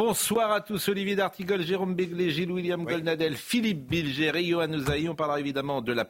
Bonsoir 0.00 0.52
à 0.52 0.60
tous, 0.60 0.88
Olivier 0.88 1.16
D'Artigol, 1.16 1.62
Jérôme 1.62 1.96
Béglé, 1.96 2.30
Gilles 2.30 2.52
William 2.52 2.84
Goldnadel, 2.84 3.34
Philippe 3.36 3.88
Bilger 3.88 4.30
et 4.36 4.44
Johan 4.44 4.72
Ouzaï. 4.72 5.08
On 5.08 5.16
parlera 5.16 5.40
évidemment 5.40 5.82
de 5.82 5.92
la 5.92 6.08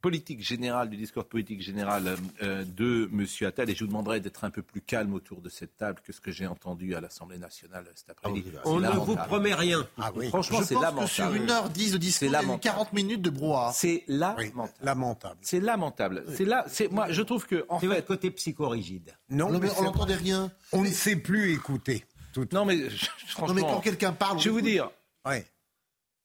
politique 0.00 0.42
générale, 0.42 0.88
du 0.88 0.96
discours 0.96 1.26
politique 1.26 1.60
général 1.60 2.16
euh, 2.42 2.64
de 2.64 3.06
M. 3.12 3.26
Attal. 3.46 3.68
Et 3.68 3.74
je 3.74 3.80
vous 3.80 3.88
demanderai 3.88 4.20
d'être 4.20 4.44
un 4.44 4.50
peu 4.50 4.62
plus 4.62 4.80
calme 4.80 5.12
autour 5.12 5.42
de 5.42 5.50
cette 5.50 5.76
table 5.76 6.00
que 6.02 6.10
ce 6.14 6.22
que 6.22 6.30
j'ai 6.30 6.46
entendu 6.46 6.94
à 6.94 7.02
l'Assemblée 7.02 7.36
nationale 7.36 7.84
cet 7.96 8.08
après-midi. 8.08 8.50
On 8.64 8.80
C'est 8.80 8.86
ne 8.88 8.92
vous 8.94 9.16
promet 9.16 9.52
rien. 9.54 9.86
Ah 9.98 10.10
oui. 10.16 10.28
Franchement, 10.28 10.60
je 10.60 10.64
c'est 10.64 10.74
pense 10.74 10.82
lamentable. 10.84 11.08
que 11.08 11.14
sur 11.14 11.56
1h10 11.56 11.92
de 11.92 11.98
discours, 11.98 12.18
C'est 12.20 12.26
il 12.26 12.32
y 12.32 12.34
a 12.34 12.38
eu 12.38 12.42
lamentable. 12.42 12.60
40 12.62 12.92
minutes 12.94 13.22
de 13.22 13.30
brouhaha. 13.30 13.72
C'est 13.74 14.04
Oui, 14.08 14.16
lamentable. 14.16 14.72
lamentable. 14.82 15.38
C'est 15.42 15.60
lamentable. 15.60 16.24
C'est 16.34 16.46
là, 16.46 16.64
c'est 16.66 16.90
moi, 16.90 17.08
je 17.12 17.20
trouve 17.20 17.46
que 17.46 17.66
en 17.68 17.78
C'est 17.78 17.88
fait, 17.88 17.94
votre 17.96 18.06
côté 18.06 18.30
psychorigide. 18.30 19.14
Non, 19.28 19.50
mais, 19.58 19.68
on 19.78 19.82
n'entendait 19.82 20.14
rien. 20.14 20.50
On 20.72 20.80
ne 20.82 20.88
sait 20.88 21.16
plus 21.16 21.52
écouter. 21.52 22.06
Tout... 22.46 22.54
non 22.54 22.64
mais 22.64 22.88
je- 22.90 23.06
franchement, 23.28 23.46
Non, 23.48 23.54
mais 23.54 23.60
quand 23.62 23.80
quelqu'un 23.80 24.12
parle, 24.12 24.38
je 24.38 24.44
vais 24.44 24.50
vous 24.50 24.58
écoute. 24.58 24.70
dire, 24.70 24.90
Ouais. 25.24 25.46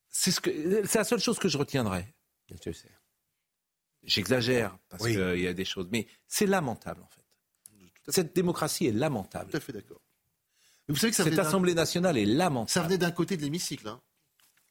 c'est 0.09 0.31
ce 0.31 0.39
que, 0.41 0.85
c'est 0.85 0.97
la 0.99 1.03
seule 1.03 1.19
chose 1.19 1.39
que 1.39 1.47
je 1.49 1.57
retiendrai. 1.57 2.05
J'exagère 4.03 4.77
parce 4.89 5.03
Oui. 5.03 5.13
qu'il 5.13 5.39
y 5.39 5.47
a 5.47 5.53
des 5.53 5.65
choses, 5.65 5.87
mais 5.91 6.07
c'est 6.27 6.45
lamentable 6.45 7.01
en 7.03 7.07
fait. 7.07 8.11
Cette 8.11 8.35
démocratie 8.35 8.85
est 8.87 8.91
lamentable. 8.91 9.49
Tout 9.51 9.57
à 9.57 9.59
fait 9.61 9.71
d'accord. 9.71 10.01
Vous 10.89 10.95
savez 10.97 11.11
que 11.11 11.15
ça 11.15 11.23
Cette 11.23 11.39
Assemblée 11.39 11.73
nationale 11.73 12.17
est 12.17 12.25
ça 12.25 12.33
lamentable. 12.33 12.85
venait 12.87 12.97
d'un 12.97 13.11
côté 13.11 13.37
de 13.37 13.41
l'hémicycle. 13.43 13.87
hein. 13.87 14.01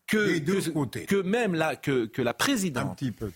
Que, 0.06 1.22
même 1.22 1.55
là, 1.55 1.74
que, 1.77 2.05
que 2.05 2.20
la 2.20 2.34
présidente 2.34 3.02
peu 3.17 3.33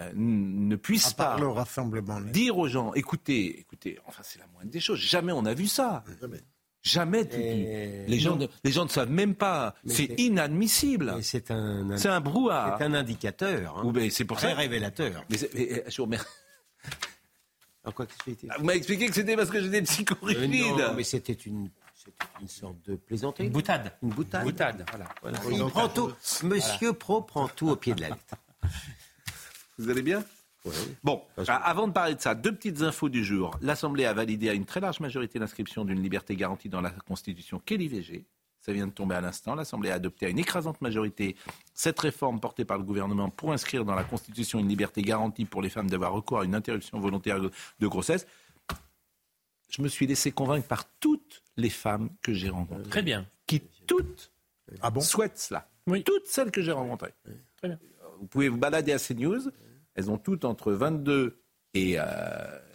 euh, 0.00 0.12
ne 0.14 0.76
puisse 0.76 1.14
pas 1.14 1.38
le 1.38 1.48
rassemblement. 1.48 2.20
dire 2.20 2.58
aux 2.58 2.68
gens, 2.68 2.92
écoutez, 2.92 3.58
écoutez, 3.60 3.98
enfin 4.04 4.22
c'est 4.22 4.38
la 4.38 4.46
moindre 4.48 4.70
des 4.70 4.80
choses. 4.80 4.98
Jamais 4.98 5.32
on 5.32 5.46
a 5.46 5.54
vu 5.54 5.66
ça. 5.66 6.04
Jamais. 6.20 6.42
Jamais. 6.82 7.28
tu- 7.28 7.36
Et- 7.38 8.06
Les 8.06 8.18
gens, 8.18 8.36
ne, 8.36 8.46
les 8.64 8.72
gens 8.72 8.84
ne 8.84 8.88
savent 8.88 9.10
même 9.10 9.34
pas. 9.34 9.74
C'est 9.86 10.18
inadmissible. 10.18 11.18
C'est 11.22 11.50
un, 11.50 11.96
C'est 11.98 12.08
un 12.08 12.20
brouhaha. 12.20 12.76
c'est 12.78 12.84
un 12.84 12.94
indicateur. 12.94 13.78
hein. 13.78 13.92
C'est 14.10 14.24
pour 14.24 14.38
Très 14.38 14.50
ça. 14.50 14.54
révélateur. 14.56 15.24
Mais, 15.28 15.36
euh, 15.54 15.82
je 15.88 15.96
vous 15.98 16.04
remercie. 16.04 16.26
En 17.84 17.92
quoi. 17.92 18.06
Vous 18.58 18.64
m'avez 18.64 18.78
expliqué 18.78 19.06
que 19.08 19.14
c'était 19.14 19.36
parce 19.36 19.50
que 19.50 19.60
j'étais 19.62 19.80
Euh, 19.80 19.84
psychorigide. 19.84 20.50
non, 20.78 20.94
mais 20.96 21.02
c'était 21.04 21.32
une, 21.32 21.70
c'était 21.94 22.12
une 22.40 22.48
sorte 22.48 22.76
de 22.86 22.96
plaisanterie. 22.96 23.44
Une 23.46 23.52
boutade. 23.52 23.92
Une 24.02 24.10
boutade. 24.10 24.44
Boutade, 24.44 24.84
voilà. 24.90 25.06
Voilà. 25.22 25.38
Oui, 25.46 25.54
Il 25.58 25.66
prend 25.70 25.88
tout. 25.88 26.12
Monsieur 26.44 26.92
Pro 26.92 27.22
prend 27.22 27.48
tout 27.48 27.68
au 27.70 27.76
pied 27.76 27.94
de 27.94 28.02
la 28.02 28.08
lettre. 28.10 28.36
Vous 29.78 29.88
allez 29.88 30.02
bien? 30.02 30.22
Bon, 31.02 31.22
avant 31.48 31.88
de 31.88 31.92
parler 31.92 32.14
de 32.14 32.20
ça, 32.20 32.34
deux 32.34 32.52
petites 32.54 32.82
infos 32.82 33.08
du 33.08 33.24
jour. 33.24 33.56
L'Assemblée 33.62 34.04
a 34.04 34.12
validé 34.12 34.48
à 34.50 34.52
une 34.54 34.66
très 34.66 34.80
large 34.80 35.00
majorité 35.00 35.38
l'inscription 35.38 35.84
d'une 35.84 36.02
liberté 36.02 36.36
garantie 36.36 36.68
dans 36.68 36.80
la 36.82 36.90
Constitution 36.90 37.60
qu'est 37.64 37.76
l'IVG. 37.78 38.26
Ça 38.60 38.74
vient 38.74 38.86
de 38.86 38.92
tomber 38.92 39.14
à 39.14 39.22
l'instant. 39.22 39.54
L'Assemblée 39.54 39.90
a 39.90 39.94
adopté 39.94 40.26
à 40.26 40.28
une 40.28 40.38
écrasante 40.38 40.82
majorité 40.82 41.34
cette 41.72 41.98
réforme 41.98 42.40
portée 42.40 42.66
par 42.66 42.76
le 42.76 42.84
gouvernement 42.84 43.30
pour 43.30 43.52
inscrire 43.52 43.86
dans 43.86 43.94
la 43.94 44.04
Constitution 44.04 44.58
une 44.58 44.68
liberté 44.68 45.00
garantie 45.00 45.46
pour 45.46 45.62
les 45.62 45.70
femmes 45.70 45.88
d'avoir 45.88 46.12
recours 46.12 46.40
à 46.40 46.44
une 46.44 46.54
interruption 46.54 47.00
volontaire 47.00 47.40
de 47.40 47.86
grossesse. 47.86 48.26
Je 49.70 49.80
me 49.80 49.88
suis 49.88 50.06
laissé 50.06 50.30
convaincre 50.30 50.66
par 50.68 50.84
toutes 50.98 51.42
les 51.56 51.70
femmes 51.70 52.10
que 52.20 52.34
j'ai 52.34 52.50
rencontrées, 52.50 52.90
Très 52.90 53.02
bien. 53.02 53.24
qui 53.46 53.62
toutes 53.86 54.30
Ah 54.82 54.90
bon? 54.90 55.00
souhaitent 55.00 55.38
cela. 55.38 55.66
Oui. 55.86 56.02
Toutes 56.04 56.26
celles 56.26 56.50
que 56.50 56.60
j'ai 56.60 56.72
rencontrées. 56.72 57.14
Très 57.56 57.68
bien. 57.68 57.78
Vous 58.18 58.26
pouvez 58.26 58.48
vous 58.50 58.58
balader 58.58 58.92
à 58.92 58.98
CNews. 58.98 59.50
Elles 60.00 60.10
ont 60.10 60.16
toutes 60.18 60.44
entre 60.46 60.72
22 60.72 61.38
et 61.74 61.96
euh, 61.98 62.04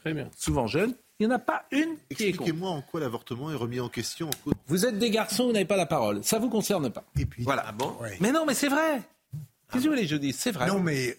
Très 0.01 0.13
bien. 0.13 0.29
souvent 0.37 0.67
jeunes. 0.67 0.93
Il 1.19 1.27
n'y 1.27 1.33
en 1.33 1.35
a 1.37 1.39
pas 1.39 1.63
une 1.71 1.79
qui 1.79 1.85
est 1.85 1.87
contre. 1.87 2.41
Expliquez-moi 2.41 2.69
en 2.69 2.81
quoi 2.81 2.99
l'avortement 2.99 3.49
est 3.51 3.55
remis 3.55 3.79
en 3.79 3.89
question. 3.89 4.27
en 4.27 4.43
cause. 4.43 4.53
Vous 4.67 4.85
êtes 4.85 4.99
des 4.99 5.09
garçons, 5.09 5.47
vous 5.47 5.53
n'avez 5.53 5.65
pas 5.65 5.77
la 5.77 5.85
parole. 5.87 6.23
Ça 6.23 6.37
vous 6.39 6.49
concerne 6.49 6.89
pas. 6.91 7.03
Et 7.19 7.25
puis. 7.25 7.43
Voilà. 7.43 7.63
Ah 7.67 7.71
bon 7.71 7.95
Ouais. 8.01 8.17
Mais 8.19 8.31
non, 8.31 8.45
mais 8.45 8.53
c'est 8.53 8.67
vrai. 8.69 9.01
Qu'est-ce 9.71 9.83
que 9.83 9.89
vous 9.89 9.95
voulez 9.95 10.05
je 10.07 10.17
C'est 10.33 10.51
vrai. 10.51 10.67
Non, 10.67 10.79
mais. 10.79 11.17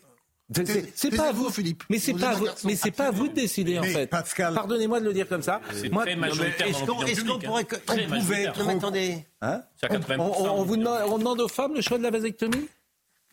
C'est- 0.94 1.16
pas 1.16 1.30
à 1.30 1.32
vous, 1.32 1.50
Philippe. 1.50 1.82
Mais 1.90 1.98
c'est 1.98 2.14
pas 2.14 2.34
vous, 2.34 2.44
garçon. 2.44 2.68
mais 2.68 2.76
c'est 2.76 2.92
pas 2.92 3.06
à 3.08 3.10
vous 3.10 3.26
de 3.26 3.32
décider 3.32 3.80
en 3.80 3.82
fait. 3.82 4.06
Pascal- 4.06 4.54
Pardonnez-moi 4.54 5.00
de 5.00 5.06
le 5.06 5.12
dire 5.12 5.28
comme 5.28 5.42
ça. 5.42 5.60
C'est 5.72 5.88
Moi, 5.90 6.04
Est-ce 6.06 7.24
qu'on 7.24 7.32
qu'on 7.32 7.40
publique, 7.40 7.44
pourrait. 7.44 7.66
hein. 7.72 7.78
on 7.88 8.18
pouvait. 8.20 8.44
Non, 8.46 8.52
mais 8.66 8.74
attendez. 8.74 9.26
hein? 9.40 9.62
on, 9.82 9.86
80%. 9.86 10.18
on- 10.20 10.50
on 10.60 10.62
vous 10.62 10.76
demande, 10.76 11.00
on 11.08 11.18
demande 11.18 11.40
aux 11.40 11.48
femmes 11.48 11.74
le 11.74 11.80
choix 11.80 11.98
de 11.98 12.04
la 12.04 12.10
vasectomie? 12.10 12.68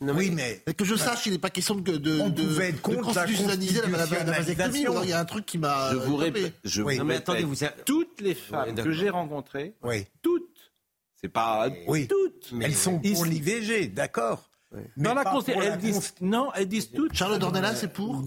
Non, 0.04 0.14
Oui, 0.14 0.30
mais. 0.30 0.62
Et 0.66 0.74
que 0.74 0.84
je 0.84 0.94
sache, 0.94 1.26
il 1.26 1.32
n'est 1.32 1.38
pas 1.38 1.50
question 1.50 1.74
de, 1.74 1.96
de, 1.96 2.20
On 2.20 2.28
de, 2.28 2.42
pouvait 2.42 2.68
être 2.68 2.76
de 2.76 2.80
contre 2.80 3.08
la 3.14 3.22
constitutionnaliser 3.22 3.80
la, 3.82 3.88
la, 3.88 4.06
la, 4.06 4.24
la 4.24 4.32
vasectomie. 4.38 4.84
Il 5.02 5.08
y 5.08 5.12
a 5.12 5.20
un 5.20 5.24
truc 5.24 5.46
qui 5.46 5.58
m'a. 5.58 5.90
Je 5.92 5.96
vous 5.96 6.20
échappé. 6.22 6.40
répète. 6.40 6.54
Je 6.64 6.82
Oui. 6.82 6.94
vous 6.94 6.98
Non, 7.00 7.04
mais 7.06 7.16
attendez, 7.16 7.44
vous 7.44 7.64
avez- 7.64 7.74
Toutes 7.86 8.20
les 8.20 8.34
femmes 8.34 8.74
que 8.74 8.92
j'ai 8.92 9.10
rencontrées, 9.10 9.74
Oui. 9.82 10.06
toutes, 10.22 10.72
c'est 11.20 11.28
pas 11.28 11.68
Oui. 11.88 12.06
toutes. 12.08 12.52
Mais- 12.52 12.66
Elles 12.66 12.74
sont 12.74 12.98
pour 12.98 13.24
l'IVG, 13.24 13.88
d'accord. 13.88 14.50
Mais 14.72 14.82
Dans 14.96 15.14
la 15.14 15.22
pas 15.24 15.30
Constitution, 15.32 15.62
elles 15.62 15.78
disent 15.78 16.14
non, 16.20 16.50
elles 16.54 16.66
disent 16.68 16.90
toutes. 16.90 17.14
Charles 17.14 17.38
Dornelas, 17.38 17.76
c'est 17.76 17.92
pour 17.92 18.22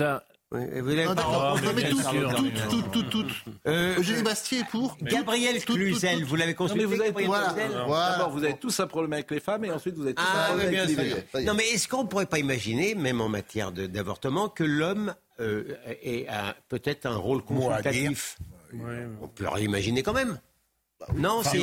Oui, 0.54 0.62
vous 0.80 0.88
l'avez 0.88 1.04
Ah, 1.04 1.08
pas- 1.08 1.16
d'accord. 1.16 1.56
Mais 1.60 1.68
Non, 1.68 1.74
mais 1.76 1.82
bien 1.82 1.90
toutes, 1.92 2.00
sûr, 2.04 2.36
toutes, 2.36 2.54
non, 2.56 2.70
toutes, 2.70 2.92
toutes, 2.92 3.10
toutes. 3.10 3.34
Euh, 3.68 3.98
Eugénie 4.00 4.22
Bastier 4.24 4.60
est 4.60 4.70
pour. 4.70 4.96
Gabriel 5.02 5.64
Cluzel, 5.66 6.24
vous 6.24 6.36
l'avez 6.38 6.54
consulté 6.54 6.84
Non, 6.84 6.90
mais 6.90 6.96
vous 6.96 7.02
avez- 7.04 7.26
Voilà. 7.26 7.54
Voilà. 7.86 8.12
D'abord, 8.14 8.30
vous 8.32 8.44
avez 8.46 8.56
tous 8.58 8.80
un 8.80 8.88
problème 8.88 9.12
avec 9.12 9.30
les 9.30 9.42
femmes 9.42 9.66
et 9.66 9.72
ensuite 9.72 9.96
vous 9.96 10.04
avez 10.04 10.14
tous 10.14 10.24
un 10.24 10.26
Ah, 10.26 10.46
problème 10.48 10.68
oui, 10.68 10.74
bien 10.74 10.84
avec 10.84 10.98
y 11.36 11.40
est. 11.40 11.44
Non, 11.46 11.54
mais 11.54 11.68
est-ce 11.68 11.90
qu'on 11.90 12.04
ne 12.04 12.08
pourrait 12.08 12.28
pas 12.28 12.40
imaginer, 12.40 12.96
même 12.96 13.20
en 13.20 13.28
matière 13.28 13.74
de- 13.74 13.88
d'avortement, 13.88 14.48
que 14.48 14.64
l'homme 14.64 15.14
euh, 15.42 15.76
ait 16.02 16.28
un- 16.30 16.56
peut-être 16.70 17.06
un 17.06 17.18
rôle 17.18 17.44
consultatif? 17.44 18.38
On 19.22 19.28
peut 19.28 19.48
réimaginer 19.50 20.02
quand 20.02 20.14
même. 20.14 20.40
Non, 21.16 21.42
c'est 21.44 21.60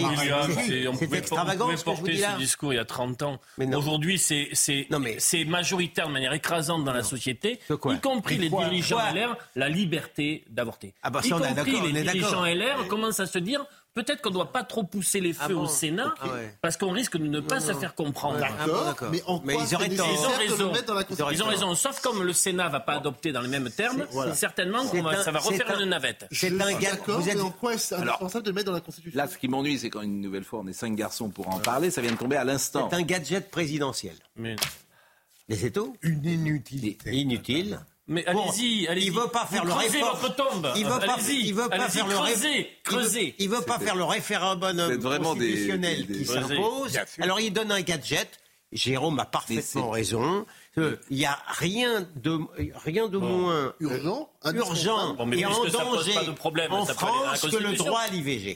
on 0.86 0.96
pouvait, 0.96 1.18
extravagant 1.18 1.66
on 1.66 1.70
pouvait 1.70 1.82
porter 1.82 2.16
ce 2.16 2.38
discours 2.38 2.72
il 2.72 2.76
y 2.76 2.78
a 2.78 2.84
30 2.84 3.22
ans. 3.22 3.40
Aujourd'hui, 3.74 4.18
c'est 4.18 4.50
mais- 4.90 5.44
majoritaire 5.44 6.08
de 6.08 6.12
manière 6.12 6.32
écrasante 6.32 6.84
dans 6.84 6.92
la 6.92 7.02
société, 7.02 7.58
y 7.68 8.00
compris 8.00 8.38
les 8.38 8.48
dirigeants 8.48 8.98
LR, 8.98 9.36
la 9.56 9.68
liberté 9.68 10.44
d'avorter. 10.50 10.94
Ah 11.02 11.10
bah 11.10 11.20
y 11.24 11.30
compris 11.30 11.72
les 11.72 11.78
on 11.78 11.94
est 11.94 12.02
dirigeants. 12.02 12.44
LR 12.44 12.86
commencent 12.88 13.20
à 13.20 13.26
se 13.26 13.38
dire 13.38 13.64
peut-être 13.94 14.20
qu'on 14.22 14.30
ne 14.30 14.34
doit 14.34 14.52
pas 14.52 14.64
trop 14.64 14.82
pousser 14.82 15.20
les 15.20 15.32
feux 15.32 15.40
Ah 15.44 15.48
bon 15.48 15.62
au 15.62 15.66
Sénat. 15.66 16.14
Ouais. 16.24 16.54
parce 16.60 16.76
qu'on 16.76 16.90
risque 16.90 17.16
de 17.16 17.26
ne 17.26 17.40
pas 17.40 17.60
se 17.60 17.72
faire 17.72 17.94
comprendre. 17.94 18.38
Ah 18.42 18.66
d'accord. 18.66 19.08
mais 19.10 19.22
en 19.26 19.40
Mais 19.44 19.54
quoi 19.54 19.64
ils 19.68 19.74
auraient 19.74 19.88
tort. 19.88 20.08
Ils 20.10 20.26
ont 20.26 20.38
raison. 20.38 20.72
dans 20.86 20.94
la 20.94 21.32
Ils 21.32 21.42
ont 21.42 21.46
raison. 21.46 21.74
Sauf 21.74 22.00
comme 22.00 22.22
le 22.22 22.32
Sénat 22.32 22.68
va 22.68 22.80
pas 22.80 22.94
adopter 22.94 23.32
dans 23.32 23.40
les 23.40 23.48
mêmes 23.48 23.70
termes, 23.70 24.06
voilà. 24.10 24.34
certainement 24.34 24.84
qu'on 24.86 25.02
va- 25.02 25.22
ça 25.22 25.30
va 25.30 25.38
refaire 25.38 25.70
un- 25.70 25.80
une 25.82 25.90
navette. 25.90 26.26
C'est 26.32 26.48
un. 26.60 26.78
D'accord, 26.78 27.20
Vous 27.20 27.28
êtes. 27.28 27.36
mais 27.36 27.40
en 27.42 27.50
quoi 27.50 27.74
est-ce 27.74 27.94
indispensable 27.94 28.44
de 28.44 28.50
le 28.50 28.54
mettre 28.54 28.66
dans 28.66 28.72
la 28.72 28.80
Constitution 28.80 29.16
Là, 29.18 29.28
ce 29.28 29.38
qui 29.38 29.48
m'ennuie, 29.48 29.78
c'est 29.78 29.90
quand 29.90 30.02
une 30.02 30.20
nouvelle 30.20 30.44
fois, 30.44 30.60
on 30.62 30.66
est 30.66 30.72
cinq 30.72 30.94
garçons 30.96 31.30
pour 31.30 31.48
en 31.48 31.58
parler, 31.58 31.90
ça 31.90 32.00
vient 32.00 32.12
de 32.12 32.16
tomber 32.16 32.36
à 32.36 32.44
l'instant. 32.44 32.88
C'est 32.90 32.96
un 32.96 33.02
gadget 33.02 33.50
présidentiel. 33.50 34.14
Mais, 34.36 34.56
Mais 35.48 35.56
c'est 35.56 35.70
tout. 35.70 35.96
Une 36.02 36.24
inutilité. 36.24 37.10
Inutile. 37.14 37.78
Mais 38.06 38.24
Bon, 38.32 38.48
allez-y, 38.50 38.86
allez-y. 38.86 39.06
il 39.06 39.12
veut 39.12 39.28
pas 39.28 39.46
faire 39.46 39.62
Vous 39.62 39.68
le 39.68 39.74
creusez 39.74 39.98
réforme. 39.98 40.18
votre 40.20 40.36
tombe. 40.36 40.72
Il 40.76 40.84
veut 40.84 40.98
pas, 41.00 41.16
il 41.28 41.54
veut 41.54 41.68
pas 41.68 41.88
faire 41.88 42.06
le 42.06 42.16
ré- 42.18 42.32
creusez, 42.32 42.48
il 42.50 42.62
veut- 42.62 42.68
creusez. 42.84 43.34
Il 43.38 43.48
veut 43.48 43.60
pas 43.62 43.78
faire 43.78 43.96
le 43.96 44.04
référendum 44.04 44.76
des- 44.98 45.18
constitutionnel 45.18 46.06
des- 46.06 46.18
qui 46.18 46.24
s'impose. 46.26 46.98
Alors 47.20 47.40
il 47.40 47.52
donne 47.52 47.72
un 47.72 47.80
gadget. 47.80 48.28
Jérôme 48.72 49.20
a 49.20 49.24
parfaitement 49.24 49.90
raison. 49.90 50.44
Il 50.76 51.16
n'y 51.16 51.24
a 51.24 51.38
rien 51.46 52.06
de, 52.16 52.38
rien 52.84 53.08
de 53.08 53.18
moins 53.18 53.72
Urgent 53.80 54.30
euh, 54.44 54.52
urgent 54.52 55.14
Bon, 55.14 55.26
mais 55.26 55.38
et 55.38 55.46
en 55.46 55.64
danger 55.64 56.14
pas 56.14 56.24
de 56.24 56.30
problème, 56.32 56.72
en 56.72 56.84
ça 56.84 56.94
France 56.94 57.40
que 57.42 57.56
le 57.56 57.72
droit 57.76 58.00
à 58.00 58.08
l'IVG. 58.10 58.54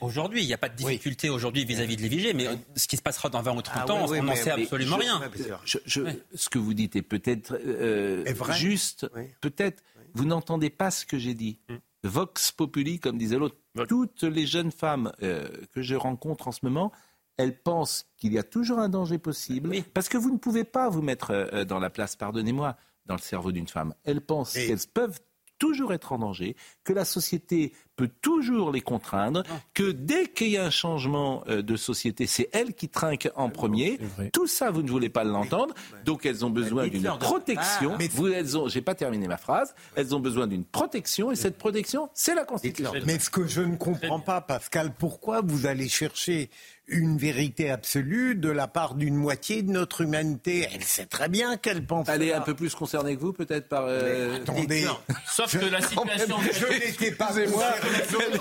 Aujourd'hui, 0.00 0.42
il 0.42 0.46
n'y 0.46 0.54
a 0.54 0.58
pas 0.58 0.68
de 0.68 0.76
difficulté 0.76 1.30
aujourd'hui 1.30 1.64
vis-à-vis 1.64 1.96
de 1.96 2.02
l'IVG, 2.02 2.34
mais 2.34 2.46
euh, 2.48 2.54
ce 2.76 2.86
qui 2.86 2.96
se 2.96 3.02
passera 3.02 3.28
dans 3.28 3.42
20 3.42 3.56
ou 3.56 3.62
30 3.62 3.84
Ah 3.88 3.92
ans, 3.92 4.04
oui, 4.04 4.12
oui, 4.12 4.18
on 4.20 4.24
n'en 4.24 4.34
sait 4.36 4.54
mais 4.56 4.62
absolument 4.62 4.96
je- 4.96 5.02
rien. 5.02 5.20
Je- 5.64 5.78
je- 5.86 6.02
Ce 6.34 6.48
que 6.48 6.58
vous 6.58 6.74
dites 6.74 6.96
est 6.96 7.02
peut-être 7.02 7.56
euh, 7.64 8.24
juste, 8.52 9.06
Oui. 9.16 9.22
peut-être 9.40 9.82
vous 10.14 10.24
n'entendez 10.24 10.70
pas 10.70 10.90
ce 10.90 11.06
que 11.06 11.18
j'ai 11.18 11.34
dit. 11.34 11.58
Vox 12.04 12.50
populi, 12.52 12.98
comme 12.98 13.16
disait 13.16 13.38
l'autre. 13.38 13.56
Toutes 13.88 14.24
les 14.24 14.46
jeunes 14.46 14.72
femmes 14.72 15.12
euh, 15.22 15.48
que 15.72 15.82
je 15.82 15.94
rencontre 15.94 16.48
en 16.48 16.52
ce 16.52 16.58
moment, 16.62 16.92
elles 17.42 17.58
pensent 17.60 18.06
qu'il 18.16 18.32
y 18.32 18.38
a 18.38 18.42
toujours 18.42 18.78
un 18.78 18.88
danger 18.88 19.18
possible, 19.18 19.76
parce 19.94 20.08
que 20.08 20.16
vous 20.16 20.30
ne 20.30 20.38
pouvez 20.38 20.64
pas 20.64 20.88
vous 20.88 21.02
mettre 21.02 21.30
euh, 21.32 21.64
dans 21.64 21.78
la 21.78 21.90
place, 21.90 22.16
pardonnez-moi, 22.16 22.76
dans 23.06 23.14
le 23.16 23.20
cerveau 23.20 23.52
d'une 23.52 23.68
femme. 23.68 23.94
Elles 24.04 24.20
pensent 24.20 24.56
Et- 24.56 24.66
qu'elles 24.68 24.78
peuvent 24.92 25.20
toujours 25.58 25.92
être 25.92 26.10
en 26.12 26.18
danger, 26.18 26.56
que 26.82 26.92
la 26.92 27.04
société 27.04 27.72
peut 27.94 28.10
toujours 28.20 28.72
les 28.72 28.80
contraindre, 28.80 29.44
que 29.74 29.92
dès 29.92 30.26
qu'il 30.26 30.48
y 30.48 30.56
a 30.56 30.64
un 30.64 30.70
changement 30.70 31.44
euh, 31.46 31.62
de 31.62 31.76
société, 31.76 32.26
c'est 32.26 32.48
elles 32.52 32.74
qui 32.74 32.88
trinquent 32.88 33.30
en 33.36 33.48
premier. 33.48 34.00
Tout 34.32 34.48
ça, 34.48 34.72
vous 34.72 34.82
ne 34.82 34.90
voulez 34.90 35.08
pas 35.08 35.22
l'entendre. 35.22 35.72
Donc 36.04 36.26
elles 36.26 36.44
ont 36.44 36.50
besoin 36.50 36.88
d'une 36.88 37.04
protection. 37.20 37.92
Ah. 37.96 38.04
Vous, 38.10 38.26
elles 38.26 38.58
ont, 38.58 38.66
j'ai 38.66 38.82
pas 38.82 38.96
terminé 38.96 39.28
ma 39.28 39.36
phrase. 39.36 39.72
Elles 39.94 40.16
ont 40.16 40.20
besoin 40.20 40.48
d'une 40.48 40.64
protection 40.64 41.30
et 41.30 41.36
cette 41.36 41.58
protection, 41.58 42.10
c'est 42.12 42.34
la 42.34 42.44
Constitution. 42.44 42.90
Mais 43.06 43.20
ce 43.20 43.30
que 43.30 43.46
je 43.46 43.60
ne 43.60 43.76
comprends 43.76 44.18
pas, 44.18 44.40
Pascal, 44.40 44.92
pourquoi 44.98 45.42
vous 45.42 45.66
allez 45.66 45.88
chercher 45.88 46.50
une 46.92 47.16
vérité 47.18 47.70
absolue 47.70 48.34
de 48.34 48.48
la 48.50 48.68
part 48.68 48.94
d'une 48.94 49.16
moitié 49.16 49.62
de 49.62 49.70
notre 49.72 50.02
humanité 50.02 50.68
Elle 50.72 50.84
sait 50.84 51.06
très 51.06 51.28
bien 51.28 51.56
qu'elle 51.56 51.84
pense. 51.86 52.08
Elle 52.08 52.22
est 52.22 52.32
un 52.32 52.40
peu 52.40 52.54
plus 52.54 52.74
concernée 52.74 53.16
que 53.16 53.20
vous, 53.20 53.32
peut-être 53.32 53.68
par. 53.68 53.84
euh, 53.86 54.36
Attendez, 54.36 54.86
Sauf 55.26 55.58
que 55.58 55.64
la 55.66 55.80
situation. 55.80 56.36
je 56.52 56.66
n'étais 56.86 57.10
pas 57.12 57.28
concerné. 57.32 58.38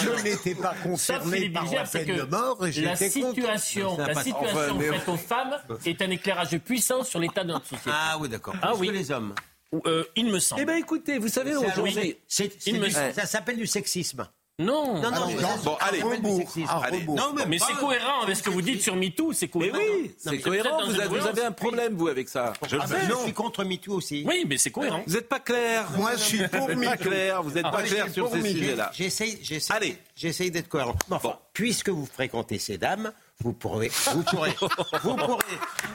Je 0.00 0.22
n'étais- 0.22 0.54
pas 0.54 0.74
concerné 0.82 1.50
par 1.50 1.64
la 1.72 1.84
peine 1.84 2.16
de 2.16 2.22
mort 2.22 2.66
et 2.66 2.72
la 2.82 2.96
situation, 2.96 3.96
la 3.96 4.14
situation 4.14 4.38
enfin, 4.44 4.74
mais- 4.78 4.98
faite 4.98 5.08
aux 5.08 5.16
femmes 5.16 5.56
est 5.86 6.02
un 6.02 6.10
éclairage 6.10 6.58
puissant 6.58 7.04
sur 7.04 7.18
l'état 7.20 7.44
de 7.44 7.48
notre 7.52 7.66
société. 7.66 7.90
Ah 7.92 8.16
oui, 8.20 8.28
d'accord. 8.28 8.54
Ah 8.62 8.72
oui. 8.76 8.88
que 8.88 8.92
les 8.92 9.10
hommes. 9.10 9.34
Euh, 9.86 10.02
il 10.16 10.26
me 10.26 10.40
semble. 10.40 10.62
Eh 10.62 10.64
bien, 10.64 10.76
écoutez, 10.76 11.18
vous 11.18 11.28
savez, 11.28 11.52
C'est- 11.52 11.56
aujourd'hui. 11.58 12.16
ça 13.14 13.26
s'appelle 13.26 13.56
du 13.56 13.66
sexisme. 13.68 14.26
Non. 14.60 15.00
Non, 15.00 15.10
non, 15.10 15.20
non, 15.20 15.26
mais- 15.28 15.42
non. 15.42 15.48
Bon, 15.64 15.76
allez. 15.80 16.02
Rebours. 16.02 17.16
Non, 17.16 17.34
Mais 17.48 17.58
c'est 17.58 17.72
cohérent 17.74 18.22
avec 18.22 18.36
ce 18.36 18.42
que 18.42 18.50
vous 18.50 18.62
dites 18.62 18.82
sur 18.82 18.94
MeToo, 18.94 19.32
c'est 19.32 19.46
Mais 19.46 19.50
cohérent. 19.70 19.78
oui, 19.78 20.02
Non, 20.08 20.12
c'est 20.18 20.30
mais 20.32 20.40
cohérent. 20.40 20.84
Vous 20.84 20.94
avez, 20.94 21.02
vous 21.04 21.08
cohérence. 21.10 21.28
avez 21.28 21.42
un 21.44 21.52
problème, 21.52 21.94
vous, 21.94 22.08
avec 22.08 22.28
ça. 22.28 22.52
Je 22.68 22.76
le 22.76 22.82
Ah 22.82 22.86
sais. 22.86 22.94
ben, 22.94 23.08
je 23.10 23.22
suis 23.24 23.32
contre 23.32 23.64
MeToo 23.64 23.94
aussi. 23.94 24.24
Oui, 24.26 24.44
mais 24.48 24.58
c'est 24.58 24.70
cohérent. 24.70 25.02
Vous 25.06 25.14
n'êtes 25.14 25.28
pas 25.28 25.40
clair. 25.40 25.88
Moi, 25.96 26.12
je 26.16 26.22
suis 26.22 26.48
pour 26.48 26.60
Vous 26.68 26.74
n'êtes 26.74 26.84
pas 26.84 26.90
MeToo. 26.96 27.08
clair. 27.10 27.42
Vous 27.42 27.50
n'êtes 27.52 27.64
Ah, 27.66 27.70
pas 27.72 27.84
je 27.84 27.90
clair 27.94 28.10
sur 28.12 28.30
ces 28.30 28.42
sujets-là. 28.42 28.90
J'essaye, 28.94 29.38
j'essaye 30.14 30.50
d'être 30.50 30.68
cohérent. 30.68 30.94
Enfin, 31.10 31.38
puisque 31.52 31.88
vous 31.88 32.06
fréquentez 32.06 32.58
ces 32.58 32.76
dames, 32.78 33.12
vous 33.42 33.52
pourrez, 33.54 33.90
vous 34.12 34.22
pourrez, 34.22 34.54
vous 35.02 35.16
pourrez, 35.16 35.44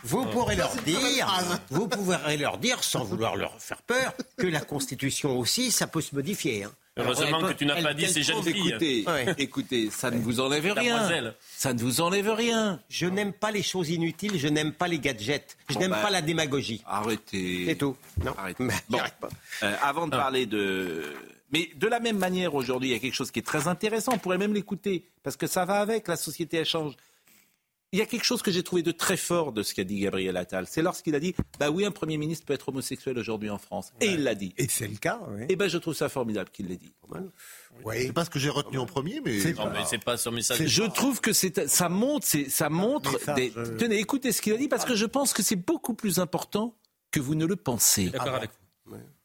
vous 0.04 0.26
pourrez 0.26 0.56
leur 0.56 0.74
dire, 0.78 1.28
vous 1.70 1.88
pourrez 1.88 2.38
leur 2.38 2.58
dire, 2.58 2.84
sans 2.84 3.04
vouloir 3.04 3.36
leur 3.36 3.54
faire 3.62 3.82
peur, 3.84 4.14
que 4.38 4.48
la 4.48 4.62
Constitution 4.62 5.38
aussi, 5.38 5.70
ça 5.72 5.86
peut 5.88 6.02
se 6.02 6.16
modifier. 6.16 6.64
hein. 6.64 6.72
Heureusement 6.98 7.42
que 7.42 7.54
tu 7.54 7.66
n'as 7.66 7.82
pas 7.82 7.94
dit 7.94 8.08
ces 8.08 8.24
jeunes 8.24 8.42
filles. 8.42 8.70
Écoutez, 8.70 9.06
écoutez, 9.38 9.90
ça 9.90 10.12
ne 10.12 10.20
vous 10.20 10.40
enlève 10.40 10.72
rien. 10.72 11.34
Ça 11.58 11.74
ne 11.74 11.80
vous 11.80 12.00
enlève 12.02 12.30
rien. 12.30 12.80
Je 12.90 13.06
n'aime 13.06 13.34
pas 13.34 13.52
les 13.52 13.64
choses 13.64 13.90
inutiles, 13.90 14.38
je 14.38 14.48
n'aime 14.48 14.72
pas 14.72 14.88
les 14.88 15.00
gadgets, 15.00 15.58
je 15.70 15.74
Bon, 15.74 15.82
n'aime 15.82 15.92
bah, 15.92 16.02
pas 16.04 16.10
la 16.10 16.22
démagogie. 16.22 16.82
Arrêtez. 16.86 17.66
C'est 17.68 17.76
tout. 17.76 17.98
Non. 18.24 18.34
Arrêtez. 18.38 18.64
Mais 18.64 18.74
Bon. 18.90 19.00
pas. 19.20 19.30
Euh, 19.64 19.76
avant 19.82 20.08
de 20.08 20.12
parler 20.12 20.46
de... 20.46 21.04
Mais 21.52 21.70
de 21.76 21.88
la 21.88 22.00
même 22.00 22.18
manière, 22.18 22.56
aujourd'hui, 22.56 22.90
il 22.90 22.92
y 22.94 22.96
a 22.96 23.00
quelque 23.00 23.14
chose 23.14 23.32
qui 23.32 23.40
est 23.40 23.46
très 23.46 23.68
intéressant. 23.68 24.14
On 24.16 24.18
pourrait 24.18 24.38
même 24.38 24.54
l'écouter, 24.54 25.06
parce 25.24 25.36
que 25.38 25.48
ça 25.48 25.66
va 25.66 25.80
avec, 25.80 26.08
la 26.08 26.16
société, 26.16 26.58
elle 26.58 26.66
change. 26.66 26.94
Il 27.96 28.00
y 28.00 28.02
a 28.02 28.06
quelque 28.06 28.26
chose 28.26 28.42
que 28.42 28.52
j'ai 28.52 28.62
trouvé 28.62 28.84
de 28.84 28.92
très 28.92 29.16
fort 29.16 29.54
de 29.54 29.64
ce 29.64 29.74
qu'a 29.74 29.86
dit 29.86 30.02
Gabriel 30.02 30.36
Attal. 30.36 30.68
C'est 30.70 30.82
lorsqu'il 30.82 31.16
a 31.16 31.20
dit, 31.22 31.34
bah 31.62 31.70
oui, 31.70 31.86
un 31.86 31.92
Premier 31.92 32.18
ministre 32.18 32.46
peut 32.46 32.54
être 32.54 32.68
homosexuel 32.68 33.18
aujourd'hui 33.18 33.50
en 33.50 33.58
France. 33.58 33.94
Et 34.02 34.08
il 34.08 34.24
l'a 34.26 34.36
dit. 34.36 34.54
Et 34.58 34.68
c'est 34.68 34.90
le 34.90 34.98
cas, 34.98 35.22
oui. 35.30 35.46
Et 35.48 35.56
ben 35.56 35.70
je 35.70 35.78
trouve 35.78 35.94
ça 35.94 36.10
formidable 36.10 36.50
qu'il 36.50 36.68
l'ait 36.68 36.76
dit. 36.76 36.92
Oui. 37.86 37.96
C'est 38.02 38.12
pas 38.12 38.26
ce 38.26 38.30
que 38.30 38.38
j'ai 38.38 38.50
retenu 38.50 38.80
en 38.80 38.86
premier, 38.86 39.22
mais. 39.24 39.40
C'est 39.40 39.54
Non, 39.54 39.70
mais 39.72 39.86
c'est 39.86 40.04
pas 40.04 40.18
son 40.18 40.34
message. 40.34 40.62
Je 40.68 40.84
trouve 40.84 41.22
que 41.22 41.32
ça 41.32 41.88
montre, 41.88 42.28
ça 42.50 42.70
montre. 42.70 43.34
Des, 43.34 43.54
euh, 43.56 43.78
Tenez, 43.78 43.98
écoutez 43.98 44.34
ce 44.34 44.42
qu'il 44.42 44.52
a 44.52 44.58
dit 44.58 44.68
parce 44.68 44.84
que 44.84 44.96
je 44.96 45.06
pense 45.06 45.32
que 45.32 45.42
c'est 45.42 45.56
beaucoup 45.56 45.94
plus 45.94 46.20
important 46.20 46.76
que 47.12 47.22
vous 47.22 47.34
ne 47.36 47.46
le 47.46 47.56
pensez. 47.56 48.10
D'accord 48.10 48.36
avec 48.36 48.50
vous. 48.50 48.65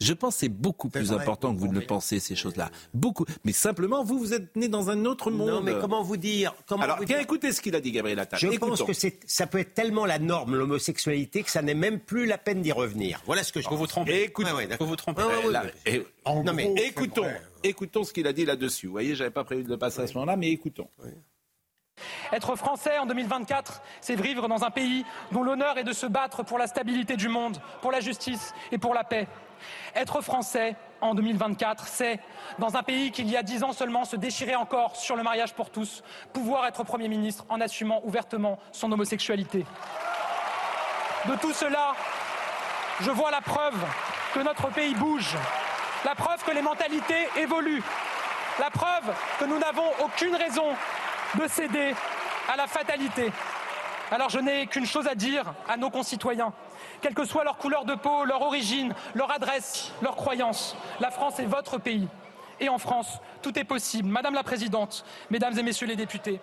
Je 0.00 0.14
pense 0.14 0.34
que 0.36 0.40
c'est 0.40 0.48
beaucoup 0.48 0.88
plus 0.88 1.08
vrai, 1.12 1.20
important 1.22 1.54
que 1.54 1.60
vous 1.60 1.68
ne 1.68 1.78
le 1.78 1.84
pensez 1.86 2.20
ces 2.20 2.34
choses-là. 2.34 2.70
Beaucoup. 2.94 3.26
Mais 3.44 3.52
simplement, 3.52 4.02
vous, 4.02 4.18
vous 4.18 4.32
êtes 4.32 4.56
né 4.56 4.68
dans 4.68 4.88
un 4.88 5.04
autre 5.04 5.30
monde. 5.30 5.48
Non, 5.50 5.60
mais 5.60 5.74
comment 5.78 6.02
vous 6.02 6.16
dire 6.16 6.54
comment 6.66 6.82
Alors, 6.82 6.96
vous 6.96 7.04
dire 7.04 7.18
écoutez 7.18 7.52
ce 7.52 7.60
qu'il 7.60 7.76
a 7.76 7.80
dit, 7.80 7.92
Gabriel 7.92 8.18
Attal. 8.18 8.40
Je 8.40 8.46
Écoutons. 8.46 8.68
pense 8.68 8.82
que 8.84 8.94
c'est- 8.94 9.20
ça 9.26 9.46
peut 9.46 9.58
être 9.58 9.74
tellement 9.74 10.06
la 10.06 10.18
norme, 10.18 10.56
l'homosexualité, 10.56 11.42
que 11.42 11.50
ça 11.50 11.60
n'est 11.60 11.74
même 11.74 12.00
plus 12.00 12.24
la 12.24 12.38
peine 12.38 12.62
d'y 12.62 12.72
revenir. 12.72 13.20
Voilà 13.26 13.44
ce 13.44 13.52
que 13.52 13.60
je 13.60 13.68
Vous 13.68 13.76
vous 13.76 13.86
trompez. 13.86 14.22
Écoute- 14.24 14.46
Ouais, 14.46 14.52
ouais, 14.52 14.68
Vous 14.80 14.86
ouais, 14.86 15.52
Là, 15.52 15.64
et- 15.84 16.02
En 16.24 16.42
Non, 16.42 16.52
mais 16.54 16.72
écoutons, 16.86 17.26
écoutons 17.62 18.04
ce 18.04 18.12
qu'il 18.14 18.26
a 18.26 18.32
dit 18.32 18.44
là-dessus. 18.46 18.86
Vous 18.86 18.92
voyez, 18.92 19.14
j'avais 19.14 19.30
pas 19.30 19.44
prévu 19.44 19.64
de 19.64 19.68
le 19.68 19.76
passer 19.78 20.00
à 20.00 20.06
ce 20.06 20.14
moment-là, 20.14 20.36
mais 20.36 20.50
écoutons. 20.50 20.88
Être 22.32 22.56
français 22.56 22.98
en 22.98 23.06
2024, 23.06 23.82
c'est 24.00 24.20
vivre 24.20 24.48
dans 24.48 24.64
un 24.64 24.70
pays 24.70 25.04
dont 25.32 25.42
l'honneur 25.42 25.78
est 25.78 25.84
de 25.84 25.92
se 25.92 26.06
battre 26.06 26.42
pour 26.42 26.58
la 26.58 26.66
stabilité 26.66 27.16
du 27.16 27.28
monde, 27.28 27.58
pour 27.80 27.92
la 27.92 28.00
justice 28.00 28.54
et 28.72 28.78
pour 28.78 28.94
la 28.94 29.04
paix. 29.04 29.26
Être 29.94 30.20
français 30.20 30.76
en 31.00 31.14
2024, 31.14 31.86
c'est, 31.86 32.20
dans 32.58 32.76
un 32.76 32.82
pays 32.82 33.10
qui 33.10 33.22
il 33.22 33.30
y 33.30 33.36
a 33.36 33.42
dix 33.42 33.62
ans 33.62 33.72
seulement 33.72 34.04
se 34.04 34.16
déchirait 34.16 34.54
encore 34.54 34.96
sur 34.96 35.16
le 35.16 35.22
mariage 35.22 35.54
pour 35.54 35.70
tous, 35.70 36.02
pouvoir 36.32 36.66
être 36.66 36.84
Premier 36.84 37.08
ministre 37.08 37.44
en 37.48 37.60
assumant 37.60 38.00
ouvertement 38.04 38.58
son 38.72 38.90
homosexualité. 38.92 39.64
De 41.26 41.36
tout 41.36 41.52
cela, 41.52 41.92
je 43.00 43.10
vois 43.10 43.30
la 43.30 43.40
preuve 43.40 43.76
que 44.34 44.40
notre 44.40 44.68
pays 44.68 44.94
bouge, 44.94 45.36
la 46.04 46.14
preuve 46.14 46.42
que 46.44 46.50
les 46.50 46.62
mentalités 46.62 47.28
évoluent, 47.36 47.82
la 48.58 48.70
preuve 48.70 49.12
que 49.38 49.44
nous 49.44 49.58
n'avons 49.58 49.88
aucune 50.02 50.34
raison 50.34 50.74
de 51.38 51.48
céder 51.48 51.94
à 52.48 52.56
la 52.56 52.66
fatalité. 52.66 53.30
Alors 54.10 54.28
je 54.28 54.38
n'ai 54.38 54.66
qu'une 54.66 54.86
chose 54.86 55.06
à 55.06 55.14
dire 55.14 55.54
à 55.68 55.76
nos 55.76 55.90
concitoyens. 55.90 56.52
Quelle 57.00 57.14
que 57.14 57.24
soit 57.24 57.44
leur 57.44 57.58
couleur 57.58 57.84
de 57.84 57.94
peau, 57.94 58.24
leur 58.24 58.42
origine, 58.42 58.94
leur 59.14 59.30
adresse, 59.30 59.92
leur 60.02 60.16
croyance, 60.16 60.76
la 60.98 61.10
France 61.10 61.38
est 61.38 61.46
votre 61.46 61.78
pays. 61.78 62.08
Et 62.58 62.68
en 62.68 62.78
France, 62.78 63.20
tout 63.42 63.58
est 63.58 63.64
possible. 63.64 64.08
Madame 64.08 64.34
la 64.34 64.42
Présidente, 64.42 65.04
Mesdames 65.30 65.58
et 65.58 65.62
Messieurs 65.62 65.86
les 65.86 65.96
députés, 65.96 66.40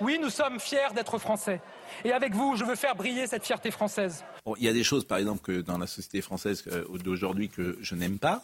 oui, 0.00 0.18
nous 0.20 0.30
sommes 0.30 0.60
fiers 0.60 0.92
d'être 0.94 1.18
Français. 1.18 1.60
Et 2.04 2.12
avec 2.12 2.34
vous, 2.34 2.54
je 2.54 2.64
veux 2.64 2.76
faire 2.76 2.94
briller 2.94 3.26
cette 3.26 3.44
fierté 3.44 3.70
française. 3.70 4.24
Il 4.56 4.62
y 4.62 4.68
a 4.68 4.72
des 4.72 4.84
choses, 4.84 5.04
par 5.04 5.18
exemple, 5.18 5.62
dans 5.62 5.78
la 5.78 5.86
société 5.86 6.20
française 6.20 6.62
euh, 6.68 6.84
d'aujourd'hui 6.98 7.48
que 7.48 7.76
je 7.80 7.94
n'aime 7.96 8.18
pas, 8.18 8.40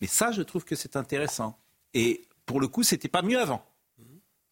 mais 0.00 0.06
ça, 0.06 0.32
je 0.32 0.42
trouve 0.42 0.64
que 0.64 0.74
c'est 0.74 0.96
intéressant. 0.96 1.58
Et 1.94 2.26
pour 2.44 2.60
le 2.60 2.68
coup, 2.68 2.82
c'était 2.82 3.08
pas 3.08 3.22
mieux 3.22 3.40
avant. 3.40 3.64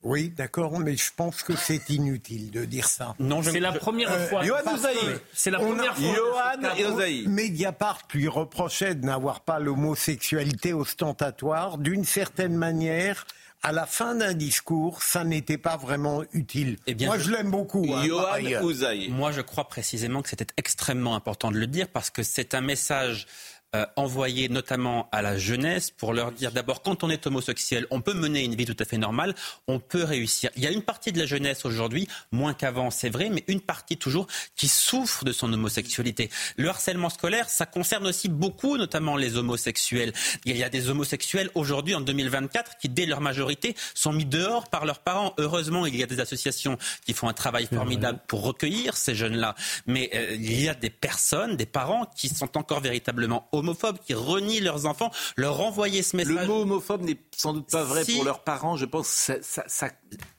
Oui, 0.08 0.32
d'accord, 0.34 0.78
mais 0.80 0.96
je 0.96 1.10
pense 1.14 1.42
que 1.42 1.54
c'est 1.54 1.90
inutile 1.90 2.50
de 2.50 2.64
dire 2.64 2.88
ça. 2.88 3.14
Non, 3.18 3.42
je 3.42 3.50
C'est 3.50 3.60
la 3.60 3.72
première 3.72 4.10
Euh, 4.10 4.26
fois. 4.28 4.42
Johan 4.42 4.58
C'est 5.34 5.50
la 5.50 5.58
a- 5.58 5.60
première 5.60 5.94
fois. 5.96 6.14
Johan 6.16 6.74
et 6.78 6.84
Ozaï. 6.86 7.26
Mediapart 7.26 8.02
lui 8.14 8.26
reprochait 8.26 8.94
de 8.94 9.04
n'avoir 9.04 9.40
pas 9.42 9.58
l'homosexualité 9.58 10.72
ostentatoire. 10.72 11.76
D'une 11.76 12.04
certaine 12.04 12.56
manière, 12.56 13.26
à 13.62 13.72
la 13.72 13.84
fin 13.86 14.14
d'un 14.14 14.32
discours, 14.34 15.02
ça 15.02 15.24
n'était 15.24 15.58
pas 15.58 15.76
vraiment 15.76 16.22
utile. 16.32 16.78
Eh 16.86 16.94
bien, 16.94 17.08
Moi, 17.08 17.18
je- 17.18 17.24
je 17.24 17.30
l'aime 17.32 17.50
beaucoup. 17.50 17.84
hein, 17.94 18.02
Johan. 18.06 18.38
Moi, 19.10 19.32
je 19.32 19.40
crois 19.42 19.68
précisément 19.68 20.22
que 20.22 20.28
c'était 20.30 20.46
extrêmement 20.56 21.16
important 21.16 21.50
de 21.50 21.58
le 21.58 21.66
dire 21.66 21.88
parce 21.88 22.08
que 22.08 22.22
c'est 22.22 22.54
un 22.54 22.60
message 22.62 23.26
euh, 23.76 23.84
envoyé 23.96 24.48
notamment 24.48 25.10
à 25.12 25.20
la 25.20 25.36
jeunesse 25.36 25.90
pour 25.90 26.14
leur 26.14 26.32
dire 26.32 26.52
d'abord 26.52 26.80
quand 26.80 27.04
on 27.04 27.10
est 27.10 27.26
homosexuel, 27.26 27.86
on 27.90 28.00
peut 28.00 28.14
mener 28.14 28.42
une 28.42 28.54
vie 28.54 28.64
tout 28.64 28.76
à 28.78 28.86
fait 28.86 28.96
normale, 28.96 29.34
on 29.66 29.78
peut 29.78 30.04
réussir. 30.04 30.48
Il 30.56 30.62
y 30.62 30.66
a 30.66 30.70
une 30.70 30.80
partie 30.80 31.12
de 31.12 31.18
la 31.18 31.26
jeunesse 31.26 31.66
aujourd'hui, 31.66 32.08
moins 32.32 32.54
qu'avant, 32.54 32.90
c'est 32.90 33.10
vrai, 33.10 33.28
mais 33.28 33.44
une 33.46 33.60
partie 33.60 33.98
toujours 33.98 34.26
qui 34.56 34.68
souffre 34.68 35.26
de 35.26 35.32
son 35.32 35.52
homosexualité. 35.52 36.30
Le 36.56 36.70
harcèlement 36.70 37.10
scolaire, 37.10 37.50
ça 37.50 37.66
concerne 37.66 38.06
aussi 38.06 38.30
beaucoup, 38.30 38.78
notamment 38.78 39.16
les 39.16 39.36
homosexuels. 39.36 40.14
Il 40.46 40.56
y 40.56 40.64
a 40.64 40.70
des 40.70 40.88
homosexuels 40.88 41.50
aujourd'hui 41.54 41.94
en 41.94 42.00
2024 42.00 42.78
qui, 42.78 42.88
dès 42.88 43.04
leur 43.04 43.20
majorité, 43.20 43.76
sont 43.92 44.14
mis 44.14 44.24
dehors 44.24 44.70
par 44.70 44.86
leurs 44.86 45.00
parents. 45.00 45.34
Heureusement, 45.36 45.84
il 45.84 45.94
y 45.94 46.02
a 46.02 46.06
des 46.06 46.20
associations 46.20 46.78
qui 47.04 47.12
font 47.12 47.28
un 47.28 47.34
travail 47.34 47.66
formidable 47.66 48.20
pour 48.28 48.44
recueillir 48.44 48.96
ces 48.96 49.14
jeunes-là. 49.14 49.54
Mais 49.86 50.08
euh, 50.14 50.36
il 50.36 50.62
y 50.62 50.70
a 50.70 50.74
des 50.74 50.88
personnes, 50.88 51.56
des 51.56 51.66
parents 51.66 52.06
qui 52.16 52.30
sont 52.30 52.56
encore 52.56 52.80
véritablement 52.80 53.46
homophobes, 53.58 53.98
qui 54.04 54.14
renient 54.14 54.60
leurs 54.60 54.86
enfants, 54.86 55.10
leur 55.36 55.56
renvoyer 55.56 56.02
ce 56.02 56.16
Le 56.16 56.24
message. 56.24 56.46
mot 56.48 56.62
homophobe 56.62 57.02
n'est 57.02 57.18
sans 57.36 57.52
doute 57.52 57.70
pas 57.70 57.84
vrai 57.84 58.04
Si. 58.04 58.14
pour 58.16 58.24
leurs 58.24 58.42
parents. 58.44 58.76
Je 58.76 58.84
pense 58.86 59.06
que 59.08 59.14
ça, 59.14 59.34
ça, 59.42 59.64
ça 59.66 59.88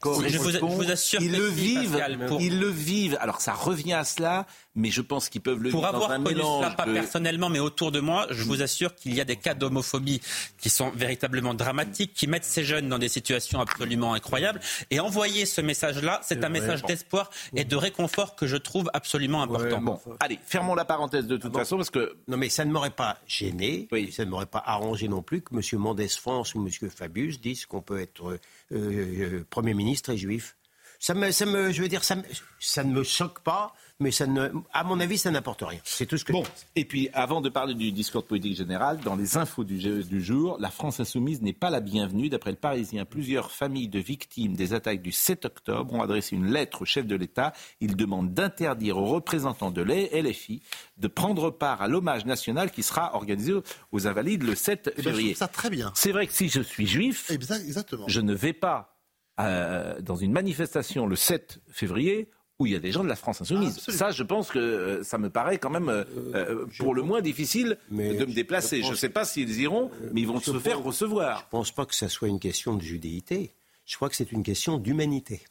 Je 0.03 0.09
vous- 0.37 0.49
je 0.51 0.57
vous 0.59 0.91
assure 0.91 1.21
ils 1.21 1.31
que 1.31 1.37
le 1.37 1.49
si, 1.49 1.55
vivent. 1.55 1.91
Pascal, 1.91 2.25
pour- 2.27 2.41
Ils 2.41 2.59
le 2.59 2.69
vivent. 2.69 3.17
Alors 3.21 3.41
ça 3.41 3.53
revient 3.53 3.93
à 3.93 4.03
cela, 4.03 4.45
mais 4.75 4.91
je 4.91 5.01
pense 5.01 5.29
qu'ils 5.29 5.41
peuvent 5.41 5.61
le 5.61 5.71
Pour 5.71 5.81
vivre 5.81 5.91
dans 5.91 5.97
avoir 5.97 6.11
un 6.11 6.21
connu 6.23 6.35
mélange 6.35 6.63
cela, 6.63 6.75
pas 6.75 6.85
de- 6.85 6.93
personnellement, 6.93 7.49
mais 7.49 7.59
autour 7.59 7.91
de 7.91 7.99
moi, 7.99 8.27
je 8.29 8.43
vous 8.43 8.61
assure 8.61 8.93
qu'il 8.95 9.13
y 9.15 9.19
a 9.21 9.25
des 9.25 9.35
cas 9.35 9.53
d'homophobie 9.55 10.21
qui 10.57 10.69
sont 10.69 10.91
véritablement 10.91 11.53
dramatiques, 11.53 12.13
qui 12.13 12.27
mettent 12.27 12.45
ces 12.45 12.63
jeunes 12.63 12.87
dans 12.87 12.99
des 12.99 13.09
situations 13.09 13.59
absolument 13.59 14.13
incroyables. 14.13 14.59
Et 14.91 14.99
envoyer 14.99 15.45
ce 15.45 15.61
message-là, 15.61 16.21
c'est 16.23 16.43
un 16.43 16.49
message 16.49 16.83
d'espoir 16.83 17.29
et 17.55 17.65
de 17.65 17.75
réconfort 17.75 18.35
que 18.35 18.45
je 18.47 18.57
trouve 18.57 18.89
absolument 18.93 19.41
important. 19.41 19.81
Bon, 19.81 19.99
allez, 20.19 20.39
fermons 20.45 20.75
la 20.75 20.85
parenthèse 20.85 21.25
de 21.27 21.37
toute 21.37 21.53
façon 21.53 21.77
parce 21.77 21.89
que 21.89 22.15
Non, 22.27 22.37
mais 22.37 22.49
ça 22.49 22.63
ne 22.63 22.71
m'aurait 22.71 22.89
pas 22.91 23.17
gêné, 23.27 23.87
Oui. 23.91 24.11
ça 24.11 24.23
ne 24.23 24.29
m'aurait 24.29 24.45
pas 24.45 24.63
arrangé 24.65 25.07
non 25.07 25.21
plus 25.23 25.41
que 25.41 25.53
M. 25.55 25.61
Mendès 25.79 26.07
France 26.09 26.53
ou 26.55 26.65
M. 26.65 26.89
Fabius 26.89 27.41
disent 27.41 27.65
qu'on 27.65 27.81
peut 27.81 27.99
être 27.99 28.29
euh, 28.29 28.39
euh, 28.73 29.45
Premier 29.49 29.73
ministre 29.73 30.11
et 30.11 30.17
juif. 30.17 30.55
ça 30.99 31.13
me, 31.13 31.31
ça 31.31 31.45
me, 31.45 31.71
je 31.71 31.81
veux 31.81 31.87
dire, 31.87 32.03
ça, 32.03 32.15
me- 32.15 32.23
ça 32.59 32.83
ne 32.83 32.91
me 32.93 33.03
choque 33.03 33.39
pas, 33.39 33.73
mais 34.01 34.11
ça 34.11 34.25
ne, 34.27 34.49
à 34.71 34.83
mon 34.85 34.99
avis, 34.99 35.17
ça 35.17 35.29
n'apporte 35.29 35.61
rien. 35.61 35.79
C'est 35.83 36.05
tout 36.05 36.17
ce 36.17 36.23
que. 36.23 36.31
Bon, 36.31 36.43
et 36.75 36.85
puis 36.85 37.09
avant 37.13 37.41
de 37.41 37.49
parler 37.49 37.73
du 37.73 37.91
discours 37.91 38.21
de 38.21 38.27
politique 38.27 38.55
générale, 38.55 38.99
dans 39.01 39.15
les 39.15 39.35
infos 39.35 39.65
du, 39.65 39.77
du 40.03 40.21
jour, 40.23 40.57
la 40.59 40.69
France 40.69 40.99
insoumise 41.01 41.41
n'est 41.41 41.51
pas 41.53 41.69
la 41.69 41.81
bienvenue. 41.81 42.29
D'après 42.29 42.51
le 42.51 42.57
Parisien, 42.57 43.03
plusieurs 43.03 43.51
familles 43.51 43.89
de 43.89 43.99
victimes 43.99 44.55
des 44.55 44.73
attaques 44.73 45.01
du 45.01 45.11
7 45.11 45.45
octobre 45.45 45.93
ont 45.93 46.01
adressé 46.01 46.35
une 46.37 46.51
lettre 46.51 46.83
au 46.83 46.85
chef 46.85 47.05
de 47.07 47.15
l'État. 47.15 47.51
Ils 47.81 47.95
demandent 47.97 48.33
d'interdire 48.33 48.97
aux 48.97 49.05
représentants 49.05 49.71
de 49.71 49.81
l'LFI 49.81 50.61
de 50.97 51.07
prendre 51.07 51.49
part 51.51 51.81
à 51.81 51.87
l'hommage 51.89 52.25
national 52.25 52.71
qui 52.71 52.83
sera 52.83 53.15
organisé 53.15 53.53
aux 53.91 54.07
Invalides 54.07 54.43
le 54.43 54.55
7 54.55 54.79
Eh 54.85 54.89
ben, 54.89 54.93
je 54.97 55.01
février. 55.09 55.29
trouve 55.33 55.39
ça 55.39 55.47
très 55.49 55.69
bien. 55.69 55.91
C'est 55.95 56.11
vrai 56.13 56.25
que 56.27 56.33
si 56.33 56.47
je 56.47 56.61
suis 56.61 56.87
juif, 56.87 57.29
Exactement. 57.31 58.05
je 58.07 58.21
ne 58.21 58.33
vais 58.33 58.53
pas 58.53 58.95
euh, 59.41 59.99
dans 60.01 60.15
une 60.15 60.31
manifestation 60.31 61.05
le 61.05 61.15
7 61.15 61.59
février 61.69 62.29
où 62.59 62.65
il 62.65 62.73
y 62.73 62.75
a 62.75 62.79
des 62.79 62.91
gens 62.91 63.03
de 63.03 63.09
la 63.09 63.15
France 63.15 63.41
insoumise. 63.41 63.77
Absolument. 63.77 63.97
Ça, 63.99 64.11
je 64.11 64.23
pense 64.23 64.49
que 64.49 64.59
euh, 64.59 65.03
ça 65.03 65.17
me 65.17 65.29
paraît 65.29 65.57
quand 65.57 65.69
même, 65.69 65.87
euh, 65.87 66.03
euh, 66.35 66.65
pour 66.77 66.93
le 66.93 67.01
moins 67.01 67.21
difficile 67.21 67.77
Mais 67.89 68.13
de 68.13 68.25
me 68.25 68.33
déplacer. 68.33 68.83
je 68.83 68.89
ne 68.91 68.95
sais 68.95 69.09
pas 69.09 69.23
s'ils 69.25 69.59
iront, 69.61 69.89
mais 70.11 70.21
ils 70.21 70.27
vont 70.27 70.39
se 70.41 70.59
faire 70.59 70.79
recevoir. 70.83 71.39
Je 71.39 71.43
ne 71.45 71.49
pense 71.51 71.71
pas 71.71 71.85
que 71.85 71.95
ça 71.95 72.09
soit 72.09 72.27
une 72.27 72.39
question 72.39 72.75
de 72.75 72.81
judéité. 72.81 73.53
Je 73.85 73.95
crois 73.95 74.09
que 74.09 74.15
c'est 74.15 74.31
une 74.33 74.43
question 74.43 74.77
d'humanité. 74.77 75.41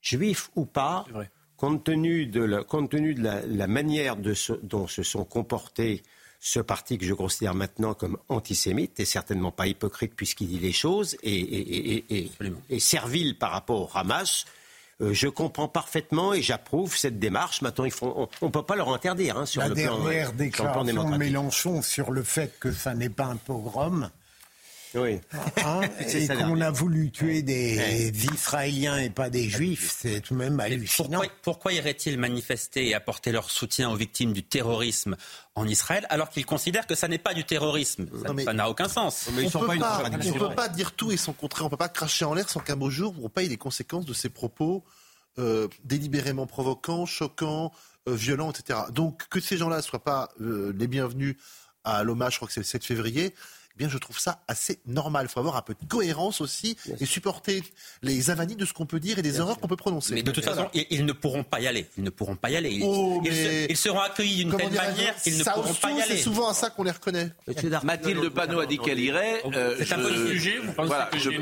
Juif 0.00 0.50
ou 0.56 0.64
pas, 0.66 1.04
compte 1.56 1.84
tenu 1.84 2.26
de 2.26 2.42
la, 2.42 2.64
compte 2.64 2.90
tenu 2.90 3.14
de 3.14 3.22
la, 3.22 3.46
la 3.46 3.68
manière 3.68 4.16
de 4.16 4.34
ce- 4.34 4.52
dont 4.64 4.88
se 4.88 5.04
sont 5.04 5.24
comportés 5.24 6.02
ce 6.40 6.58
parti 6.58 6.98
que 6.98 7.04
je 7.06 7.14
considère 7.14 7.54
maintenant 7.54 7.94
comme 7.94 8.18
antisémite, 8.28 8.98
et 8.98 9.04
certainement 9.04 9.52
pas 9.52 9.68
hypocrite 9.68 10.14
puisqu'il 10.16 10.48
dit 10.48 10.58
les 10.58 10.72
choses, 10.72 11.16
et, 11.22 11.32
et- 11.38 11.94
et- 11.98 12.04
et- 12.18 12.26
Absolument. 12.32 12.60
et 12.68 12.80
servile 12.80 13.38
par 13.38 13.52
rapport 13.52 13.82
au 13.94 13.96
Hamas, 13.96 14.44
euh, 14.44 14.48
je 15.10 15.28
comprends 15.28 15.68
parfaitement 15.68 16.32
et 16.34 16.42
j'approuve 16.42 16.96
cette 16.96 17.18
démarche. 17.18 17.62
Maintenant, 17.62 17.84
ils 17.84 17.90
font, 17.90 18.28
on 18.40 18.46
ne 18.46 18.50
peut 18.50 18.62
pas 18.62 18.76
leur 18.76 18.92
interdire 18.92 19.36
hein, 19.38 19.46
sur, 19.46 19.62
La 19.62 19.68
le 19.68 19.74
plan, 19.74 19.98
dernière 19.98 20.26
sur 20.26 20.32
le 20.32 20.72
plan 20.72 20.84
déclaration. 20.84 21.18
Mélenchon 21.18 21.82
sur 21.82 22.10
le 22.10 22.22
fait 22.22 22.58
que 22.60 22.70
ça 22.70 22.94
n'est 22.94 23.08
pas 23.08 23.26
un 23.26 23.36
pogrom, 23.36 24.10
Oui. 24.94 25.20
hein, 25.64 25.80
C'est 26.06 26.24
et 26.24 26.28
qu'on 26.28 26.60
a 26.60 26.70
voulu 26.70 27.10
tuer 27.10 27.42
des 27.42 28.12
Israéliens 28.34 28.98
et 28.98 29.10
pas 29.10 29.30
des 29.30 29.48
Juifs, 29.48 29.96
c'est 30.00 30.20
tout 30.20 30.34
de 30.34 30.38
même 30.38 30.60
hallucinant. 30.60 31.08
Pourquoi, 31.08 31.26
pourquoi 31.42 31.72
iraient-ils 31.72 32.18
manifester 32.18 32.88
et 32.88 32.94
apporter 32.94 33.32
leur 33.32 33.50
soutien 33.50 33.90
aux 33.90 33.96
victimes 33.96 34.32
du 34.32 34.42
terrorisme 34.42 35.16
en 35.54 35.66
Israël 35.66 36.06
alors 36.10 36.30
qu'ils 36.30 36.46
considèrent 36.46 36.86
que 36.86 36.94
ça 36.94 37.08
n'est 37.08 37.18
pas 37.18 37.34
du 37.34 37.44
terrorisme? 37.44 38.06
Ça 38.44 38.52
n'a 38.52 38.68
aucun 38.68 38.88
sens. 38.88 39.28
Mais 39.34 39.42
ils 39.42 39.46
on 39.46 39.50
sont 39.50 39.60
peut 39.60 39.66
pas 39.66 39.76
pas, 39.76 40.02
contradiction. 40.02 40.34
on 40.36 40.48
peut 40.48 40.54
pas 40.54 40.68
dire 40.68 40.92
tout 40.92 41.10
et 41.12 41.16
son 41.16 41.32
contraire. 41.32 41.66
On 41.66 41.70
peut 41.70 41.76
pas 41.76 41.88
cracher 41.88 42.24
en 42.24 42.34
l'air 42.34 42.48
sans 42.48 42.60
qu'un 42.60 42.76
beau 42.76 42.90
jour 42.90 43.14
on 43.22 43.28
paye 43.28 43.48
les 43.48 43.56
conséquences 43.56 44.04
de 44.04 44.14
ces 44.14 44.28
propos 44.28 44.84
euh, 45.38 45.68
délibérément 45.84 46.46
provoquants, 46.46 47.06
choquants, 47.06 47.72
euh, 48.08 48.14
violents, 48.14 48.50
etc. 48.50 48.80
Donc 48.92 49.26
que 49.28 49.40
ces 49.40 49.56
gens-là 49.56 49.80
soient 49.80 50.04
pas 50.04 50.30
euh, 50.40 50.74
les 50.76 50.86
bienvenus 50.86 51.36
à 51.84 52.02
l'hommage, 52.02 52.34
je 52.34 52.38
crois 52.38 52.48
que 52.48 52.54
c'est 52.54 52.60
le 52.60 52.64
7 52.66 52.84
février. 52.84 53.34
Eh 53.74 53.78
bien, 53.78 53.88
je 53.88 53.98
trouve 53.98 54.18
ça 54.18 54.42
assez 54.48 54.80
normal. 54.86 55.26
Il 55.28 55.32
faut 55.32 55.40
avoir 55.40 55.56
un 55.56 55.62
peu 55.62 55.74
de 55.74 55.86
cohérence 55.88 56.40
aussi 56.40 56.76
et 57.00 57.06
supporter 57.06 57.62
les 58.02 58.30
avanies 58.30 58.56
de 58.56 58.66
ce 58.66 58.72
qu'on 58.72 58.86
peut 58.86 59.00
dire 59.00 59.18
et 59.18 59.22
des 59.22 59.38
erreurs 59.38 59.58
qu'on 59.58 59.68
peut 59.68 59.76
prononcer. 59.76 60.14
Mais 60.14 60.22
de 60.22 60.30
toute 60.30 60.44
façon, 60.44 60.68
ils, 60.74 60.86
ils 60.90 61.04
ne 61.06 61.12
pourront 61.12 61.42
pas 61.44 61.60
y 61.60 61.66
aller. 61.66 61.86
Ils 61.96 62.04
ne 62.04 62.10
pourront 62.10 62.36
pas 62.36 62.50
y 62.50 62.56
aller. 62.56 62.70
Ils, 62.70 62.82
Oh, 62.84 63.22
ils 63.24 63.32
se- 63.34 63.42
mais- 63.42 63.66
ils 63.70 63.76
seront 63.76 64.00
accueillis 64.00 64.44
d'une 64.44 64.56
telle 64.56 64.72
manière 64.72 65.14
qu'ils 65.22 65.38
ne 65.38 65.44
pourront 65.44 65.74
pas 65.74 65.90
y 65.90 65.96
C'est 65.96 66.02
aller. 66.02 66.18
souvent 66.20 66.48
à 66.48 66.54
ça 66.54 66.70
qu'on 66.70 66.82
les 66.84 66.90
reconnaît. 66.90 67.30
Mathilde 67.82 68.28
Panot 68.30 68.60
a 68.60 68.66
dit 68.66 68.78
qu'elle 68.78 69.00
irait. 69.00 69.42
C'est 69.78 69.92
un 69.94 69.98
peu 69.98 70.12
le 70.14 70.26
sujet. 70.32 70.60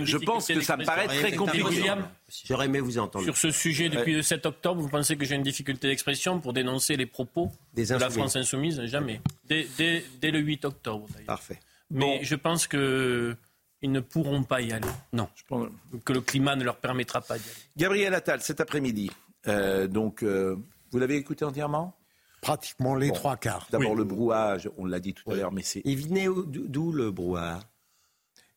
Je, 0.04 0.16
pense 0.18 0.46
que 0.46 0.60
ça 0.60 0.76
me 0.76 0.84
paraît 0.84 1.06
très 1.08 1.32
compliqué. 1.32 1.64
William, 1.64 2.08
J'aurais 2.46 2.66
aimé 2.66 2.78
vous 2.80 2.96
entendre. 2.98 3.24
Sur 3.24 3.36
ce 3.36 3.50
sujet, 3.50 3.88
depuis 3.88 4.12
le 4.14 4.22
7 4.22 4.46
octobre, 4.46 4.80
vous 4.80 4.88
pensez 4.88 5.16
que 5.16 5.24
j'ai 5.24 5.34
une 5.34 5.42
difficulté 5.42 5.88
d'expression 5.88 6.38
pour 6.40 6.52
dénoncer 6.52 6.96
les 6.96 7.06
propos 7.06 7.50
Des 7.74 7.86
de 7.86 7.94
la 7.94 8.06
insoumis. 8.06 8.12
France 8.14 8.36
insoumise? 8.36 8.84
Jamais. 8.84 9.20
Dès, 9.48 9.66
dès- 9.76 10.04
dès 10.20 10.30
le 10.30 10.38
8 10.38 10.64
octobre, 10.64 11.06
d'ailleurs. 11.12 11.26
Parfait. 11.26 11.58
Mais 11.90 12.20
je 12.22 12.34
pense 12.34 12.66
que 12.66 13.36
ils 13.82 13.90
ne 13.90 14.00
pourront 14.00 14.42
pas 14.42 14.60
y 14.60 14.72
aller. 14.72 14.86
Non. 15.12 15.28
Je 15.34 15.42
pense- 15.48 15.68
Que 16.04 16.12
le 16.12 16.20
climat 16.20 16.54
ne 16.56 16.64
leur 16.64 16.76
permettra 16.76 17.20
pas 17.20 17.38
d'y 17.38 17.44
aller. 17.44 17.54
Gabriel 17.76 18.14
Attal, 18.14 18.42
cet 18.42 18.60
après-midi. 18.60 19.10
Euh, 19.48 19.86
donc, 19.86 20.22
euh, 20.22 20.56
vous 20.90 20.98
l'avez 20.98 21.16
écouté 21.16 21.44
entièrement? 21.44 21.96
Pratiquement 22.42 22.94
les 22.94 23.08
Bon. 23.08 23.14
trois 23.14 23.36
quarts. 23.36 23.66
D'abord 23.70 23.94
le 23.94 24.04
brouillage, 24.04 24.70
on 24.78 24.84
l'a 24.86 25.00
dit 25.00 25.14
tout 25.14 25.30
à 25.30 25.34
l'heure, 25.34 25.52
mais 25.52 25.62
c'est 25.62 25.82
Il 25.84 25.96
venait 26.06 26.28
où- 26.28 26.44
d'où 26.44 26.92
le 26.92 27.10
brouhaha? 27.10 27.60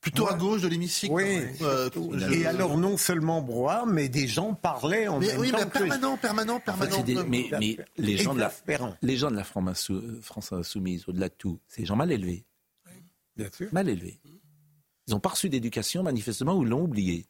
Plutôt 0.01 0.27
à 0.27 0.33
gauche 0.33 0.61
de 0.61 0.67
l'hémicycle. 0.67 1.13
Oui. 1.13 1.39
Euh, 1.61 1.89
Et 2.29 2.41
je- 2.41 2.45
alors 2.45 2.77
non 2.77 2.97
seulement 2.97 3.41
brouillard, 3.41 3.85
mais 3.85 4.09
des 4.09 4.27
gens 4.27 4.53
parlaient 4.53 5.07
en 5.07 5.19
Mais 5.19 5.27
même 5.27 5.39
oui, 5.39 5.51
temps 5.51 5.59
mais 5.59 5.65
permanent, 5.67 6.17
permanent, 6.17 6.55
En 6.55 6.59
fait, 6.59 6.65
permanent. 6.65 7.03
des- 7.03 7.23
mais, 7.23 7.49
mais 7.57 7.77
les 7.97 8.17
gens 8.17 8.33
de 8.33 8.39
la, 8.41 8.51
les 9.01 9.15
gens 9.15 9.31
de 9.31 9.37
la 9.37 9.45
France 9.45 10.51
insoumise, 10.51 11.05
au-delà 11.07 11.29
de 11.29 11.33
tout, 11.37 11.59
c'est 11.69 11.81
des 11.83 11.85
gens 11.85 11.95
mal 11.95 12.11
élevés. 12.11 12.43
Bien 13.35 13.49
sûr. 13.55 13.67
Mal 13.71 13.89
élevés. 13.89 14.19
Ils 15.07 15.11
n'ont 15.11 15.19
pas 15.19 15.29
reçu 15.29 15.49
d'éducation, 15.49 16.03
manifestement, 16.03 16.55
ou 16.55 16.63
ils 16.63 16.69
l'ont 16.69 16.83
oublié. 16.83 17.25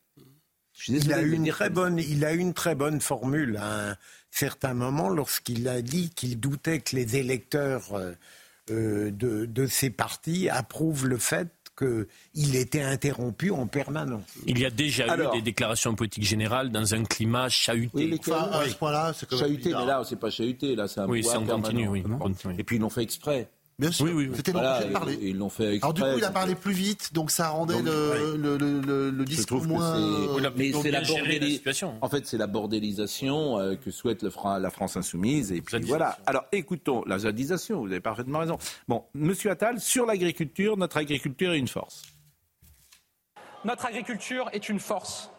Je 0.73 0.83
suis 0.83 0.93
Il 0.93 1.13
a, 1.13 1.21
une 1.21 1.47
très 1.47 1.65
ça. 1.65 1.69
bonne, 1.69 1.99
il 1.99 2.25
a 2.25 2.33
eu 2.33 2.37
une 2.39 2.53
très 2.53 2.73
bonne 2.75 2.99
formule 2.99 3.57
à 3.57 3.91
un 3.91 3.97
certain 4.31 4.73
moment 4.73 5.09
lorsqu'il 5.09 5.67
a 5.67 5.81
dit 5.81 6.09
qu'il 6.09 6.39
doutait 6.39 6.79
que 6.79 6.95
les 6.95 7.15
électeurs 7.15 7.93
euh, 7.93 8.13
euh, 8.71 9.11
de, 9.11 9.45
de 9.45 9.67
ces 9.67 9.89
partis 9.91 10.49
approuvent 10.49 11.07
le 11.07 11.17
fait 11.17 11.49
qu'il 11.77 12.55
était 12.55 12.81
interrompu 12.81 13.49
en 13.51 13.65
permanence. 13.67 14.23
Il 14.45 14.59
y 14.59 14.65
a 14.65 14.69
déjà 14.69 15.11
Alors- 15.11 15.33
eu 15.33 15.37
des 15.37 15.43
déclarations 15.43 15.95
politiques 15.95 16.23
générales 16.25 16.71
dans 16.71 16.93
un 16.93 17.03
climat 17.03 17.49
chahuté. 17.49 17.91
Oui, 18.11 18.19
Enfin, 18.19 18.49
à 18.51 18.67
ce 18.67 18.75
point-là, 18.75 19.13
c'est 19.13 19.29
Chahuté, 19.35 19.69
mais 19.73 19.85
là, 19.85 20.03
c'est 20.07 20.19
pas 20.19 20.29
chahuté, 20.29 20.75
là, 20.75 20.87
c'est 20.87 20.99
un 21.01 21.07
Oui, 21.07 21.23
on 21.35 21.45
continue, 21.45 21.87
oui, 21.87 22.03
continue. 22.03 22.55
Et 22.59 22.63
puis, 22.63 22.75
ils 22.77 22.79
l'ont 22.79 22.89
fait 22.91 23.01
exprès. 23.03 23.49
Bien 23.79 23.91
sûr, 23.91 24.05
Oui, 24.05 24.11
oui, 24.13 24.27
oui. 24.29 24.33
c'était 24.35 24.51
Voilà, 24.51 24.83
de 24.83 24.91
parler. 24.93 25.17
ils 25.21 25.37
l'ont 25.37 25.49
fait 25.49 25.75
exprès. 25.75 25.77
Alors 25.87 25.93
du 25.93 26.01
coup, 26.01 26.17
il 26.19 26.23
a 26.23 26.29
parlé 26.31 26.53
plus 26.55 26.73
vite, 26.73 27.11
donc 27.13 27.31
ça 27.31 27.49
rendait 27.49 27.73
Donc, 27.73 27.85
le, 27.85 28.37
le, 28.37 28.57
le, 28.57 28.79
le- 28.81 29.09
le 29.09 29.19
Je 29.21 29.23
discours 29.25 29.57
trouve 29.61 29.63
que 29.67 29.73
moins... 29.73 30.51
Mais 30.55 30.71
c'est 30.73 30.91
la, 30.91 31.01
géré 31.03 31.39
la. 31.39 31.87
En 32.01 32.07
fait, 32.09 32.27
c'est 32.27 32.37
la 32.37 32.45
bordélisation 32.47 33.57
euh, 33.59 33.75
que 33.75 33.89
souhaite 33.89 34.21
le 34.21 34.29
Fra- 34.29 34.59
la 34.59 34.69
France 34.69 34.95
insoumise. 34.95 35.51
Et 35.51 35.61
puis 35.61 35.79
voilà. 35.81 36.17
Alors, 36.27 36.45
écoutons 36.51 37.03
la 37.05 37.17
zadisation. 37.19 37.79
Vous 37.81 37.87
avez 37.87 37.99
parfaitement 37.99 38.39
raison. 38.39 38.57
Bon, 38.87 39.05
Monsieur 39.15 39.49
Attal, 39.49 39.79
sur 39.79 40.05
l'agriculture, 40.05 40.77
notre 40.77 40.97
agriculture 40.97 41.53
est 41.53 41.59
une 41.59 41.67
force. 41.67 42.03
Notre 43.65 43.85
agriculture 43.85 44.49
est 44.53 44.69
une 44.69 44.79
force. 44.79 45.31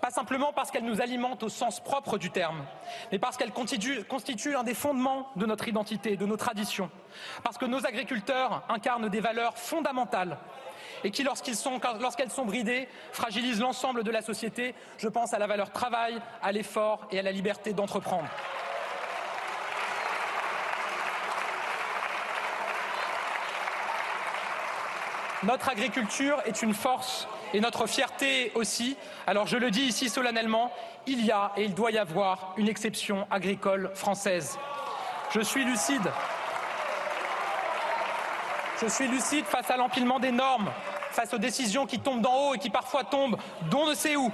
Pas 0.00 0.10
simplement 0.10 0.52
parce 0.52 0.70
qu'elle 0.70 0.84
nous 0.84 1.00
alimente 1.00 1.42
au 1.42 1.48
sens 1.48 1.80
propre 1.80 2.18
du 2.18 2.30
terme, 2.30 2.64
mais 3.10 3.18
parce 3.18 3.36
qu'elle 3.36 3.52
constitue, 3.52 4.04
constitue 4.04 4.54
un 4.54 4.62
des 4.62 4.74
fondements 4.74 5.28
de 5.36 5.46
notre 5.46 5.66
identité, 5.68 6.16
de 6.16 6.26
nos 6.26 6.36
traditions. 6.36 6.90
Parce 7.42 7.56
que 7.58 7.64
nos 7.64 7.86
agriculteurs 7.86 8.62
incarnent 8.68 9.08
des 9.08 9.20
valeurs 9.20 9.56
fondamentales 9.56 10.36
et 11.04 11.10
qui, 11.10 11.22
lorsqu'ils 11.22 11.56
sont- 11.56 11.80
lorsqu'elles 12.00 12.30
sont 12.30 12.44
bridées, 12.44 12.88
fragilisent 13.12 13.60
l'ensemble 13.60 14.04
de 14.04 14.10
la 14.10 14.22
société. 14.22 14.74
Je 14.98 15.08
pense 15.08 15.32
à 15.34 15.38
la 15.38 15.46
valeur 15.46 15.70
travail, 15.70 16.20
à 16.42 16.52
l'effort 16.52 17.06
et 17.10 17.18
à 17.18 17.22
la 17.22 17.32
liberté 17.32 17.72
d'entreprendre. 17.72 18.28
Notre 25.46 25.68
agriculture 25.68 26.40
est 26.46 26.62
une 26.62 26.72
force 26.72 27.28
et 27.52 27.60
notre 27.60 27.86
fierté 27.86 28.50
aussi. 28.54 28.96
Alors 29.26 29.46
je 29.46 29.58
le 29.58 29.70
dis 29.70 29.82
ici 29.82 30.08
solennellement, 30.08 30.72
il 31.06 31.22
y 31.22 31.30
a 31.30 31.52
et 31.58 31.64
il 31.64 31.74
doit 31.74 31.90
y 31.90 31.98
avoir 31.98 32.54
une 32.56 32.68
exception 32.68 33.26
agricole 33.30 33.90
française. 33.94 34.58
Je 35.32 35.40
suis 35.40 35.64
lucide. 35.64 36.10
Je 38.80 38.86
suis 38.88 39.06
lucide 39.06 39.44
face 39.44 39.70
à 39.70 39.76
l'empilement 39.76 40.18
des 40.18 40.32
normes, 40.32 40.70
face 41.10 41.34
aux 41.34 41.38
décisions 41.38 41.84
qui 41.84 41.98
tombent 41.98 42.22
d'en 42.22 42.48
haut 42.48 42.54
et 42.54 42.58
qui 42.58 42.70
parfois 42.70 43.04
tombent 43.04 43.36
d'on 43.70 43.86
ne 43.86 43.94
sait 43.94 44.16
où. 44.16 44.32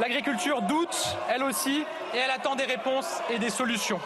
L'agriculture 0.00 0.62
doute, 0.62 1.16
elle 1.28 1.42
aussi, 1.42 1.84
et 2.14 2.16
elle 2.16 2.30
attend 2.30 2.54
des 2.54 2.64
réponses 2.64 3.20
et 3.28 3.38
des 3.38 3.50
solutions. 3.50 4.00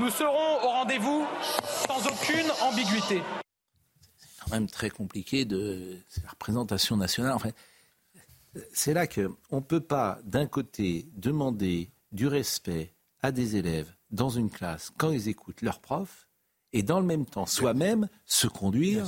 Nous 0.00 0.10
serons 0.10 0.64
au 0.64 0.68
rendez-vous 0.68 1.24
sans 1.62 2.04
aucune 2.08 2.50
ambiguïté. 2.60 3.22
Quand 4.44 4.52
même 4.52 4.68
très 4.68 4.90
compliqué 4.90 5.44
de 5.44 5.98
la 6.22 6.30
représentation 6.30 6.96
nationale. 6.96 7.32
Enfin, 7.32 7.50
c'est 8.72 8.94
là 8.94 9.06
que 9.06 9.30
on 9.50 9.62
peut 9.62 9.80
pas 9.80 10.18
d'un 10.24 10.46
côté 10.46 11.08
demander 11.14 11.90
du 12.12 12.26
respect 12.26 12.94
à 13.20 13.32
des 13.32 13.56
élèves 13.56 13.92
dans 14.10 14.30
une 14.30 14.50
classe 14.50 14.92
quand 14.96 15.10
ils 15.10 15.28
écoutent 15.28 15.62
leur 15.62 15.80
prof 15.80 16.28
et 16.72 16.82
dans 16.82 17.00
le 17.00 17.06
même 17.06 17.26
temps 17.26 17.46
soi-même 17.46 18.08
se 18.26 18.46
conduire 18.46 19.06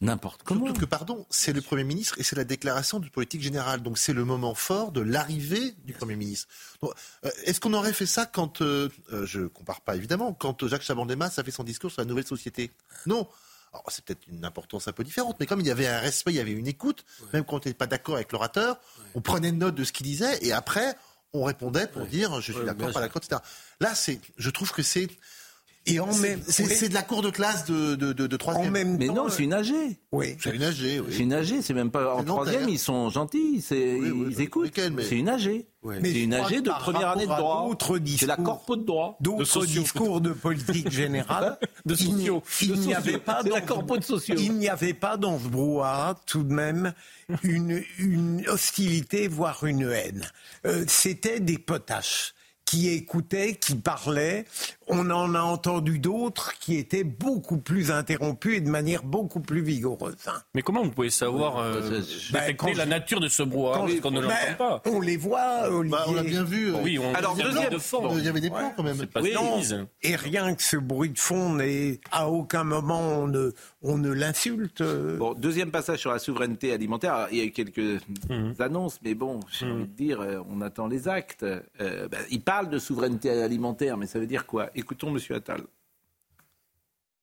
n'importe 0.00 0.42
comment. 0.42 0.66
Surtout 0.66 0.80
que, 0.80 0.86
pardon, 0.86 1.26
c'est 1.30 1.52
le 1.52 1.60
Premier 1.60 1.84
ministre 1.84 2.18
et 2.18 2.22
c'est 2.22 2.36
la 2.36 2.44
déclaration 2.44 3.00
du 3.00 3.10
politique 3.10 3.42
général. 3.42 3.82
Donc 3.82 3.98
c'est 3.98 4.12
le 4.12 4.24
moment 4.24 4.54
fort 4.54 4.92
de 4.92 5.00
l'arrivée 5.00 5.72
du 5.84 5.92
Premier 5.92 6.16
ministre. 6.16 6.48
Euh, 6.82 7.30
Est-ce 7.44 7.60
qu'on 7.60 7.74
aurait 7.74 7.92
fait 7.92 8.06
ça 8.06 8.26
quand, 8.26 8.60
euh, 8.60 8.88
euh, 9.12 9.24
je 9.26 9.42
compare 9.42 9.80
pas 9.80 9.96
évidemment, 9.96 10.32
quand 10.32 10.66
Jacques 10.66 10.82
Chaban-Delmas 10.82 11.34
a 11.36 11.44
fait 11.44 11.50
son 11.50 11.64
discours 11.64 11.90
sur 11.90 12.02
la 12.02 12.06
nouvelle 12.06 12.26
société? 12.26 12.70
Non. 13.06 13.28
Alors, 13.74 13.84
c'est 13.88 14.04
peut-être 14.04 14.24
une 14.28 14.44
importance 14.44 14.86
un 14.86 14.92
peu 14.92 15.02
différente, 15.02 15.36
mais 15.40 15.46
comme 15.46 15.60
il 15.60 15.66
y 15.66 15.70
avait 15.70 15.88
un 15.88 15.98
respect, 15.98 16.30
il 16.30 16.36
y 16.36 16.40
avait 16.40 16.52
une 16.52 16.68
écoute, 16.68 17.04
même 17.32 17.44
quand 17.44 17.56
on 17.56 17.58
n'était 17.58 17.74
pas 17.74 17.88
d'accord 17.88 18.14
avec 18.14 18.30
l'orateur, 18.30 18.78
on 19.16 19.20
prenait 19.20 19.50
note 19.50 19.74
de 19.74 19.82
ce 19.82 19.92
qu'il 19.92 20.06
disait 20.06 20.38
et 20.42 20.52
après, 20.52 20.96
on 21.32 21.42
répondait 21.42 21.88
pour 21.88 22.06
dire 22.06 22.40
je 22.40 22.52
suis 22.52 22.64
d'accord, 22.64 22.92
pas 22.92 23.00
d'accord, 23.00 23.20
etc. 23.24 23.40
Là, 23.80 23.96
c'est, 23.96 24.20
je 24.36 24.50
trouve 24.50 24.70
que 24.70 24.82
c'est 24.82 25.08
et 25.86 26.00
en 26.00 26.10
c'est, 26.12 26.20
même 26.22 26.40
c'est, 26.46 26.64
c'est 26.64 26.88
de 26.88 26.94
la 26.94 27.02
cour 27.02 27.20
de 27.22 27.30
classe 27.30 27.66
de, 27.66 27.94
de, 27.94 28.12
de, 28.12 28.26
de 28.26 28.34
en 28.36 28.38
troisième. 28.38 28.72
même 28.72 28.96
Mais 28.96 29.06
temps, 29.08 29.14
non, 29.14 29.28
c'est 29.28 29.42
une 29.44 29.52
AG. 29.52 29.72
oui. 30.12 30.36
C'est 30.42 30.54
une 30.54 30.62
AG, 30.62 30.74
C'est 30.76 31.00
oui. 31.00 31.16
une 31.18 31.32
AG, 31.32 31.60
c'est 31.60 31.74
même 31.74 31.90
pas 31.90 32.14
en 32.14 32.18
C'est 32.20 32.24
troisième, 32.24 32.68
ils 32.68 32.78
sont 32.78 33.10
gentils, 33.10 33.60
c'est, 33.60 33.94
Oui, 33.98 34.10
oui, 34.10 34.26
ils 34.30 34.36
oui, 34.38 34.42
écoutent. 34.44 34.78
mais- 34.92 35.04
C'est 35.04 35.16
une 35.16 35.28
AG. 35.28 35.66
Oui. 35.82 35.96
Mais 36.00 36.12
C'est 36.12 36.20
une 36.22 36.32
AG 36.32 36.62
de 36.62 36.70
première 36.70 37.10
année 37.10 37.24
de 37.26 37.28
droit. 37.28 37.66
d'autres 37.68 37.98
C'est 38.16 38.24
la 38.26 38.36
discours- 38.36 38.44
corpo 38.44 38.76
de 38.76 38.84
droit. 38.84 39.16
de 39.20 39.24
D'autres 39.24 39.66
discours 39.66 40.20
de 40.22 40.30
politique 40.32 40.90
générale, 40.90 41.58
De 41.84 41.94
il 42.00 42.14
n'y- 42.14 42.26
sociaux. 42.28 42.42
il 42.62 42.80
n'y 42.80 42.94
avait 42.94 43.18
pas 43.18 43.40
C'est 43.42 43.50
la 43.50 43.60
dans- 43.60 43.66
corpo 43.66 43.98
de 43.98 44.04
sociaux. 44.04 44.36
Il 44.38 44.54
n'y 44.54 44.68
avait 44.70 44.94
pas 44.94 45.18
dans 45.18 45.38
ce 45.38 45.46
brouhaha 45.48 46.18
tout 46.24 46.42
de 46.42 46.54
même 46.54 46.94
une, 47.42 47.82
une 47.98 48.42
hostilité, 48.48 49.28
voire 49.28 49.64
une 49.64 49.82
haine. 49.82 50.24
Euh, 50.66 50.84
C'était 50.88 51.40
des 51.40 51.58
potaches 51.58 52.32
qui 52.66 52.88
écoutaient, 52.88 53.54
qui 53.54 53.74
parlaient. 53.76 54.44
On 54.88 55.10
en 55.10 55.34
a 55.34 55.40
entendu 55.40 55.98
d'autres 55.98 56.58
qui 56.58 56.76
étaient 56.76 57.04
beaucoup 57.04 57.58
plus 57.58 57.90
interrompus 57.90 58.56
et 58.58 58.60
de 58.60 58.68
manière 58.68 59.02
beaucoup 59.02 59.40
plus 59.40 59.62
vigoureuse. 59.62 60.16
Mais 60.54 60.62
comment 60.62 60.82
vous 60.82 60.90
pouvez 60.90 61.10
savoir 61.10 61.58
euh, 61.58 62.00
Ben, 62.32 62.54
quand 62.56 62.74
la 62.76 62.84
je- 62.84 62.88
nature 62.90 63.20
de 63.20 63.28
ce 63.28 63.42
brouhaha 63.42 63.78
Quand- 63.78 63.86
parce 63.86 64.00
qu'on 64.00 64.10
ne 64.10 64.20
Ben, 64.20 64.28
l'entend 64.28 64.80
pas 64.80 64.90
On 64.90 65.00
les 65.00 65.16
voit, 65.16 65.68
Olivier. 65.70 65.90
Bah, 65.98 66.04
on 66.08 66.14
l'a 66.14 66.22
bien 66.22 66.44
vu. 66.44 66.74
euh, 66.74 66.78
Oui, 66.82 66.98
on 66.98 67.14
Alors, 67.14 67.34
il 67.36 67.40
y 67.40 67.42
a 67.42 67.50
deuxième- 67.50 67.70
de 67.72 67.78
fond. 67.78 68.16
Il 68.18 68.24
y 68.24 68.28
avait 68.28 68.40
des 68.40 68.50
plans 68.50 68.72
quand 68.76 68.82
même. 68.82 68.96
Pas 69.06 69.20
Oui. 69.22 69.32
Et 70.02 70.16
rien 70.16 70.54
que 70.54 70.62
ce 70.62 70.76
bruit 70.76 71.10
de 71.10 71.18
fond, 71.18 71.54
n'est 71.54 72.00
à 72.10 72.28
aucun 72.28 72.64
moment 72.64 73.00
on 73.00 73.26
ne, 73.28 73.52
on 73.82 73.96
ne 73.98 74.10
l'insulte. 74.10 74.82
Bon, 74.82 75.34
deuxième 75.34 75.70
passage 75.70 76.00
sur 76.00 76.10
la 76.12 76.18
souveraineté 76.18 76.72
alimentaire. 76.72 77.14
Alors, 77.14 77.28
il 77.30 77.38
y 77.38 77.40
a 77.40 77.44
eu 77.44 77.52
quelques 77.52 78.00
Mhm. 78.28 78.54
annonces, 78.58 78.98
mais 79.04 79.14
bon, 79.14 79.40
j'ai 79.50 79.66
envie 79.70 79.84
de 79.86 79.96
dire, 79.96 80.20
euh, 80.20 80.40
on 80.50 80.60
attend 80.60 80.88
les 80.88 81.08
actes. 81.08 81.42
Euh, 81.44 82.08
ben, 82.08 82.20
il 82.30 82.40
parle 82.42 82.63
de 82.68 82.78
souveraineté 82.78 83.30
alimentaire, 83.42 83.96
mais 83.96 84.06
ça 84.06 84.18
veut 84.18 84.26
dire 84.26 84.46
quoi? 84.46 84.70
Écoutons 84.74 85.10
Monsieur 85.10 85.36
Attal. 85.36 85.62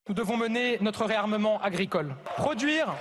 Nous 0.07 0.15
devons 0.15 0.37
mener 0.37 0.77
notre 0.81 1.05
réarmement 1.05 1.61
agricole. 1.61 2.15
Produire, 2.37 2.93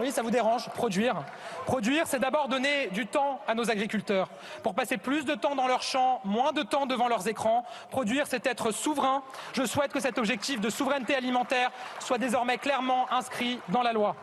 oui, 0.00 0.12
ça 0.12 0.22
vous 0.22 0.30
dérange, 0.30 0.68
produire. 0.70 1.24
Produire, 1.64 2.06
c'est 2.06 2.18
d'abord 2.18 2.48
donner 2.48 2.88
du 2.88 3.06
temps 3.06 3.40
à 3.46 3.54
nos 3.54 3.70
agriculteurs 3.70 4.28
pour 4.62 4.74
passer 4.74 4.98
plus 4.98 5.24
de 5.24 5.34
temps 5.34 5.54
dans 5.54 5.66
leurs 5.66 5.82
champs, 5.82 6.20
moins 6.24 6.52
de 6.52 6.62
temps 6.62 6.86
devant 6.86 7.08
leurs 7.08 7.28
écrans. 7.28 7.64
Produire, 7.90 8.26
c'est 8.26 8.46
être 8.46 8.72
souverain. 8.72 9.22
Je 9.54 9.64
souhaite 9.64 9.92
que 9.92 10.00
cet 10.00 10.18
objectif 10.18 10.60
de 10.60 10.70
souveraineté 10.70 11.14
alimentaire 11.14 11.70
soit 11.98 12.18
désormais 12.18 12.58
clairement 12.58 13.10
inscrit 13.12 13.58
dans 13.70 13.82
la 13.82 13.92
loi. 13.92 14.16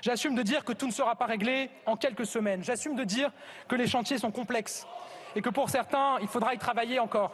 J'assume 0.00 0.34
de 0.34 0.42
dire 0.42 0.64
que 0.64 0.72
tout 0.72 0.86
ne 0.86 0.92
sera 0.92 1.14
pas 1.14 1.26
réglé 1.26 1.70
en 1.84 1.96
quelques 1.96 2.26
semaines. 2.26 2.64
J'assume 2.64 2.96
de 2.96 3.04
dire 3.04 3.30
que 3.68 3.76
les 3.76 3.86
chantiers 3.86 4.18
sont 4.18 4.30
complexes 4.30 4.86
et 5.38 5.40
que 5.40 5.50
pour 5.50 5.70
certains, 5.70 6.18
il 6.20 6.26
faudra 6.26 6.52
y 6.52 6.58
travailler 6.58 6.98
encore. 6.98 7.32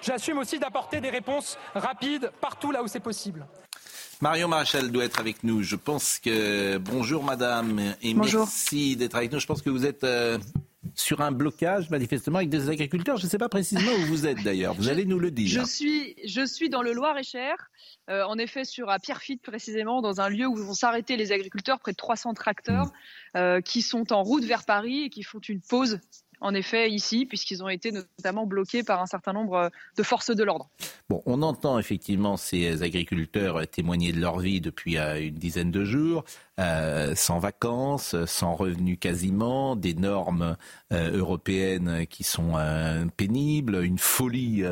J'assume 0.00 0.38
aussi 0.38 0.58
d'apporter 0.58 1.00
des 1.02 1.10
réponses 1.10 1.58
rapides 1.74 2.32
partout 2.40 2.72
là 2.72 2.82
où 2.82 2.88
c'est 2.88 3.00
possible. 3.00 3.46
Marion 4.22 4.48
Maréchal 4.48 4.90
doit 4.90 5.04
être 5.04 5.20
avec 5.20 5.44
nous. 5.44 5.62
Je 5.62 5.76
pense 5.76 6.18
que. 6.18 6.78
Bonjour 6.78 7.22
madame 7.22 7.94
et 8.00 8.14
Bonjour. 8.14 8.46
merci 8.46 8.96
d'être 8.96 9.14
avec 9.16 9.30
nous. 9.30 9.40
Je 9.40 9.46
pense 9.46 9.60
que 9.60 9.68
vous 9.68 9.84
êtes 9.84 10.04
euh, 10.04 10.38
sur 10.94 11.20
un 11.20 11.30
blocage 11.30 11.90
manifestement 11.90 12.38
avec 12.38 12.48
des 12.48 12.70
agriculteurs. 12.70 13.18
Je 13.18 13.26
ne 13.26 13.30
sais 13.30 13.38
pas 13.38 13.50
précisément 13.50 13.92
où 13.92 14.06
vous 14.06 14.26
êtes 14.26 14.42
d'ailleurs. 14.42 14.72
Vous 14.74 14.88
allez 14.88 15.04
nous 15.04 15.18
le 15.18 15.30
dire. 15.30 15.60
Je 15.60 15.66
suis, 15.66 16.16
je 16.26 16.46
suis 16.46 16.70
dans 16.70 16.82
le 16.82 16.94
Loir-et-Cher, 16.94 17.70
euh, 18.08 18.24
en 18.24 18.38
effet 18.38 18.64
sur 18.64 18.88
à 18.88 18.98
Pierrefitte 18.98 19.42
précisément, 19.42 20.00
dans 20.00 20.20
un 20.20 20.28
lieu 20.28 20.46
où 20.46 20.56
vont 20.56 20.74
s'arrêter 20.74 21.16
les 21.16 21.32
agriculteurs, 21.32 21.78
près 21.78 21.92
de 21.92 21.96
300 21.96 22.34
tracteurs, 22.34 22.90
euh, 23.36 23.60
qui 23.60 23.82
sont 23.82 24.12
en 24.12 24.22
route 24.22 24.44
vers 24.44 24.64
Paris 24.64 25.04
et 25.04 25.10
qui 25.10 25.22
font 25.22 25.40
une 25.40 25.60
pause. 25.60 26.00
En 26.40 26.54
effet, 26.54 26.88
ici, 26.88 27.26
puisqu'ils 27.26 27.64
ont 27.64 27.68
été 27.68 27.90
notamment 27.90 28.46
bloqués 28.46 28.84
par 28.84 29.02
un 29.02 29.06
certain 29.06 29.32
nombre 29.32 29.54
euh, 29.54 29.68
de 29.96 30.02
forces 30.02 30.30
de 30.30 30.44
l'ordre. 30.44 30.70
Bon, 31.10 31.20
on 31.26 31.42
entend 31.42 31.78
effectivement 31.78 32.36
ces 32.36 32.82
agriculteurs 32.82 33.66
témoigner 33.66 34.12
de 34.12 34.20
leur 34.20 34.38
vie 34.38 34.60
depuis 34.60 34.96
une 34.98 35.34
dizaine 35.34 35.70
de 35.70 35.84
jours, 35.84 36.24
euh, 36.60 37.14
sans 37.16 37.40
vacances, 37.40 38.14
sans 38.24 38.54
revenus 38.54 38.98
quasiment, 39.00 39.74
des 39.74 39.94
normes 39.94 40.56
européennes 40.90 42.06
qui 42.06 42.22
sont 42.24 42.54
pénibles, 43.16 43.84
une 43.84 43.98
folie 43.98 44.62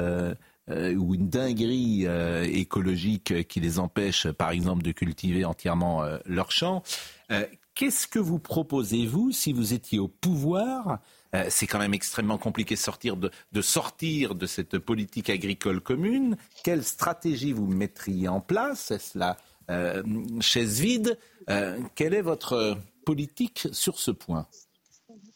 ou 0.69 1.15
une 1.15 1.29
dinguerie 1.29 2.07
euh, 2.07 2.43
écologique 2.43 3.47
qui 3.49 3.61
les 3.61 3.79
empêche, 3.79 4.29
par 4.29 4.51
exemple, 4.51 4.83
de 4.83 4.93
cultiver 4.93 5.45
entièrement 5.45 6.03
euh, 6.03 6.19
leurs 6.27 6.51
champs. 6.51 6.83
Euh, 7.31 7.45
Qu'est-ce 7.75 8.07
que 8.07 8.19
vous 8.19 8.39
proposez, 8.39 9.07
vous, 9.07 9.33
si 9.33 9.53
vous 9.53 9.75
étiez 9.75 9.99
au 9.99 10.09
pouvoir? 10.09 11.01
Euh, 11.35 11.45
C'est 11.51 11.67
quand 11.67 11.79
même 11.79 11.93
extrêmement 11.93 12.39
compliqué 12.39 12.75
de 12.75 12.81
sortir 12.81 13.19
de, 13.19 13.31
de 13.53 13.61
sortir 13.61 14.35
de 14.35 14.47
cette 14.47 14.79
politique 14.79 15.29
agricole 15.29 15.83
commune. 15.83 16.39
Quelle 16.65 16.83
stratégie 16.83 17.53
vous 17.53 17.67
mettriez 17.67 18.29
en 18.29 18.41
place? 18.41 18.91
Est-ce 18.91 19.19
la 19.19 19.37
euh, 19.71 20.03
chaise 20.41 20.81
vide? 20.81 21.19
Euh, 21.51 21.79
Quelle 21.95 22.15
est 22.15 22.23
votre 22.23 22.79
politique 23.05 23.69
sur 23.73 23.99
ce 23.99 24.11
point? 24.11 24.47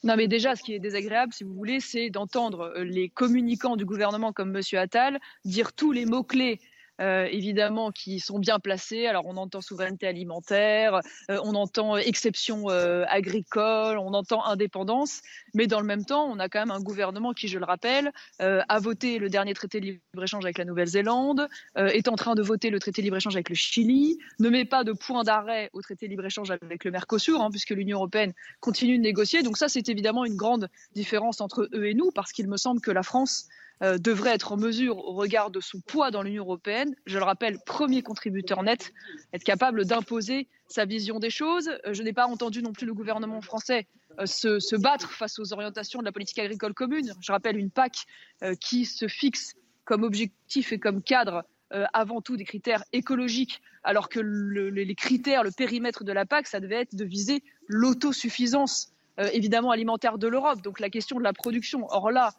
Non, 0.03 0.17
mais 0.17 0.29
déjà, 0.29 0.57
ce 0.57 0.63
qui 0.63 0.73
est 0.75 0.79
désagréable, 0.79 1.35
si 1.35 1.45
vous 1.45 1.53
voulez, 1.53 1.79
c'est 1.81 2.09
d'entendre 2.09 2.73
euh, 2.75 2.85
les 2.85 3.11
communicants 3.11 3.77
du 3.77 3.85
gouvernement 3.85 4.33
comme 4.33 4.51
Monsieur 4.51 4.79
Attal 4.79 5.21
dire 5.45 5.75
tous 5.75 5.93
les 5.93 6.07
mots-clés. 6.07 6.59
Euh, 7.01 7.27
évidemment, 7.31 7.91
qui 7.91 8.21
sont 8.21 8.39
bien 8.39 8.59
placés. 8.59 9.07
Alors, 9.07 9.25
on 9.27 9.37
entend 9.37 9.61
souveraineté 9.61 10.07
alimentaire, 10.07 11.01
euh, 11.31 11.39
on 11.45 11.55
entend 11.55 11.97
exception 11.97 12.71
euh, 12.71 13.05
agricole, 13.09 13.99
on 13.99 14.13
entend 14.13 14.45
indépendance, 14.45 15.23
mais 15.55 15.67
dans 15.67 15.81
le 15.81 15.87
même 15.87 16.05
temps, 16.05 16.25
on 16.31 16.39
a 16.39 16.49
quand 16.49 16.61
même 16.61 16.71
un 16.71 16.81
gouvernement 16.81 17.33
qui, 17.33 17.49
je 17.49 17.59
le 17.59 17.65
rappelle, 17.65 18.13
a 18.39 18.79
voté 18.79 19.19
le 19.19 19.29
dernier 19.29 19.55
traité 19.55 19.81
de 19.81 19.87
libre-échange 19.87 20.45
avec 20.45 20.59
la 20.59 20.65
Nouvelle-Zélande, 20.65 21.49
est 21.77 22.09
en 22.09 22.17
train 22.17 22.35
de 22.35 22.43
voter 22.43 22.71
le 22.71 22.79
traité 22.79 23.03
de 23.03 23.07
libre-échange 23.07 23.35
avec 23.35 23.49
le 23.49 23.55
Chili, 23.55 24.19
ne 24.39 24.49
met 24.49 24.65
pas 24.65 24.85
de 24.85 24.93
point 24.93 25.23
d'arrêt 25.23 25.71
au 25.73 25.83
traité 25.83 26.07
de 26.07 26.11
libre-échange 26.11 26.51
avec 26.51 26.85
le 26.85 26.91
Mercosur, 26.91 27.41
hein, 27.41 27.51
puisque 27.51 27.71
l'Union 27.71 27.99
européenne 27.99 28.33
continue 28.61 28.99
de 28.99 29.03
négocier. 29.03 29.43
Donc 29.43 29.57
ça, 29.57 29.69
c'est 29.69 29.89
évidemment 29.89 30.25
une 30.25 30.37
grande 30.37 30.69
différence 30.95 31.41
entre 31.41 31.69
eux 31.73 31.87
et 31.87 31.95
nous, 31.95 32.11
parce 32.11 32.33
qu'il 32.33 32.49
me 32.49 32.57
semble 32.57 32.81
que 32.81 32.91
la 32.91 33.03
France 33.03 33.49
euh, 33.83 33.99
devrait 33.99 34.31
être 34.35 34.53
en 34.53 34.57
mesure, 34.57 34.99
au 34.99 35.13
regard 35.13 35.51
de 35.51 35.61
son 35.61 35.81
poids 35.81 36.11
dans 36.11 36.23
l'Union 36.23 36.45
européenne, 36.45 36.95
je 37.07 37.19
le 37.19 37.25
rappelle, 37.25 37.59
premier 37.65 38.03
contributeur 38.03 38.63
net, 38.63 38.93
être 39.33 39.45
capable 39.45 39.85
d'imposer 39.87 40.49
sa 40.69 40.85
vision 40.85 41.19
des 41.19 41.31
choses. 41.31 41.69
Euh, 41.87 41.95
je 41.95 42.03
n'ai 42.03 42.13
pas 42.13 42.27
entendu 42.27 42.63
non 42.63 42.73
plus 42.73 42.87
le 42.87 42.95
gouvernement 42.95 43.41
français 43.41 43.87
euh, 44.19 44.27
se, 44.27 44.77
battre 44.77 45.11
face 45.13 45.39
aux 45.39 45.53
orientations 45.53 46.01
de 46.01 46.05
la 46.05 46.13
politique 46.13 46.39
agricole 46.39 46.75
commune. 46.75 47.13
Je 47.21 47.33
rappelle 47.33 47.57
une 47.57 47.71
PAC 47.71 48.05
qui 48.61 48.85
se 48.85 49.07
fixe 49.09 49.55
comme 49.85 50.03
objectif 50.03 50.73
et 50.73 50.79
comme 50.79 51.03
cadre 51.03 51.45
avant 51.93 52.21
tout 52.21 52.37
des 52.37 52.45
critères 52.45 52.83
écologiques, 52.93 53.61
alors 53.85 54.09
que 54.09 54.19
le- 54.19 54.71
le- 54.71 54.83
les 54.83 54.95
critères, 54.95 55.45
le 55.45 55.53
périmètre 55.53 56.03
de 56.05 56.13
la 56.13 56.27
PAC, 56.27 56.49
ça 56.49 56.59
devait 56.59 56.81
être 56.83 56.95
de 56.97 57.05
viser 57.05 57.43
l'autosuffisance 57.69 58.93
évidemment 59.33 59.71
alimentaire 59.71 60.19
de 60.19 60.27
l'Europe. 60.27 60.63
Donc 60.63 60.81
la 60.81 60.91
question 60.91 61.19
de 61.19 61.23
la 61.23 61.33
production. 61.33 61.87
Or 61.91 62.11
là, 62.11 62.33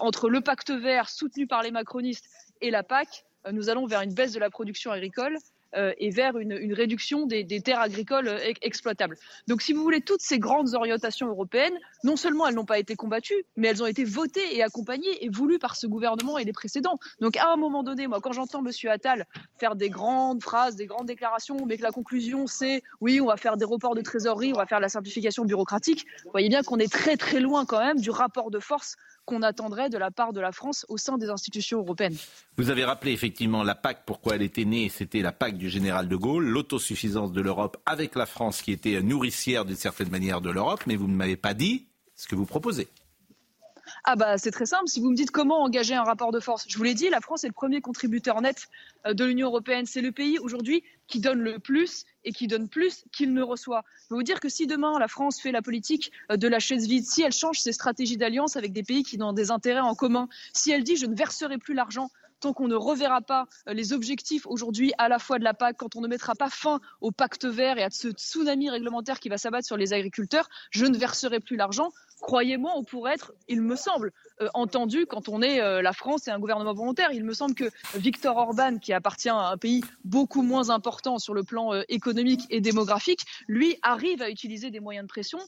entre 0.00 0.28
le 0.28 0.40
pacte 0.40 0.70
vert 0.70 1.08
soutenu 1.08 1.46
par 1.46 1.62
les 1.62 1.70
macronistes 1.70 2.26
et 2.60 2.70
la 2.70 2.82
PAC, 2.82 3.24
euh, 3.46 3.52
nous 3.52 3.68
allons 3.68 3.86
vers 3.86 4.02
une 4.02 4.14
baisse 4.14 4.32
de 4.32 4.40
la 4.40 4.50
production 4.50 4.90
agricole 4.90 5.38
euh, 5.76 5.92
et 5.98 6.08
vers 6.08 6.38
une, 6.38 6.52
une 6.52 6.72
réduction 6.72 7.26
des, 7.26 7.44
des 7.44 7.60
terres 7.60 7.80
agricoles 7.80 8.26
euh, 8.26 8.38
ex- 8.42 8.58
exploitables. 8.62 9.16
Donc 9.48 9.60
si 9.60 9.74
vous 9.74 9.82
voulez, 9.82 10.00
toutes 10.00 10.22
ces 10.22 10.38
grandes 10.38 10.74
orientations 10.74 11.28
européennes, 11.28 11.78
non 12.04 12.16
seulement 12.16 12.46
elles 12.46 12.54
n'ont 12.54 12.64
pas 12.64 12.78
été 12.78 12.96
combattues, 12.96 13.44
mais 13.56 13.68
elles 13.68 13.82
ont 13.82 13.86
été 13.86 14.02
votées 14.02 14.56
et 14.56 14.62
accompagnées 14.62 15.22
et 15.22 15.28
voulues 15.28 15.58
par 15.58 15.76
ce 15.76 15.86
gouvernement 15.86 16.38
et 16.38 16.44
les 16.44 16.54
précédents. 16.54 16.98
Donc 17.20 17.36
à 17.36 17.52
un 17.52 17.56
moment 17.56 17.82
donné, 17.82 18.06
moi, 18.06 18.20
quand 18.20 18.32
j'entends 18.32 18.64
M. 18.64 18.72
Attal 18.90 19.26
faire 19.60 19.76
des 19.76 19.90
grandes 19.90 20.42
phrases, 20.42 20.74
des 20.74 20.86
grandes 20.86 21.06
déclarations, 21.06 21.66
mais 21.66 21.76
que 21.76 21.82
la 21.82 21.92
conclusion 21.92 22.46
c'est 22.46 22.82
oui, 23.02 23.20
on 23.20 23.26
va 23.26 23.36
faire 23.36 23.58
des 23.58 23.66
reports 23.66 23.94
de 23.94 24.00
trésorerie, 24.00 24.52
on 24.54 24.58
va 24.58 24.66
faire 24.66 24.80
la 24.80 24.88
simplification 24.88 25.44
bureaucratique, 25.44 26.06
vous 26.24 26.30
voyez 26.32 26.48
bien 26.48 26.62
qu'on 26.62 26.78
est 26.78 26.90
très 26.90 27.18
très 27.18 27.40
loin 27.40 27.66
quand 27.66 27.78
même 27.78 28.00
du 28.00 28.10
rapport 28.10 28.50
de 28.50 28.58
force 28.58 28.96
qu'on 29.28 29.42
attendrait 29.42 29.90
de 29.90 29.98
la 29.98 30.10
part 30.10 30.32
de 30.32 30.40
la 30.40 30.52
France 30.52 30.86
au 30.88 30.96
sein 30.96 31.18
des 31.18 31.28
institutions 31.28 31.80
européennes. 31.80 32.16
Vous 32.56 32.70
avez 32.70 32.84
rappelé 32.86 33.12
effectivement 33.12 33.62
la 33.62 33.74
PAC, 33.74 34.06
pourquoi 34.06 34.36
elle 34.36 34.42
était 34.42 34.64
née, 34.64 34.88
c'était 34.88 35.20
la 35.20 35.32
PAC 35.32 35.58
du 35.58 35.68
général 35.68 36.08
de 36.08 36.16
Gaulle, 36.16 36.46
l'autosuffisance 36.46 37.30
de 37.32 37.42
l'Europe 37.42 37.76
avec 37.84 38.14
la 38.14 38.24
France 38.24 38.62
qui 38.62 38.72
était 38.72 39.02
nourricière 39.02 39.66
d'une 39.66 39.76
certaine 39.76 40.08
manière 40.08 40.40
de 40.40 40.48
l'Europe, 40.48 40.80
mais 40.86 40.96
vous 40.96 41.08
ne 41.08 41.14
m'avez 41.14 41.36
pas 41.36 41.52
dit 41.52 41.88
ce 42.16 42.26
que 42.26 42.36
vous 42.36 42.46
proposez. 42.46 42.88
Ah 44.04 44.16
bah 44.16 44.38
c'est 44.38 44.50
très 44.50 44.66
simple, 44.66 44.88
si 44.88 45.00
vous 45.00 45.10
me 45.10 45.16
dites 45.16 45.30
comment 45.30 45.62
engager 45.62 45.94
un 45.94 46.02
rapport 46.02 46.32
de 46.32 46.40
force, 46.40 46.64
je 46.68 46.76
vous 46.76 46.84
l'ai 46.84 46.94
dit, 46.94 47.08
la 47.08 47.20
France 47.20 47.44
est 47.44 47.48
le 47.48 47.52
premier 47.52 47.80
contributeur 47.80 48.40
net 48.40 48.68
euh, 49.06 49.14
de 49.14 49.24
l'Union 49.24 49.48
européenne, 49.48 49.86
c'est 49.86 50.00
le 50.00 50.12
pays 50.12 50.38
aujourd'hui 50.38 50.84
qui 51.06 51.20
donne 51.20 51.40
le 51.40 51.58
plus 51.58 52.04
et 52.24 52.32
qui 52.32 52.46
donne 52.46 52.68
plus 52.68 53.04
qu'il 53.12 53.32
ne 53.32 53.42
reçoit. 53.42 53.84
Je 54.02 54.08
peux 54.08 54.14
vous 54.14 54.22
dire 54.22 54.40
que 54.40 54.48
si 54.48 54.66
demain 54.66 54.98
la 54.98 55.08
France 55.08 55.40
fait 55.40 55.52
la 55.52 55.62
politique 55.62 56.12
euh, 56.30 56.36
de 56.36 56.48
la 56.48 56.58
chaise 56.58 56.86
vide, 56.86 57.04
si 57.04 57.22
elle 57.22 57.32
change 57.32 57.60
ses 57.60 57.72
stratégies 57.72 58.16
d'alliance 58.16 58.56
avec 58.56 58.72
des 58.72 58.82
pays 58.82 59.02
qui 59.02 59.20
ont 59.22 59.32
des 59.32 59.50
intérêts 59.50 59.80
en 59.80 59.94
commun, 59.94 60.28
si 60.52 60.70
elle 60.70 60.84
dit 60.84 60.96
je 60.96 61.06
ne 61.06 61.14
verserai 61.14 61.58
plus 61.58 61.74
l'argent 61.74 62.10
tant 62.40 62.52
qu'on 62.52 62.68
ne 62.68 62.74
reverra 62.74 63.20
pas 63.20 63.46
euh, 63.68 63.72
les 63.72 63.92
objectifs 63.92 64.46
aujourd'hui 64.46 64.92
à 64.98 65.08
la 65.08 65.18
fois 65.18 65.38
de 65.38 65.44
la 65.44 65.54
PAC, 65.54 65.76
quand 65.76 65.96
on 65.96 66.00
ne 66.00 66.08
mettra 66.08 66.34
pas 66.34 66.50
fin 66.50 66.80
au 67.00 67.10
pacte 67.10 67.44
vert 67.44 67.78
et 67.78 67.82
à 67.82 67.90
ce 67.90 68.08
tsunami 68.08 68.70
réglementaire 68.70 69.20
qui 69.20 69.28
va 69.28 69.38
s'abattre 69.38 69.66
sur 69.66 69.76
les 69.76 69.92
agriculteurs, 69.92 70.48
je 70.70 70.86
ne 70.86 70.96
verserai 70.96 71.40
plus 71.40 71.56
l'argent. 71.56 71.90
Croyez-moi, 72.20 72.72
on 72.74 72.82
pourrait 72.82 73.14
être, 73.14 73.32
il 73.46 73.62
me 73.62 73.76
semble, 73.76 74.12
euh, 74.40 74.48
entendu 74.54 75.06
quand 75.06 75.28
on 75.28 75.40
est 75.42 75.60
euh, 75.60 75.82
la 75.82 75.92
France 75.92 76.26
et 76.26 76.30
un 76.30 76.38
gouvernement 76.38 76.74
volontaire. 76.74 77.12
Il 77.12 77.24
me 77.24 77.32
semble 77.32 77.54
que 77.54 77.70
Viktor 77.94 78.36
Orban, 78.36 78.78
qui 78.78 78.92
appartient 78.92 79.28
à 79.28 79.50
un 79.50 79.56
pays 79.56 79.82
beaucoup 80.04 80.42
moins 80.42 80.70
important 80.70 81.18
sur 81.18 81.34
le 81.34 81.44
plan 81.44 81.72
économique 81.88 82.42
et 82.50 82.60
démographique, 82.60 83.24
lui 83.46 83.78
arrive 83.82 84.22
à 84.22 84.30
utiliser 84.30 84.70
des 84.70 84.80
moyens 84.80 85.04
de 85.04 85.08
pression, 85.08 85.38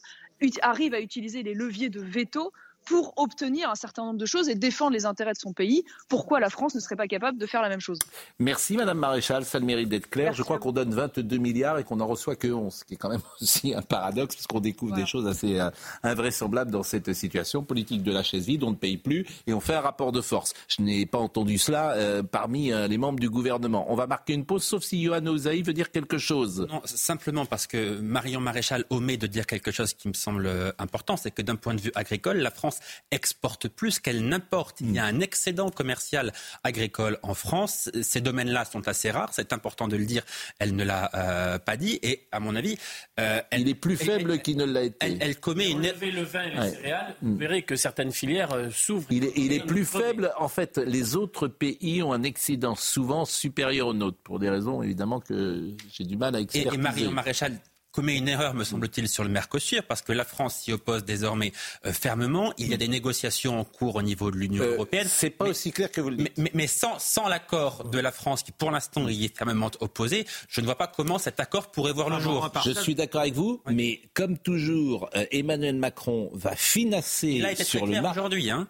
arrive 0.62 0.94
à 0.94 1.00
utiliser 1.00 1.42
les 1.42 1.55
leviers 1.55 1.90
de 1.90 2.00
veto 2.00 2.53
pour 2.87 3.12
obtenir 3.16 3.71
un 3.71 3.75
certain 3.75 4.05
nombre 4.05 4.19
de 4.19 4.27
choses 4.27 4.49
et 4.49 4.55
défendre 4.55 4.93
les 4.93 5.07
intérêts 5.07 5.33
de 5.33 5.38
son 5.38 5.53
pays. 5.53 5.85
Pourquoi 6.09 6.40
la 6.40 6.51
France 6.51 6.75
ne 6.75 6.81
serait 6.81 6.97
pas 6.97 7.07
capable 7.07 7.38
de 7.38 7.47
faire 7.47 7.62
la 7.62 7.69
même 7.69 7.81
chose? 7.81 7.99
Merci 8.38 8.77
Madame 8.77 8.99
Maréchal, 8.99 9.45
ça 9.45 9.59
le 9.59 9.64
mérite 9.66 9.88
d'être 9.88 10.09
clair. 10.11 10.27
Merci 10.27 10.38
Je 10.38 10.43
crois 10.43 10.59
qu'on 10.59 10.73
donne 10.73 10.93
22 10.95 11.37
milliards 11.38 11.79
et 11.79 11.85
qu'on 11.85 11.97
n'en 11.97 12.07
reçoit 12.07 12.37
que 12.37 12.49
11, 12.49 12.73
ce 12.73 12.85
qui 12.85 12.95
est 12.95 12.97
quand 12.97 13.11
même 13.11 13.21
aussi 13.40 13.75
un 13.75 13.83
paradoxe 13.83 14.35
puisqu'on 14.35 14.61
découvre 14.61 14.90
Voilà. 14.93 15.05
des 15.05 15.11
choses 15.11 15.27
assez 15.27 15.61
euh, 15.61 15.71
invraisemblables 16.03 16.71
dans 16.71 16.83
cette 16.83 17.12
situation. 17.12 17.62
Politique 17.62 18.03
de 18.03 18.12
la 18.12 18.23
chaise 18.23 18.47
vide, 18.47 18.64
on 18.64 18.71
ne 18.71 18.77
paye 18.77 18.97
plus 18.97 19.27
et 19.47 19.53
on 19.53 19.61
fait 19.61 19.75
un 19.75 19.81
rapport 19.81 20.12
de 20.12 20.21
force. 20.21 20.53
Je 20.69 20.83
n'ai 20.83 21.07
pas 21.07 21.19
entendu 21.19 21.59
cela 21.59 21.93
euh, 21.93 22.23
parmi 22.23 22.73
euh, 22.73 22.88
les 22.88 22.99
membres 22.99 23.21
du 23.21 23.31
gouvernement. 23.31 23.87
On 23.88 23.95
va 23.95 24.07
marquer 24.07 24.33
une 24.33 24.45
pause 24.45 24.64
sauf 24.64 24.83
si 24.83 25.03
Johan 25.03 25.25
Ozaï 25.27 25.62
veut 25.62 25.73
dire 25.73 25.90
quelque 25.90 26.19
chose. 26.19 26.66
Non, 26.71 26.81
simplement 26.85 27.47
parce 27.47 27.66
que 27.66 28.01
Marion 28.01 28.40
Maréchal 28.40 28.85
omet 28.90 29.16
de 29.16 29.27
dire 29.27 29.47
quelque 29.47 29.71
chose 29.71 29.95
qui 29.95 30.09
me 30.09 30.14
semble 30.14 30.51
important, 30.79 31.16
c'est 31.16 31.31
que 31.31 31.43
d'un 31.43 31.57
point 31.57 31.75
de 31.75 31.81
vue 31.81 31.93
agricole, 31.95 32.38
la 32.38 32.51
France 32.51 32.69
exporte 33.11 33.68
plus 33.68 33.98
qu'elle 33.98 34.26
n'importe. 34.28 34.80
Il 34.80 34.92
y 34.92 34.98
a 34.98 35.04
un 35.04 35.20
excédent 35.20 35.70
commercial 35.70 36.33
agricole 36.64 37.18
en 37.22 37.35
France. 37.35 37.90
Ces 38.02 38.20
domaines-là 38.20 38.64
sont 38.64 38.87
assez 38.88 39.11
rares, 39.11 39.30
c'est 39.33 39.52
important 39.52 39.88
de 39.88 39.96
le 39.96 40.04
dire. 40.04 40.22
Elle 40.59 40.76
ne 40.76 40.85
l'a 40.85 41.11
euh, 41.14 41.59
pas 41.59 41.76
dit 41.76 41.98
et, 42.02 42.26
à 42.33 42.40
mon 42.40 42.54
avis, 42.56 42.76
euh, 43.18 43.40
elle, 43.50 43.62
Il 43.62 43.68
est 43.68 43.74
plus 43.74 43.96
faible 43.96 44.40
qu'il 44.40 44.56
ne 44.56 44.64
l'a 44.64 44.83
été. 44.83 44.96
elle, 45.06 45.18
elle 45.20 45.40
commet 45.40 45.70
une... 45.70 45.78
Enlevez 45.80 46.11
le 46.11 46.22
vin 46.22 46.42
et 46.44 46.50
les 46.50 46.59
Ouais. 46.61 46.70
céréales, 46.70 47.14
vous 47.22 47.37
verrez 47.37 47.62
que 47.62 47.76
certaines 47.76 48.12
filières 48.12 48.52
euh, 48.52 48.68
s'ouvrent. 48.70 49.06
Il 49.11 49.24
est, 49.24 49.33
il 49.37 49.52
est 49.52 49.64
plus 49.66 49.85
faible. 49.85 50.33
En 50.38 50.48
fait, 50.48 50.78
les 50.78 51.16
autres 51.16 51.48
pays 51.48 52.02
ont 52.02 52.12
un 52.12 52.22
excédent 52.22 52.74
souvent 52.74 53.24
supérieur 53.24 53.88
au 53.88 53.94
nôtre, 53.94 54.18
pour 54.22 54.38
des 54.38 54.50
raisons 54.50 54.83
évidemment 54.83 55.20
que 55.20 55.70
j'ai 55.92 56.04
du 56.04 56.16
mal 56.16 56.35
à 56.37 56.40
Et, 56.40 56.42
expertiser. 56.42 56.74
et 56.74 56.78
Marion 56.78 57.11
Maréchal 57.12 57.59
commet 57.92 58.16
une 58.16 58.29
erreur, 58.29 58.55
me 58.55 58.64
semble-t-il, 58.64 59.09
sur 59.09 59.24
le 59.24 59.31
Mercosur, 59.31 59.83
parce 59.85 60.03
que 60.03 60.12
la 60.12 60.24
France 60.24 60.57
s'y 60.62 60.72
oppose 60.72 61.05
désormais 61.05 61.53
euh, 61.87 61.92
fermement. 61.92 62.53
Il 62.59 62.68
y 62.68 62.74
a 62.74 62.76
des 62.76 62.88
négociations 62.88 63.59
en 63.59 63.64
cours 63.64 63.96
au 63.96 64.03
niveau 64.03 64.31
de 64.31 64.37
l'Union 64.37 64.62
Euh, 64.62 64.74
européenne. 64.74 65.09
C'est 65.11 65.31
pas 65.31 65.44
Mais- 65.44 65.50
aussi 65.50 65.72
clair 65.72 65.90
que 65.90 66.00
vous 66.00 66.11
le 66.11 66.16
dites. 66.16 66.33
Mais, 66.37 66.42
mais- 66.44 66.50
mais 66.55 66.66
sans, 66.66 66.98
sans 66.98 67.29
l'accord 67.29 67.85
de 67.85 67.98
la 67.98 68.12
France, 68.12 68.42
qui 68.42 68.53
pour 68.53 68.70
l'instant 68.70 69.09
y 69.09 69.24
est 69.24 69.37
fermement 69.37 69.70
opposé, 69.81 70.26
je 70.48 70.61
ne 70.61 70.66
vois 70.66 70.79
pas 70.79 70.87
comment 70.87 71.18
cet 71.18 71.40
accord 71.40 71.70
pourrait 71.70 71.92
voir 71.92 72.11
le 72.11 72.20
jour. 72.20 72.50
Je 72.64 72.70
suis 72.72 72.94
d'accord 72.94 73.22
avec 73.22 73.35
vous, 73.35 73.62
mais 73.68 74.00
comme 74.14 74.38
toujours, 74.38 75.09
euh, 75.16 75.24
Emmanuel 75.33 75.76
Macron 75.76 76.31
va 76.35 76.55
financer 76.57 77.42
sur 77.64 77.87
le 77.87 78.00
marché. 78.00 78.20
aujourd'hui. 78.20 78.50
Hein. 78.50 78.68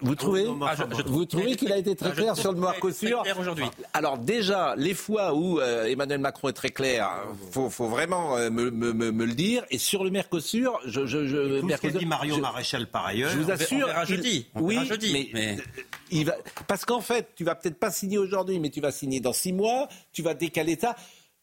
Vous 0.00 0.14
trouvez 0.14 0.46
Ah, 0.66 0.74
je- 0.76 0.82
je 0.96 1.02
trouve 1.02 1.12
Vous 1.16 1.24
trouvez 1.24 1.56
qu'il 1.56 1.72
a 1.72 1.76
été 1.78 1.94
très 1.96 2.10
Ah, 2.10 2.14
clair 2.14 2.36
sur 2.36 2.52
le 2.52 2.60
Mercosur 2.60 3.24
aujourd'hui. 3.38 3.64
Alors 3.92 4.18
déjà, 4.18 4.74
les 4.76 4.94
fois 4.94 5.34
où 5.34 5.60
euh, 5.60 5.84
Emmanuel 5.86 6.20
Macron 6.20 6.48
est 6.48 6.52
très 6.52 6.70
clair, 6.70 7.10
faut, 7.52 7.70
faut 7.70 7.88
vraiment 7.88 8.36
euh, 8.36 8.50
me, 8.50 8.70
me- 8.70 8.92
me- 8.92 9.10
me 9.12 9.24
le 9.24 9.34
dire. 9.34 9.64
Et 9.70 9.78
sur 9.78 10.04
le 10.04 10.10
Mercosur, 10.10 10.78
je, 10.84 11.06
je, 11.06 11.26
je, 11.26 11.60
Tout 11.60 11.68
ce 11.70 11.98
dit 11.98 12.06
Mario 12.06 12.36
je- 12.36 12.40
Maréchal 12.40 12.86
par 12.86 13.06
ailleurs. 13.06 13.30
je 13.30 13.38
vous 13.38 13.50
assure, 13.50 13.84
on 13.84 13.86
verra 13.88 14.04
il- 14.04 14.08
jeudi, 14.08 14.46
on 14.54 14.60
oui, 14.62 14.74
verra 14.74 14.86
jeudi, 14.86 15.12
mais, 15.12 15.28
mais- 15.34 15.58
euh, 15.58 15.82
il 16.10 16.24
va, 16.26 16.36
parce 16.66 16.84
qu'en 16.84 17.00
fait, 17.00 17.28
tu 17.34 17.44
vas 17.44 17.54
peut-être 17.54 17.78
pas 17.78 17.90
signer 17.90 18.18
aujourd'hui, 18.18 18.58
mais 18.60 18.70
tu 18.70 18.80
vas 18.80 18.92
signer 18.92 19.20
dans 19.20 19.32
six 19.32 19.52
mois. 19.52 19.88
Tu 20.12 20.22
vas 20.22 20.34
décaler 20.34 20.78
ça. 20.80 20.96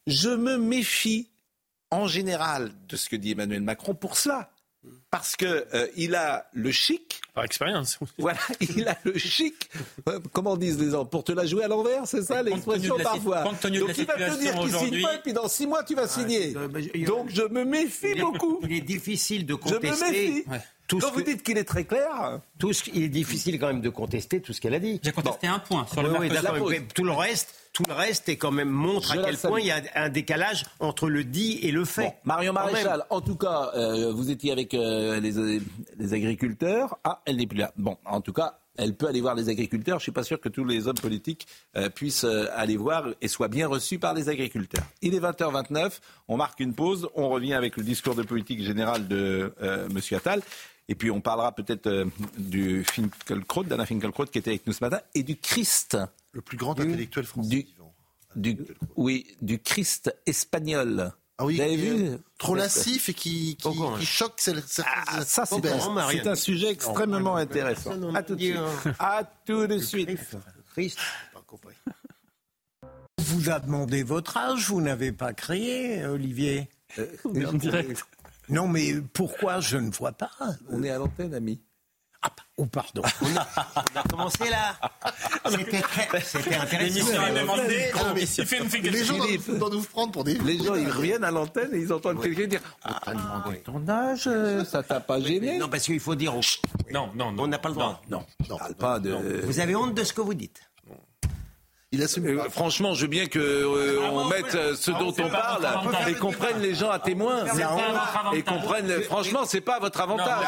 Je 0.08 0.30
me 0.30 0.58
méfie 0.58 1.30
en 1.92 2.08
général 2.08 2.72
de 2.88 2.96
ce 2.96 3.10
que 3.10 3.16
dit 3.16 3.32
Emmanuel 3.32 3.62
Macron 3.62 3.94
pour 3.96 4.18
cela, 4.18 4.50
parce 5.12 5.36
que 5.36 5.66
euh, 5.74 5.88
il 5.96 6.16
a 6.16 6.48
le 6.54 6.72
chic. 6.72 7.22
Par 7.34 7.44
expérience. 7.44 8.00
Voilà, 8.18 8.40
il 8.62 8.88
a 8.88 8.98
le 9.04 9.18
chic. 9.18 9.70
Euh, 10.10 10.20
Comment 10.34 10.56
disent 10.58 10.80
les 10.80 10.92
gens? 10.92 11.06
Pour 11.06 11.24
te 11.24 11.32
la 11.32 11.46
jouer 11.46 11.64
à 11.64 11.68
l'envers, 11.68 12.08
c'est 12.08 12.22
ça 12.22 12.42
l'expression 12.44 12.98
parfois. 13.02 13.44
compte 13.44 13.60
tenu 13.60 13.78
de 13.78 13.86
Donc 13.86 13.90
la 13.90 13.96
il 13.98 14.06
va 14.06 14.14
te 14.36 14.40
dire 14.42 14.60
qu'il 14.60 14.72
signe 14.76 15.02
pas, 15.02 15.16
et 15.16 15.20
puis 15.20 15.34
dans 15.34 15.48
six 15.48 15.68
mois 15.68 15.84
tu 15.84 15.96
vas 15.96 16.08
signer. 16.08 16.54
bah, 16.54 16.80
je- 16.80 17.06
Donc 17.06 17.30
je 17.30 17.42
me 17.44 17.64
méfie 17.66 18.16
beaucoup. 18.20 18.60
Il 18.64 18.74
est 18.74 18.82
difficile 18.82 19.46
de 19.46 19.54
Je 19.66 19.74
me 19.74 19.80
contester. 19.80 20.12
méfie. 20.12 20.44
Ouais. 20.50 20.62
Tout 20.88 21.00
Quand 21.00 21.12
vous 21.12 21.22
que- 21.24 21.32
dites 21.32 21.42
qu'il 21.44 21.58
est 21.58 21.64
très 21.64 21.84
clair, 21.84 22.40
tout 22.60 22.72
ce- 22.72 22.90
il 22.94 23.04
est 23.04 23.10
difficile 23.10 23.60
quand 23.60 23.68
même 23.68 23.82
de 23.82 23.90
contester 23.90 24.40
tout 24.40 24.54
ce 24.54 24.62
qu'elle 24.62 24.76
a 24.76 24.80
dit. 24.80 25.00
J'ai 25.04 25.12
contesté 25.12 25.48
un 25.48 25.58
point 25.60 25.86
sur 25.92 26.04
le 26.04 26.12
Oui, 26.12 26.30
oui, 26.30 26.60
pose. 26.60 26.70
mais 26.72 26.82
tout 26.94 27.04
le 27.04 27.12
reste, 27.12 27.56
tout 27.76 27.84
le 27.88 27.94
reste 27.94 28.30
est 28.30 28.38
quand 28.38 28.52
même 28.52 28.70
montre 28.70 29.14
Je 29.14 29.20
à 29.20 29.24
quel 29.26 29.38
salue. 29.38 29.52
point 29.52 29.60
il 29.60 29.68
y 29.68 29.72
a 29.72 29.82
un 29.96 30.08
décalage 30.10 30.64
entre 30.80 31.10
le 31.10 31.26
dit 31.26 31.60
et 31.62 31.72
le 31.72 31.84
fait. 31.84 32.04
Bon, 32.06 32.14
Marion. 32.24 32.54
Maréchal, 32.54 33.04
en 33.10 33.20
tout 33.20 33.36
cas, 33.36 33.72
euh, 33.76 34.14
vous 34.14 34.32
étiez 34.32 34.54
avec 34.54 34.74
euh, 34.74 35.20
les, 35.20 35.60
les 35.98 36.14
agriculteurs. 36.14 36.98
Ah, 37.04 37.22
elle 37.26 37.36
n'est 37.36 37.48
plus 37.48 37.58
là. 37.58 37.74
Bon, 37.76 37.98
en 38.06 38.22
tout 38.22 38.32
cas, 38.32 38.60
elle 38.78 38.96
peut 38.96 39.08
aller 39.08 39.20
voir 39.20 39.36
les 39.36 39.50
agriculteurs. 39.50 40.00
Je 40.00 40.04
suis 40.04 40.12
pas 40.14 40.24
sûr 40.24 40.40
que 40.40 40.48
tous 40.48 40.64
les 40.64 40.88
hommes 40.88 40.96
politiques 40.96 41.48
euh, 41.76 41.90
puissent 41.90 42.24
euh, 42.24 42.48
aller 42.56 42.78
voir 42.78 43.08
et 43.22 43.28
soient 43.28 43.50
bien 43.50 43.68
reçus 43.68 44.00
par 44.00 44.14
les 44.14 44.30
agriculteurs. 44.30 44.86
Il 45.02 45.14
est 45.14 45.20
20h29. 45.20 46.00
On 46.30 46.38
marque 46.38 46.62
une 46.62 46.74
pause. 46.74 47.10
On 47.14 47.28
revient 47.28 47.56
avec 47.56 47.76
le 47.76 47.84
discours 47.84 48.16
de 48.16 48.24
politique 48.24 48.64
générale 48.64 49.08
de 49.10 49.54
euh, 49.62 49.90
Monsieur 49.94 50.16
Attal. 50.18 50.42
Et 50.88 50.96
puis 50.96 51.10
on 51.10 51.20
parlera 51.20 51.52
peut-être 51.52 51.88
euh, 51.88 52.06
du 52.38 52.84
Finkelkraut, 52.84 53.64
d'Anna 53.64 53.86
Finkelkraut 53.86 54.26
qui 54.26 54.38
était 54.38 54.52
avec 54.52 54.68
nous 54.68 54.74
ce 54.74 54.84
matin, 54.84 55.00
et 55.16 55.24
du 55.24 55.36
Christ. 55.36 55.98
Le 56.36 56.42
plus 56.42 56.58
grand 56.58 56.78
intellectuel 56.80 57.26
français. 57.26 57.50
Du- 57.50 57.62
vivant. 57.64 57.94
Du, 58.36 58.58
oui, 58.98 59.26
du 59.42 59.60
Christ 59.60 60.14
espagnol. 60.26 61.14
Ah 61.38 61.46
oui, 61.46 61.56
Vous 61.56 61.62
avez 61.62 61.76
qui 61.78 61.84
est 61.84 61.88
vu 61.88 62.18
Trop 62.38 62.56
lascif 62.56 63.10
et 63.10 63.14
qui, 63.14 63.56
qui, 63.56 64.06
choque 64.06 64.42
Ah, 64.86 65.24
ça, 65.26 65.46
c'est 65.46 66.28
un, 66.28 66.36
sujet 66.36 66.70
extrêmement 66.70 67.38
intéressant. 67.38 67.96
non, 67.96 68.14
À 68.14 68.24
tout 68.24 68.36
de 68.36 68.42
suite. 68.42 68.56
euh, 68.58 68.92
À 69.00 69.24
tout 69.46 69.66
de 69.68 69.78
suite. 69.80 70.10
Christ, 70.74 71.00
vous 73.20 73.50
a 73.50 73.60
demandé 73.60 74.04
votre 74.04 74.36
âge, 74.38 74.68
vous 74.70 74.82
n'avez 74.82 75.12
pas 75.14 75.34
créé, 75.34 76.06
Olivier. 76.06 76.70
En 77.24 77.54
direct. 77.54 78.06
Non, 78.50 78.68
mais 78.68 78.96
pourquoi 79.14 79.60
je 79.62 79.78
ne 79.78 79.90
vois 79.92 80.12
pas 80.12 80.32
On 80.70 80.84
est 80.84 80.90
à 80.90 80.98
l'antenne, 80.98 81.34
ami. 81.34 81.60
Ah, 82.26 82.32
oh, 82.58 82.66
pardon. 82.66 83.02
On 83.22 84.00
a 84.00 84.04
commencé 84.10 84.50
là. 84.50 84.76
C'était 85.50 85.82
très- 85.82 86.22
c'était 86.22 86.56
intéressant. 86.56 87.12
Ah, 87.18 88.14
Il 88.18 88.28
fait 88.28 88.58
une 88.58 88.70
figure. 88.70 88.92
Les 88.92 89.04
gens 89.06 89.18
doivent, 89.18 89.58
doivent 89.60 89.74
nous 89.74 89.82
prendre 89.84 90.12
pour 90.12 90.24
des. 90.24 90.34
Les 90.40 90.58
gens, 90.64 90.76
ils 90.76 90.90
reviennent 90.90 91.24
à 91.24 91.32
l'antenne 91.32 91.70
et 91.74 91.80
ils 91.80 91.94
entendent 91.94 92.22
quelqu'un 92.22 92.48
dire 92.48 92.62
On 92.86 92.94
t'a 92.94 93.14
demandé 93.14 93.60
ton 93.60 93.88
âge, 93.88 94.24
euh, 94.28 94.66
ça 94.66 94.82
t'a 94.82 95.00
pas 95.00 95.20
gêné 95.22 95.58
Non, 95.60 95.70
parce 95.70 95.84
qu'il 95.84 96.00
faut 96.00 96.16
dire. 96.16 96.34
Non, 96.92 97.12
non, 97.16 97.32
non. 97.32 97.44
On 97.44 97.48
n'a 97.48 97.60
pas 97.60 97.70
le 97.70 97.76
droit. 97.76 98.02
Non, 98.10 98.26
on 98.50 98.58
parle 98.58 98.76
pas 98.76 99.00
de. 99.00 99.42
Vous 99.46 99.60
avez 99.60 99.76
honte 99.76 99.94
de 99.94 100.04
ce 100.04 100.14
que 100.14 100.22
vous 100.22 100.34
dites. 100.34 100.62
Il 101.96 102.04
assume 102.04 102.26
Euh, 102.28 102.50
franchement, 102.50 102.94
je 102.94 103.02
veux 103.04 103.08
bien 103.08 103.26
que 103.26 103.40
euh, 103.40 104.00
Ah, 104.04 104.10
on 104.12 104.26
mette 104.26 104.54
euh, 104.56 104.76
ce 104.76 104.92
dont 104.92 105.14
c'est 105.14 105.24
on 105.24 105.30
parle 105.30 105.66
et 106.10 106.14
qu'on 106.14 106.32
prenne 106.32 106.60
les 106.62 106.76
gens 106.76 106.90
à 106.90 107.00
témoin. 107.00 107.44
Et 108.34 108.42
qu'on 108.44 108.60
prenne. 108.60 108.90
Franchement, 109.04 109.42
c'est 109.46 109.62
pas 109.62 109.80
votre 109.80 110.02
avantage. 110.02 110.46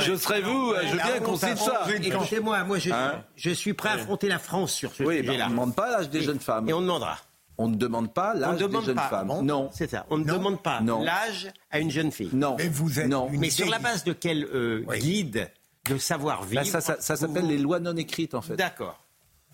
Je 0.00 0.14
serais 0.16 0.40
vous, 0.40 0.72
je 0.82 0.88
veux 0.92 0.96
bien 0.96 1.20
qu'on 1.20 1.36
cite 1.36 1.58
ça. 1.58 1.82
Écoutez-moi, 2.02 2.64
moi 2.64 2.78
je, 2.78 2.90
Hein 2.92 3.22
je 3.36 3.50
suis 3.50 3.74
prêt 3.74 3.90
à 3.90 3.92
affronter 3.92 4.28
la 4.28 4.38
France 4.38 4.72
sur 4.72 4.92
ce 4.94 5.02
Oui, 5.02 5.22
bah, 5.22 5.32
on 5.36 5.44
ne 5.44 5.50
demande 5.50 5.74
pas 5.74 5.90
l'âge 5.90 6.08
des 6.10 6.22
jeunes 6.22 6.40
femmes. 6.40 6.68
Et 6.68 6.72
on 6.72 6.80
demandera. 6.80 7.18
On 7.60 7.66
ne 7.68 7.74
demande 7.76 8.14
pas 8.14 8.34
l'âge 8.34 8.56
des 8.58 8.80
jeunes 8.82 8.94
pas. 8.94 9.08
femmes. 9.08 9.26
Bon, 9.28 9.42
Non. 9.42 9.68
C'est 9.72 9.90
ça. 9.90 10.06
On 10.10 10.16
ne 10.18 10.24
Non. 10.24 10.34
demande 10.34 10.62
pas 10.62 10.80
Non. 10.80 11.02
l'âge 11.02 11.48
à 11.72 11.80
une 11.80 11.90
jeune 11.90 12.12
fille. 12.12 12.30
Non. 12.32 12.54
Mais 12.56 12.68
vous 12.68 13.00
êtes 13.00 13.08
Non. 13.08 13.28
Mais 13.32 13.50
sur 13.50 13.68
la 13.68 13.78
base 13.80 14.04
de 14.04 14.12
quel 14.12 14.44
euh, 14.44 14.84
Oui. 14.88 14.98
guide 15.00 15.50
de 15.90 15.98
savoir-vivre 15.98 16.62
Là, 16.62 16.64
ça, 16.64 16.80
ça, 16.80 16.96
ça 17.00 17.16
s'appelle 17.16 17.42
vous- 17.42 17.48
les 17.50 17.58
lois 17.58 17.80
non 17.80 17.96
écrites, 17.96 18.34
en 18.34 18.42
fait. 18.42 18.54
D'accord. 18.56 18.98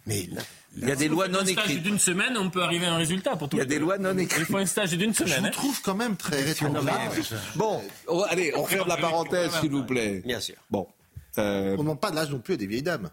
Mais 0.06 0.26
là- 0.32 0.42
Il 0.76 0.88
y 0.88 0.90
a 0.92 0.96
des 0.96 1.08
lois 1.08 1.28
non 1.28 1.38
Un 1.40 1.46
stage 1.46 1.64
écrites. 1.70 1.82
d'une 1.82 1.98
semaine, 1.98 2.36
on 2.36 2.50
peut 2.50 2.62
arriver 2.62 2.86
à 2.86 2.94
un 2.94 2.96
résultat 2.96 3.36
pour 3.36 3.48
tout 3.48 3.56
Il 3.56 3.60
y 3.60 3.62
a 3.62 3.64
le 3.64 3.68
des 3.70 3.76
monde. 3.78 3.84
lois 3.88 3.98
non 3.98 4.12
Il 4.14 4.20
écrites. 4.24 4.44
faut 4.46 4.56
un 4.58 4.66
stage 4.66 4.90
d'une 4.90 5.14
Je 5.14 5.18
semaine. 5.24 5.40
vous 5.40 5.46
hein. 5.46 5.50
trouve 5.50 5.80
quand 5.82 5.94
même 5.94 6.16
très 6.16 6.42
rétrograde. 6.42 6.84
Bon, 7.54 7.80
oh, 8.08 8.24
allez, 8.28 8.52
on 8.56 8.64
ferme 8.66 8.88
la 8.88 8.96
parenthèse, 8.96 9.52
s'il 9.60 9.70
vous 9.70 9.84
plaît. 9.84 10.20
Bien 10.24 10.40
sûr. 10.40 10.56
Bon. 10.70 10.86
euh, 11.38 11.68
On 11.68 11.72
ne 11.72 11.76
demande 11.78 12.00
pas 12.00 12.10
de 12.10 12.16
l'âge 12.16 12.30
non 12.30 12.38
plus 12.40 12.54
à 12.54 12.56
des 12.56 12.66
vieilles 12.66 12.82
dames. 12.82 13.08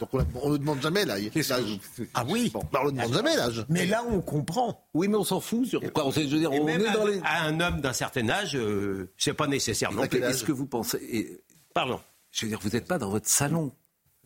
Donc 0.00 0.08
on 0.42 0.50
ne 0.50 0.56
demande 0.56 0.82
jamais 0.82 1.04
là. 1.04 1.16
l'âge. 1.18 1.78
Ah 2.14 2.24
oui 2.28 2.50
Bon, 2.52 2.62
bah, 2.72 2.80
on 2.82 2.86
ne 2.86 2.90
demande 2.92 3.12
jamais 3.14 3.36
l'âge. 3.36 3.64
Mais 3.68 3.86
là, 3.86 4.02
on 4.10 4.20
comprend. 4.20 4.84
oui, 4.92 5.06
mais 5.06 5.16
on 5.16 5.22
s'en 5.24 5.40
fout. 5.40 5.66
Sur 5.68 5.80
quoi 5.92 6.04
on, 6.06 6.10
sait- 6.10 6.26
je 6.26 6.32
veux 6.34 6.40
dire, 6.40 6.50
on 6.50 6.64
même 6.64 6.80
est 6.80 6.90
dans 6.92 7.04
à, 7.06 7.10
les. 7.10 7.20
à 7.22 7.42
un 7.44 7.60
homme 7.60 7.80
d'un 7.80 7.92
certain 7.92 8.28
âge, 8.28 8.56
euh, 8.56 9.12
c'est 9.18 9.34
pas 9.34 9.46
nécessaire 9.46 9.90
Est-ce 10.12 10.42
que 10.42 10.50
vous 10.52 10.66
pensez. 10.66 10.98
et- 11.00 11.40
Pardon. 11.74 12.00
je 12.32 12.44
veux 12.44 12.48
dire, 12.50 12.58
vous 12.60 12.70
n'êtes 12.70 12.88
pas 12.88 12.98
dans 12.98 13.08
votre 13.10 13.28
salon. 13.28 13.70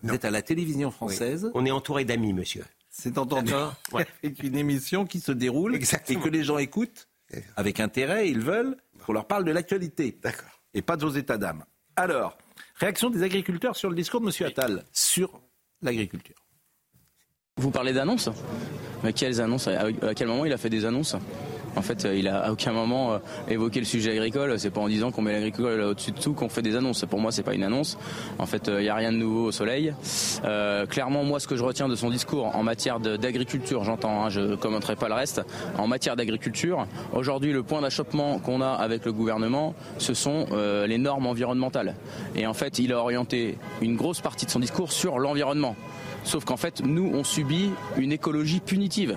Vous 0.03 0.15
êtes 0.15 0.25
à 0.25 0.31
la 0.31 0.43
télévision 0.43 0.91
française. 0.91 1.51
On 1.55 1.67
est 1.67 1.71
entouré 1.71 2.05
d'amis, 2.05 2.33
monsieur. 2.33 2.65
C'est 2.91 3.19
entendu. 3.19 3.53
Ouais. 3.93 4.07
Avec 4.23 4.43
une 4.43 4.57
émission 4.57 5.07
qui 5.07 5.21
se 5.21 5.33
déroule 5.33 5.75
Exactement. 5.75 6.21
et 6.21 6.23
que 6.23 6.29
les 6.29 6.45
gens 6.45 6.59
écoutent 6.59 7.09
avec 7.57 7.79
intérêt. 7.81 8.29
Ils 8.31 8.41
veulent 8.41 8.77
qu'on 9.05 9.13
leur 9.13 9.27
parle 9.27 9.45
de 9.45 9.51
l'actualité. 9.53 10.19
D'accord. 10.23 10.49
Et 10.75 10.83
pas 10.83 10.97
de 10.97 11.05
vos 11.05 11.11
états 11.13 11.39
d'âme. 11.39 11.65
Alors, 11.97 12.39
réaction 12.77 13.11
des 13.11 13.23
agriculteurs 13.23 13.77
sur 13.77 13.91
le 13.91 13.97
discours 13.97 14.21
de 14.21 14.27
M. 14.27 14.47
Attal 14.47 14.85
sur 14.93 15.41
l'agriculture. 15.83 16.37
Vous 17.57 17.71
parlez 17.71 17.93
d'annonces? 17.93 18.31
Mais 19.03 19.13
quelles 19.13 19.41
annonces? 19.41 19.69
À 19.69 20.15
quel 20.15 20.29
moment 20.29 20.45
il 20.45 20.53
a 20.53 20.59
fait 20.59 20.71
des 20.71 20.85
annonces? 20.85 21.17
En 21.79 21.83
fait, 21.83 22.09
il 22.13 22.27
a 22.29 22.41
à 22.41 22.53
aucun 22.53 22.73
moment 22.73 23.13
euh, 23.13 23.19
évoqué 23.49 23.79
le 23.79 23.87
sujet 23.87 24.11
agricole. 24.11 24.59
C'est 24.59 24.71
pas 24.71 24.81
en 24.81 24.89
disant 24.89 25.13
qu'on 25.13 25.23
met 25.23 25.33
l'agricole 25.33 25.81
au-dessus 25.81 26.11
de 26.11 26.19
tout 26.19 26.33
qu'on 26.33 26.49
fait 26.49 26.63
des 26.63 26.75
annonces. 26.75 27.05
Pour 27.09 27.21
moi, 27.21 27.31
c'est 27.31 27.45
pas 27.45 27.55
une 27.55 27.63
annonce. 27.63 27.97
En 28.39 28.47
fait, 28.47 28.69
il 28.69 28.83
n'y 28.83 28.89
a 28.89 28.95
rien 28.95 29.13
de 29.13 29.17
nouveau 29.17 29.47
au 29.47 29.53
soleil. 29.53 29.95
Euh, 30.45 30.87
clairement, 30.87 31.23
moi, 31.23 31.39
ce 31.39 31.47
que 31.47 31.57
je 31.57 31.63
retiens 31.63 31.89
de 31.89 31.95
son 31.95 32.11
discours 32.11 32.55
en 32.55 32.63
matière 32.63 32.99
d'agriculture, 32.99 33.85
j'entends, 33.85 34.25
hein, 34.25 34.29
je 34.29 34.41
ne 34.41 34.57
commenterai 34.57 34.97
pas 34.97 35.09
le 35.09 35.15
reste. 35.15 35.43
En 35.79 35.87
matière 35.87 36.17
d'agriculture, 36.17 36.87
aujourd'hui, 37.13 37.53
le 37.53 37.63
point 37.63 37.81
d'achoppement 37.81 38.41
qu'on 38.41 38.61
a 38.61 38.71
avec 38.71 39.05
le 39.05 39.13
gouvernement, 39.13 39.75
ce 39.99 40.15
sont 40.15 40.47
euh, 40.53 40.87
les 40.87 40.99
normes 40.99 41.27
environnementales. 41.27 41.95
Et 42.35 42.47
en 42.47 42.55
fait, 42.55 42.79
il 42.81 42.93
a 42.93 42.99
orienté 42.99 43.57
une 43.81 43.97
grosse 43.97 44.21
partie 44.21 44.47
de 44.47 44.51
son 44.51 44.61
discours 44.61 44.91
sur 44.91 45.19
l'environnement. 45.19 45.77
Sauf 46.25 46.45
qu'en 46.45 46.57
fait, 46.57 46.83
nous, 46.85 47.11
on 47.15 47.25
subit 47.25 47.71
une 47.97 48.13
écologie 48.13 48.61
punitive, 48.61 49.17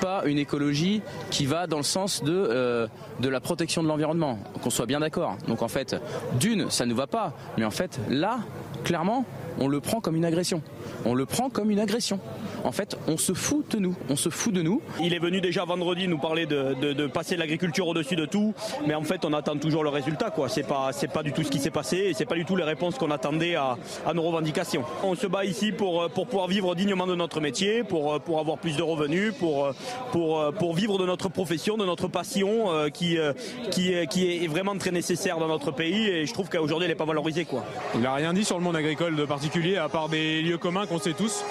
pas 0.00 0.22
une 0.26 0.38
écologie 0.38 1.02
qui 1.30 1.46
va 1.46 1.66
dans 1.66 1.78
le 1.78 1.82
sens 1.82 2.22
de, 2.22 2.32
euh, 2.32 2.86
la 3.22 3.40
protection 3.40 3.82
de 3.82 3.88
l'environnement, 3.88 4.38
qu'on 4.62 4.70
soit 4.70 4.86
bien 4.86 5.00
d'accord. 5.00 5.36
Donc 5.48 5.62
en 5.62 5.68
fait, 5.68 5.96
d'une, 6.38 6.70
ça 6.70 6.86
ne 6.86 6.94
va 6.94 7.06
pas, 7.06 7.32
mais 7.58 7.64
en 7.64 7.70
fait, 7.70 7.98
là, 8.08 8.38
clairement, 8.84 9.24
on 9.58 9.68
le 9.68 9.80
prend 9.80 10.00
comme 10.00 10.16
une 10.16 10.24
agression. 10.24 10.62
On 11.04 11.14
le 11.14 11.26
prend 11.26 11.50
comme 11.50 11.70
une 11.70 11.78
agression 11.78 12.20
en 12.64 12.72
fait, 12.72 12.96
on 13.06 13.18
se 13.18 13.34
fout 13.34 13.70
de 13.72 13.78
nous. 13.78 13.94
On 14.08 14.16
se 14.16 14.30
fout 14.30 14.52
de 14.52 14.62
nous. 14.62 14.80
Il 15.02 15.12
est 15.12 15.18
venu 15.18 15.40
déjà 15.40 15.64
vendredi 15.64 16.08
nous 16.08 16.18
parler 16.18 16.46
de, 16.46 17.06
passer 17.06 17.36
l'agriculture 17.36 17.86
au-dessus 17.86 18.16
de 18.16 18.24
tout, 18.24 18.54
mais 18.86 18.94
en 18.94 19.04
fait, 19.04 19.24
on 19.24 19.32
attend 19.32 19.56
toujours 19.56 19.84
le 19.84 19.90
résultat. 19.90 20.30
Quoi. 20.30 20.48
C'est 20.48 20.66
pas, 20.66 20.90
c'est 20.92 21.12
pas 21.12 21.22
du 21.22 21.32
tout 21.32 21.42
ce 21.42 21.50
qui 21.50 21.58
s'est 21.58 21.70
passé 21.70 21.98
et 21.98 22.14
c'est 22.14 22.24
pas 22.24 22.34
du 22.34 22.44
tout 22.44 22.56
les 22.56 22.64
réponses 22.64 22.96
qu'on 22.96 23.10
attendait 23.10 23.54
à, 23.54 23.76
nos 24.14 24.22
revendications. 24.22 24.84
On 25.02 25.14
se 25.14 25.26
bat 25.26 25.44
ici 25.44 25.72
pour, 25.72 26.08
pour 26.10 26.26
pouvoir 26.26 26.48
vivre 26.48 26.74
dignement 26.74 27.06
de 27.06 27.14
notre 27.14 27.40
métier, 27.40 27.84
pour, 27.84 28.20
pour 28.20 28.40
avoir 28.40 28.58
plus 28.58 28.76
de 28.76 28.82
revenus, 28.82 29.34
pour, 29.38 29.72
pour, 30.12 30.52
pour 30.54 30.74
vivre 30.74 30.98
de 30.98 31.04
notre 31.04 31.28
profession, 31.28 31.76
de 31.76 31.84
notre 31.84 32.08
passion 32.08 32.72
euh, 32.72 32.88
qui, 32.88 33.18
euh, 33.18 33.32
qui, 33.70 33.92
qui 34.08 34.44
est 34.44 34.48
vraiment 34.48 34.76
très 34.78 34.90
nécessaire 34.90 35.38
dans 35.38 35.48
notre 35.48 35.70
pays 35.70 36.08
et 36.08 36.26
je 36.26 36.32
trouve 36.32 36.48
qu'aujourd'hui, 36.48 36.86
elle 36.86 36.92
n'est 36.92 36.96
pas 36.96 37.04
valorisée. 37.04 37.44
Quoi. 37.44 37.64
Il 37.94 38.00
n'a 38.00 38.14
rien 38.14 38.32
dit 38.32 38.44
sur 38.44 38.56
le 38.56 38.64
monde 38.64 38.76
agricole 38.76 39.16
de 39.16 39.24
particulier, 39.24 39.76
à 39.76 39.88
part 39.88 40.08
des 40.08 40.40
lieux 40.40 40.58
communs 40.58 40.86
qu'on 40.86 40.98
sait 40.98 41.12
tous. 41.12 41.44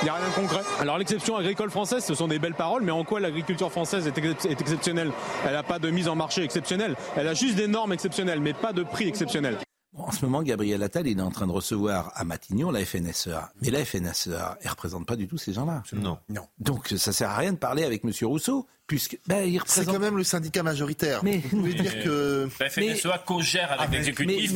Il 0.00 0.04
n'y 0.04 0.10
a 0.10 0.14
rien 0.14 0.28
de 0.28 0.34
concret. 0.34 0.60
Alors 0.80 0.96
l'exception 0.98 1.36
agricole 1.36 1.70
française, 1.70 2.04
ce 2.04 2.14
sont 2.14 2.28
des 2.28 2.38
belles 2.38 2.54
paroles, 2.54 2.82
mais 2.82 2.92
en 2.92 3.04
quoi 3.04 3.18
l'agriculture 3.18 3.72
française 3.72 4.06
est, 4.06 4.16
exceptionnelle? 4.48 5.10
Elle 5.44 5.52
n'a 5.52 5.64
pas 5.64 5.78
de 5.78 5.90
mise 5.90 6.08
en 6.08 6.14
marché 6.14 6.42
exceptionnelle. 6.42 6.94
Elle 7.16 7.26
a 7.26 7.34
juste 7.34 7.56
des 7.56 7.66
normes 7.66 7.92
exceptionnelles, 7.92 8.40
mais 8.40 8.52
pas 8.52 8.72
de 8.72 8.84
prix 8.84 9.08
exceptionnel. 9.08 9.58
En 9.96 10.12
ce 10.12 10.24
moment, 10.24 10.42
Gabriel 10.42 10.82
Attal, 10.84 11.08
il 11.08 11.18
est 11.18 11.22
en 11.22 11.30
train 11.30 11.48
de 11.48 11.52
recevoir 11.52 12.12
à 12.14 12.22
Matignon 12.24 12.70
la 12.70 12.84
FNSEA. 12.84 13.50
Mais 13.60 13.70
la 13.70 13.84
FNSEA, 13.84 14.58
elle 14.60 14.66
ne 14.66 14.70
représente 14.70 15.06
pas 15.06 15.16
du 15.16 15.26
tout 15.26 15.38
ces 15.38 15.52
gens-là. 15.52 15.82
Non. 15.92 16.18
non. 16.28 16.42
Donc 16.60 16.88
ça 16.96 17.10
ne 17.10 17.14
sert 17.14 17.30
à 17.30 17.36
rien 17.36 17.52
de 17.52 17.58
parler 17.58 17.82
avec 17.82 18.04
M. 18.04 18.12
Rousseau, 18.22 18.68
puisque 18.86 19.18
ben, 19.26 19.42
il 19.42 19.58
représente... 19.58 19.86
C'est 19.86 19.90
quand 19.90 19.98
même 19.98 20.16
le 20.16 20.22
syndicat 20.22 20.62
majoritaire. 20.62 21.24
Mais 21.24 21.42
vous 21.50 21.60
voulez 21.60 21.74
dire 21.74 22.04
que... 22.04 22.48
La 22.60 22.70
FNSEA 22.70 23.18
co-gère 23.26 23.72
avec 23.72 23.88
ah, 23.88 23.96
l'exécutif 23.96 24.52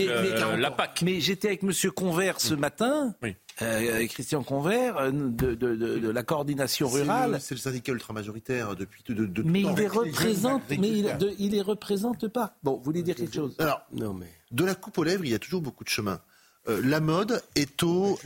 la 0.57 0.71
PAC. 0.71 1.03
Mais 1.03 1.21
j'étais 1.21 1.49
avec 1.49 1.65
M. 1.65 1.73
Convert 1.91 2.41
ce 2.41 2.55
matin. 2.55 3.15
Oui. 3.23 3.35
Euh, 3.61 4.07
Christian 4.07 4.43
Convert 4.43 4.97
euh, 4.97 5.11
de, 5.11 5.55
de, 5.55 5.75
de, 5.75 6.09
la 6.09 6.23
coordination 6.23 6.89
rurale. 6.89 7.39
C'est 7.41 7.55
le, 7.55 7.61
syndicat 7.61 7.93
ultra-majoritaire 7.93 8.75
depuis 8.75 9.03
de, 9.07 9.27
de 9.27 9.43
Mais 9.43 9.61
il 9.61 9.75
les 9.75 9.89
représente, 9.89 10.63
mais 10.71 10.77
il, 10.89 11.17
il, 11.39 11.51
les 11.51 11.61
représente 11.61 12.29
pas. 12.29 12.57
Bon, 12.63 12.77
vous 12.77 12.83
voulez 12.83 13.03
dire 13.03 13.15
quelque 13.15 13.35
chose? 13.35 13.55
Alors, 13.59 13.83
non, 13.93 14.15
mais... 14.15 14.31
de 14.51 14.65
la 14.65 14.75
coupe 14.75 14.97
aux 14.99 15.05
lèvres, 15.05 15.25
il 15.25 15.31
y 15.31 15.35
a 15.35 15.39
toujours 15.39 15.61
beaucoup 15.61 15.85
de 15.85 15.91
chemin. 15.91 16.21
Euh, 16.69 16.81
la 16.83 17.01
mode 17.01 17.43
est 17.55 17.83
au, 17.83 18.19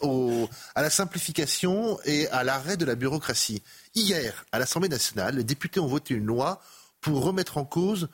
au, 0.00 0.48
à 0.74 0.82
la 0.82 0.90
simplification 0.90 1.98
et 2.04 2.26
à 2.28 2.42
l'arrêt 2.42 2.76
de 2.76 2.84
la 2.84 2.96
bureaucratie. 2.96 3.62
Hier, 3.94 4.44
à 4.50 4.58
l'Assemblée 4.58 4.88
nationale, 4.88 5.36
les 5.36 5.44
députés 5.44 5.78
ont 5.78 5.86
voté 5.86 6.14
une 6.14 6.26
loi 6.26 6.60
pour 7.00 7.22
remettre 7.22 7.58
en 7.58 7.64
cause 7.64 8.08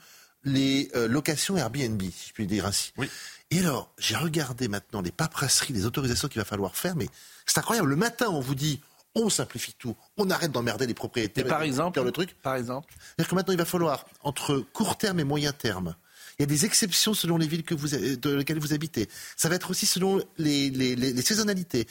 les 0.44 0.90
locations 1.08 1.56
Airbnb, 1.56 2.00
si 2.00 2.28
je 2.28 2.32
puis 2.32 2.46
dire 2.46 2.66
ainsi. 2.66 2.92
Oui. 2.96 3.08
Et 3.50 3.60
alors, 3.60 3.90
j'ai 3.98 4.16
regardé 4.16 4.68
maintenant 4.68 5.00
les 5.00 5.10
paperasseries, 5.10 5.72
les 5.72 5.86
autorisations 5.86 6.28
qu'il 6.28 6.40
va 6.40 6.44
falloir 6.44 6.76
faire, 6.76 6.96
mais 6.96 7.08
c'est 7.46 7.58
incroyable. 7.58 7.88
Le 7.88 7.96
matin, 7.96 8.26
on 8.28 8.40
vous 8.40 8.54
dit, 8.54 8.80
on 9.14 9.30
simplifie 9.30 9.72
tout, 9.72 9.96
on 10.18 10.28
arrête 10.30 10.52
d'emmerder 10.52 10.86
les 10.86 10.94
propriétaires. 10.94 11.46
par 11.46 11.62
exemple, 11.62 12.02
le 12.02 12.12
truc. 12.12 12.36
Par 12.42 12.56
exemple. 12.56 12.92
C'est-à-dire 12.98 13.30
que 13.30 13.34
maintenant, 13.34 13.52
il 13.54 13.58
va 13.58 13.64
falloir, 13.64 14.04
entre 14.22 14.58
court 14.72 14.98
terme 14.98 15.20
et 15.20 15.24
moyen 15.24 15.52
terme, 15.52 15.94
il 16.38 16.42
y 16.42 16.44
a 16.44 16.46
des 16.46 16.66
exceptions 16.66 17.14
selon 17.14 17.36
les 17.36 17.48
villes 17.48 17.64
que 17.64 17.74
vous, 17.74 17.88
de 17.88 18.30
lesquelles 18.30 18.60
vous 18.60 18.72
habitez. 18.72 19.08
Ça 19.36 19.48
va 19.48 19.56
être 19.56 19.70
aussi 19.70 19.86
selon 19.86 20.22
les, 20.36 20.70
les, 20.70 20.94
les, 20.94 21.22
saisonnalités. 21.22 21.88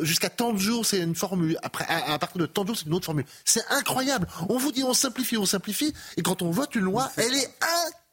Jusqu'à 0.00 0.30
tant 0.30 0.54
de 0.54 0.58
jours, 0.58 0.86
c'est 0.86 1.00
une 1.00 1.14
formule. 1.14 1.58
Après, 1.62 1.84
à, 1.86 2.18
partir 2.18 2.40
de 2.40 2.46
tant 2.46 2.62
de 2.62 2.68
jours, 2.68 2.78
c'est 2.78 2.86
une 2.86 2.94
autre 2.94 3.04
formule. 3.04 3.26
C'est 3.44 3.64
incroyable. 3.68 4.26
On 4.48 4.56
vous 4.56 4.72
dit 4.72 4.84
on 4.84 4.94
simplifie, 4.94 5.36
on 5.36 5.44
simplifie. 5.44 5.92
Et 6.16 6.22
quand 6.22 6.40
on 6.40 6.50
vote 6.50 6.74
une 6.74 6.84
loi, 6.84 7.12
elle 7.18 7.34
est 7.34 7.50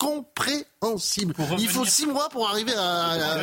incompréhensible. 0.02 1.34
Il 1.58 1.70
faut 1.70 1.86
six 1.86 2.08
mois 2.08 2.30
pour 2.30 2.50
arriver 2.50 2.74
à. 2.78 3.38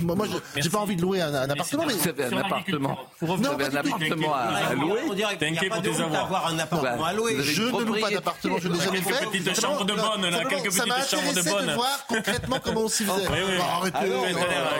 Moi, 0.00 0.26
j'ai 0.56 0.70
pas 0.70 0.78
envie 0.78 0.96
de 0.96 1.02
louer 1.02 1.20
un, 1.20 1.34
appartement. 1.34 1.84
Mais... 1.86 1.94
Vous 1.94 2.08
avez 2.08 2.24
un 2.24 2.36
appartement. 2.38 2.98
Vous 3.20 3.32
avez 3.32 3.64
un 3.64 3.76
appartement 3.76 4.34
à, 4.34 4.74
louer. 4.74 5.00
On 5.08 5.14
dirait 5.14 5.38
qu'il 5.38 5.52
n'y 5.52 5.58
a 5.58 5.68
pas 5.68 5.80
de 5.80 5.90
d'avoir 5.90 6.46
un 6.46 6.58
appartement 6.58 7.04
à 7.04 7.12
louer. 7.12 7.36
Je 7.42 7.62
ne 7.62 7.84
loue 7.84 8.00
pas 8.00 8.10
d'appartement, 8.10 8.58
je 8.58 8.68
ne 8.68 8.74
l'ai 8.74 8.80
jamais 8.80 9.00
fait. 9.00 9.26
Petites 9.26 9.60
chambres 9.60 9.84
de 9.84 9.94
bonne, 9.94 10.48
quelques 10.48 10.72
petites 10.72 11.10
chambres 11.10 11.34
de 11.34 11.42
bonne. 11.42 11.74
voir 11.74 12.06
concrètement 12.06 12.60
comment 12.62 12.82
on 12.82 12.88
s'y 12.88 13.04
faisait. 13.04 13.26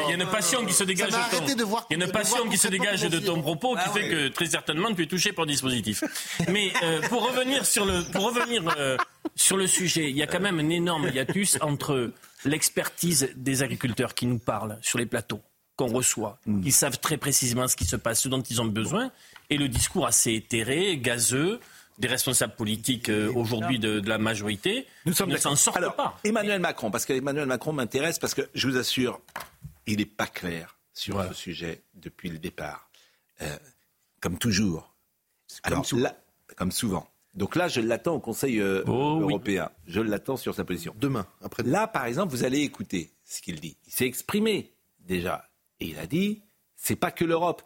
Il 0.05 0.11
y 0.11 0.13
a 0.13 0.15
une 0.15 0.27
passion 0.27 0.65
qui 0.65 0.75
se 0.75 0.85
dégage 0.85 1.11
de 1.11 1.13
ton. 1.13 1.83
Il 1.91 1.99
y 1.99 2.03
a 2.03 2.05
une 2.05 2.13
passion 2.13 2.49
qui 2.49 2.59
se 2.59 2.69
dégage 2.69 3.03
de 3.03 3.19
ton 3.19 3.41
propos 3.41 3.75
qui 3.75 3.83
ah 3.87 3.91
fait 3.91 4.09
que 4.09 4.29
très 4.29 4.47
certainement 4.47 4.93
tu 4.95 5.03
es 5.03 5.07
touché 5.07 5.33
par 5.33 5.45
le 5.45 5.53
dispositif. 5.53 6.03
Mais 6.49 6.73
euh, 6.83 7.01
pour 7.09 7.27
revenir 7.27 7.65
sur 7.65 7.85
le, 7.85 8.03
pour 8.05 8.25
revenir 8.25 8.63
euh, 8.77 8.97
sur 9.35 9.57
le 9.57 9.67
sujet, 9.67 10.11
il 10.11 10.17
y 10.17 10.23
a 10.23 10.27
quand 10.27 10.41
même 10.41 10.59
un 10.59 10.69
énorme 10.69 11.09
hiatus 11.09 11.59
entre 11.61 12.13
l'expertise 12.45 13.31
des 13.37 13.63
agriculteurs 13.63 14.15
qui 14.15 14.27
nous 14.27 14.39
parlent 14.39 14.79
sur 14.83 14.99
les 14.99 15.07
plateaux 15.07 15.41
qu'on 15.77 15.87
reçoit, 15.87 16.39
mm. 16.47 16.63
qui 16.63 16.73
savent 16.73 16.99
très 16.99 17.17
précisément 17.17 17.67
ce 17.69 17.77
qui 17.77 17.85
se 17.85 17.97
passe, 17.97 18.21
ce 18.21 18.29
dont 18.29 18.43
ils 18.43 18.61
ont 18.61 18.67
besoin, 18.67 19.11
et 19.51 19.57
le 19.57 19.69
discours 19.69 20.07
assez 20.07 20.33
éthéré, 20.33 20.99
gazeux, 20.99 21.61
des 21.99 22.09
responsables 22.09 22.55
politiques 22.55 23.09
euh, 23.09 23.33
aujourd'hui 23.35 23.79
de, 23.79 24.03
la 24.07 24.19
majorité 24.19 24.87
Nous 25.07 25.13
sommes 25.13 25.31
ne 25.31 25.37
s'en 25.37 25.57
sortent 25.57 25.95
pas. 25.97 26.19
Emmanuel 26.25 26.61
Macron, 26.61 26.91
parce 26.91 27.07
qu'Emmanuel 27.07 27.47
Macron 27.47 27.73
m'intéresse, 27.73 28.19
parce 28.19 28.35
que 28.35 28.43
je 28.55 28.69
vous 28.69 28.77
assure, 28.77 29.21
il 29.87 29.99
n'est 29.99 30.07
pas 30.07 30.27
clair 30.27 30.77
sur 30.95 31.23
ce 31.29 31.35
sujet 31.35 31.83
depuis 31.95 32.29
le 32.29 32.39
départ. 32.39 32.89
Euh, 33.41 33.57
comme 34.21 34.39
toujours. 34.39 34.95
Alors, 35.65 35.85
là, 35.97 36.17
comme 36.57 36.73
souvent. 36.73 37.12
Donc 37.35 37.57
là, 37.57 37.69
je 37.69 37.81
l'attends 37.81 38.15
au 38.15 38.21
Conseil 38.21 38.61
euh, 38.61 38.85
oh 38.87 39.21
européen. 39.21 39.71
Je 39.87 40.01
l'attends 40.01 40.37
sur 40.37 40.55
sa 40.55 40.65
position. 40.65 40.95
Demain, 40.99 41.27
après. 41.41 41.63
Là, 41.63 41.87
par 41.87 42.05
exemple, 42.05 42.33
vous 42.33 42.45
allez 42.45 42.61
écouter 42.61 43.11
ce 43.25 43.41
qu'il 43.41 43.61
dit. 43.61 43.77
Il 43.87 43.93
s'est 43.93 44.07
exprimé 44.07 44.75
déjà. 45.01 45.49
Et 45.81 45.87
il 45.87 45.99
a 45.99 46.07
dit, 46.07 46.43
c'est 46.77 46.97
pas 46.97 47.11
que 47.11 47.25
l'Europe. 47.25 47.63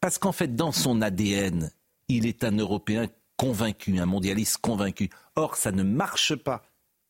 Parce 0.00 0.18
qu'en 0.18 0.32
fait, 0.32 0.56
dans 0.56 0.72
son 0.72 1.02
ADN, 1.02 1.70
il 2.08 2.26
est 2.26 2.42
un 2.42 2.56
Européen 2.56 3.06
convaincu, 3.36 3.98
un 3.98 4.06
mondialiste 4.06 4.58
convaincu. 4.58 5.10
Or, 5.36 5.56
ça 5.56 5.72
ne 5.72 5.82
marche 5.82 6.34
pas 6.34 6.62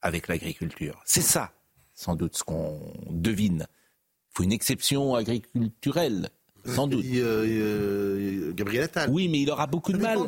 avec 0.03 0.29
l'agriculture. 0.29 1.01
C'est 1.05 1.21
ça, 1.21 1.53
sans 1.95 2.17
doute, 2.17 2.37
ce 2.37 2.43
qu'on 2.43 2.81
devine. 3.11 3.67
Il 4.31 4.37
faut 4.37 4.43
une 4.43 4.53
exception 4.53 5.15
agriculturelle 5.15 6.31
sans 6.65 6.87
doute. 6.87 7.05
Euh, 7.15 7.45
euh, 7.47 8.53
Gabriel 8.53 8.85
Attal. 8.85 9.11
Oui, 9.11 9.29
mais 9.29 9.41
il 9.41 9.51
aura 9.51 9.67
beaucoup 9.67 9.93
de 9.93 9.99
mal. 9.99 10.19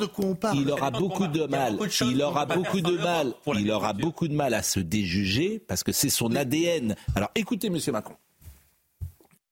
Il 0.55 0.71
aura 0.71 0.91
beaucoup 0.91 1.27
de 1.27 1.47
mal. 1.47 1.77
Il 2.03 2.23
aura 2.23 2.47
beaucoup 2.47 2.81
de 2.81 2.97
mal. 2.97 3.35
Il 3.55 3.71
aura 3.71 3.93
beaucoup 3.93 4.29
de 4.29 4.35
mal 4.35 4.55
à 4.55 4.63
se 4.63 4.81
déjuger 4.81 5.61
parce 5.67 5.83
que 5.83 5.93
c'est 5.93 6.11
son 6.11 6.35
ADN. 6.35 6.97
Alors 7.15 7.31
écoutez, 7.35 7.71
Monsieur 7.71 7.93
Macron. 7.93 8.15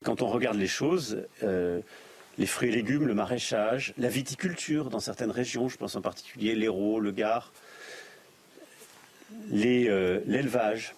Quand 0.04 0.22
on 0.22 0.28
regarde 0.28 0.56
les 0.56 0.66
choses, 0.66 1.26
euh, 1.42 1.80
les 2.38 2.46
fruits 2.46 2.70
et 2.70 2.72
légumes, 2.72 3.06
le 3.06 3.14
maraîchage, 3.14 3.92
la 3.98 4.08
viticulture 4.08 4.88
dans 4.88 5.00
certaines 5.00 5.30
régions, 5.30 5.68
je 5.68 5.76
pense 5.76 5.94
en 5.94 6.00
particulier 6.00 6.54
l'Hérault, 6.54 7.00
le 7.00 7.10
Gard, 7.10 7.52
l'élevage, 9.50 10.94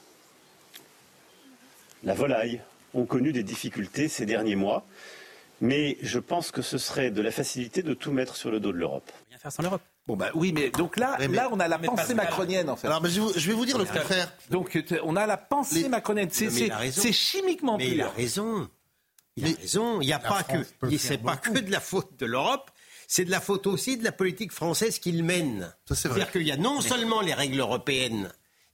la 2.04 2.14
volaille, 2.14 2.60
ont 2.94 3.06
connu 3.06 3.32
des 3.32 3.42
difficultés 3.42 4.08
ces 4.08 4.26
derniers 4.26 4.56
mois. 4.56 4.86
Mais 5.62 5.96
je 6.02 6.18
pense 6.18 6.50
que 6.50 6.60
ce 6.60 6.76
serait 6.76 7.12
de 7.12 7.22
la 7.22 7.30
facilité 7.30 7.84
de 7.84 7.94
tout 7.94 8.10
mettre 8.10 8.34
sur 8.34 8.50
le 8.50 8.58
dos 8.58 8.72
de 8.72 8.78
l'Europe. 8.78 9.08
Rien 9.28 9.38
faire 9.38 9.52
sans 9.52 9.62
l'Europe. 9.62 9.80
Bon 10.08 10.16
bah 10.16 10.30
oui, 10.34 10.52
mais 10.52 10.70
donc 10.70 10.96
là, 10.96 11.16
là 11.18 11.48
on 11.52 11.60
a 11.60 11.68
la 11.68 11.78
pensée 11.78 12.14
macronienne 12.14 12.68
en 12.68 12.74
fait. 12.74 12.88
Alors 12.88 13.06
je, 13.06 13.46
vais 13.46 13.52
vous 13.52 13.64
dire 13.64 13.78
le 13.78 13.84
contraire. 13.84 14.32
Donc 14.50 14.76
on 15.04 15.14
a 15.14 15.24
la 15.24 15.36
pensée 15.36 15.88
macronienne. 15.88 16.30
C'est 16.32 17.12
chimiquement 17.12 17.78
mais 17.78 17.90
Il 17.90 18.02
a 18.02 18.08
raison. 18.08 18.68
Il 19.36 19.46
a 19.46 19.56
raison. 19.56 20.00
Il 20.00 20.06
n'y 20.06 20.12
a 20.12 20.18
pas 20.18 20.42
que, 20.42 20.96
c'est 20.98 21.18
pas 21.18 21.36
que 21.36 21.60
de 21.60 21.70
la 21.70 21.80
faute 21.80 22.18
de 22.18 22.26
l'Europe. 22.26 22.72
C'est 23.06 23.24
de 23.24 23.30
la 23.30 23.40
faute 23.40 23.68
aussi 23.68 23.96
de 23.96 24.02
la 24.02 24.12
politique 24.12 24.50
française 24.50 24.98
qu'il 24.98 25.22
mène. 25.22 25.72
C'est-à-dire 25.86 26.32
qu'il 26.32 26.42
y 26.42 26.50
a 26.50 26.56
non 26.56 26.80
seulement 26.80 27.20
les 27.20 27.34
règles 27.34 27.60
européennes 27.60 28.32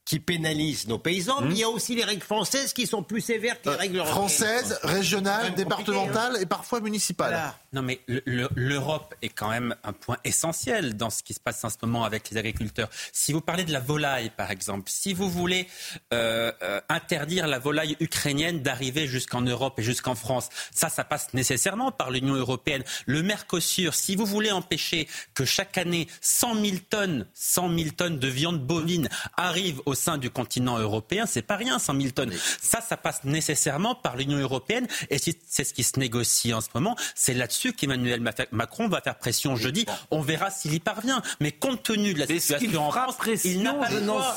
qui 0.09 0.21
pénalisent 0.21 0.89
nos 0.89 0.99
paysans, 0.99 1.43
mais 1.43 1.51
il 1.51 1.59
y 1.59 1.65
a 1.65 1.69
aussi 1.69 1.95
les 1.95 2.03
règles 2.03 2.23
françaises 2.23 2.73
qui 2.73 2.87
sont 2.87 3.03
plus 3.03 3.21
sévères 3.21 3.61
que 3.61 3.69
les 3.69 3.77
règles 3.77 3.99
européennes. 3.99 4.17
Françaises, 4.17 4.81
régionales, 4.83 5.55
départementales 5.55 6.39
et 6.41 6.47
parfois 6.47 6.81
municipales. 6.81 7.53
Non, 7.75 7.83
mais 7.83 8.01
l'Europe 8.07 9.15
est 9.21 9.29
quand 9.29 9.51
même 9.51 9.77
un 9.85 9.93
point 9.93 10.17
essentiel 10.25 10.97
dans 10.97 11.11
ce 11.11 11.23
qui 11.23 11.35
se 11.35 11.41
passe 11.41 11.63
en 11.63 11.69
ce 11.69 11.77
moment 11.83 12.05
avec 12.05 12.31
les 12.31 12.39
agriculteurs. 12.39 12.89
Si 13.13 13.35
vous 13.35 13.43
parlez 13.43 13.65
de 13.65 13.73
la 13.73 13.81
volaille, 13.81 14.31
par 14.35 14.51
exemple, 14.51 14.85
si 14.91 15.13
vous 15.13 15.29
voulez 15.29 15.69
euh, 16.15 16.53
euh, 16.63 16.81
interdire 16.89 17.47
la 17.47 17.59
volaille 17.59 17.95
ukrainienne 18.01 18.63
d'arriver 18.63 19.07
jusqu'en 19.09 19.43
Europe 19.43 19.79
et 19.79 19.83
jusqu'en 19.83 20.15
France, 20.15 20.49
ça, 20.73 20.89
ça 20.89 21.05
passe 21.05 21.35
nécessairement 21.35 21.93
par 21.93 22.11
l'Union 22.11 22.35
européenne. 22.35 22.83
Le 23.05 23.23
Mercosur, 23.23 23.93
si 23.93 24.17
vous 24.17 24.25
voulez 24.25 24.53
empêcher 24.53 25.07
que 25.35 25.45
chaque 25.45 25.77
année 25.77 26.09
100 26.23 26.55
000 26.55 26.77
tonnes, 26.89 27.27
100 27.35 27.77
000 27.77 27.91
tonnes 27.95 28.19
de 28.19 28.29
viande 28.29 28.67
bovine 28.67 29.11
arrivent 29.37 29.83
au 29.85 29.98
sein 29.99 30.19
du 30.19 30.31
continent 30.31 30.79
européen, 30.79 31.27
c'est 31.27 31.43
pas 31.43 31.57
rien, 31.57 31.79
100 31.79 32.01
000 32.01 32.11
tonnes. 32.13 32.33
Ça, 32.61 32.81
ça 32.81 32.97
passe 32.97 33.25
nécessairement 33.25 33.95
par 33.95 34.17
l'Union 34.17 34.39
européenne 34.39 34.87
et 35.11 35.19
c'est 35.19 35.65
ce 35.65 35.75
qui 35.75 35.83
se 35.83 35.99
négocie 35.99 36.55
en 36.55 36.61
ce 36.61 36.69
moment. 36.75 36.97
C'est 37.15 37.35
là-dessus 37.35 37.73
qu'Emmanuel 37.73 38.23
Macron 38.53 38.89
va 38.89 39.01
faire 39.01 39.19
pression 39.19 39.57
jeudi. 39.57 39.87
On 40.11 40.21
verra 40.21 40.51
s'il 40.51 40.75
y 40.75 40.81
parvient. 40.81 41.23
Mais 41.41 41.53
compte 41.53 41.83
tenu 41.83 42.15
de 42.15 42.21
la 42.21 42.27
situation 42.27 42.87
en 42.87 42.91
France, 42.91 43.17
il 43.45 43.63
n'a 43.63 43.75
pas, 43.75 43.89
le 43.91 44.07
choix. 44.07 44.35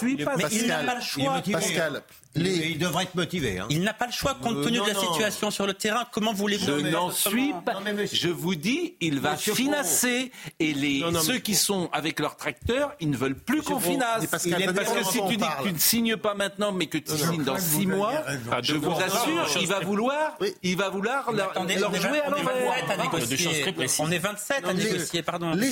il 0.51 0.67
n'a 0.67 0.83
pas 0.83 0.95
le 0.95 1.01
choix. 1.01 1.41
Pascal, 1.51 2.03
il 2.35 2.77
devrait 2.77 3.03
être 3.03 3.15
motivé. 3.15 3.59
Hein. 3.59 3.67
Il 3.69 3.81
n'a 3.81 3.93
pas 3.93 4.05
le 4.05 4.11
choix 4.11 4.35
compte 4.35 4.57
euh, 4.57 4.63
tenu 4.63 4.79
de 4.79 4.87
la 4.87 4.95
situation 4.95 5.51
sur 5.51 5.67
le 5.67 5.73
terrain. 5.73 6.05
Comment 6.11 6.33
voulez-vous 6.33 6.65
Je 6.65 6.87
n'en 6.87 7.11
suis 7.11 7.53
pas. 7.65 7.73
je 8.11 8.29
vous 8.29 8.55
dis, 8.55 8.95
il 9.01 9.19
va 9.19 9.35
financer. 9.35 10.31
Et 10.59 10.73
les, 10.73 11.03
ceux 11.21 11.39
qui 11.39 11.55
sont 11.55 11.89
avec 11.91 12.19
leurs 12.19 12.37
tracteurs, 12.37 12.93
ils 12.99 13.09
ne 13.09 13.17
veulent 13.17 13.35
plus 13.35 13.61
qu'on 13.61 13.79
finance. 13.79 14.25
Parce, 14.27 14.43
que 14.43 15.03
si 15.03 15.19
tu 15.27 15.37
dis 15.37 15.43
que 15.57 15.67
tu 15.67 15.73
ne 15.73 15.79
signes 15.79 16.17
pas 16.17 16.33
maintenant, 16.33 16.71
mais 16.71 16.87
que 16.87 16.97
tu 16.97 17.17
signes 17.17 17.43
dans 17.43 17.57
six 17.57 17.87
mois, 17.87 18.23
je 18.61 18.75
vous 18.75 18.91
assure, 18.91 19.47
il 19.59 19.67
va 19.67 19.79
vouloir, 19.79 20.37
il 20.63 20.77
va 20.77 20.89
vouloir 20.89 21.31
leur, 21.31 21.53
jouer 21.53 22.19
à 22.19 22.29
l'envers. 22.29 23.99
On 23.99 24.11
est 24.11 24.19
27 24.19 24.65
à 24.65 24.73
négocier, 24.73 25.23
pardon. 25.23 25.53
Les 25.53 25.71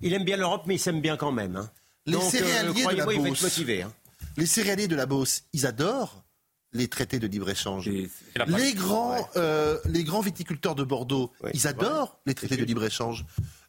il 0.00 0.14
aime 0.14 0.24
bien 0.24 0.36
l'Europe, 0.36 0.62
mais 0.66 0.76
il 0.76 0.78
s'aime 0.78 1.00
bien 1.00 1.16
quand 1.16 1.32
même. 1.32 1.56
Hein. 1.56 1.70
Les 2.06 2.12
Donc, 2.12 2.34
euh, 2.34 2.72
de 2.72 2.96
la 2.96 3.04
motivé. 3.04 3.82
Hein. 3.82 3.92
Les 4.36 4.46
céréaliers 4.46 4.88
de 4.88 4.96
la 4.96 5.06
Beauce, 5.06 5.42
ils 5.52 5.66
adorent 5.66 6.22
les 6.72 6.88
traités 6.88 7.18
de 7.18 7.26
libre-échange. 7.26 7.88
Les 8.46 8.74
grands, 8.74 9.28
euh, 9.36 9.78
les 9.86 10.04
grands 10.04 10.20
viticulteurs 10.20 10.74
de 10.74 10.84
Bordeaux, 10.84 11.32
ils 11.54 11.66
adorent 11.66 12.20
les 12.26 12.34
traités 12.34 12.56
de 12.56 12.64
libre-échange. 12.64 13.24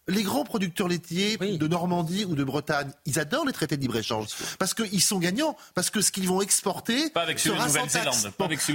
Les 0.08 0.22
grands 0.22 0.44
producteurs 0.44 0.88
laitiers 0.88 1.36
de 1.36 1.68
Normandie 1.68 2.24
ou 2.24 2.34
de 2.34 2.42
Bretagne, 2.42 2.90
ils 3.06 3.18
adorent 3.18 3.46
les 3.46 3.52
traités 3.52 3.76
de 3.76 3.82
libre-échange 3.82 4.28
parce 4.58 4.74
qu'ils 4.74 5.02
sont 5.02 5.18
gagnants, 5.18 5.56
parce 5.74 5.90
que 5.90 6.00
ce 6.00 6.10
qu'ils 6.10 6.28
vont 6.28 6.40
exporter 6.40 7.10
pas 7.10 7.22
avec 7.22 7.38
sera 7.38 7.68
sans 7.68 7.86
taxe. 7.86 8.26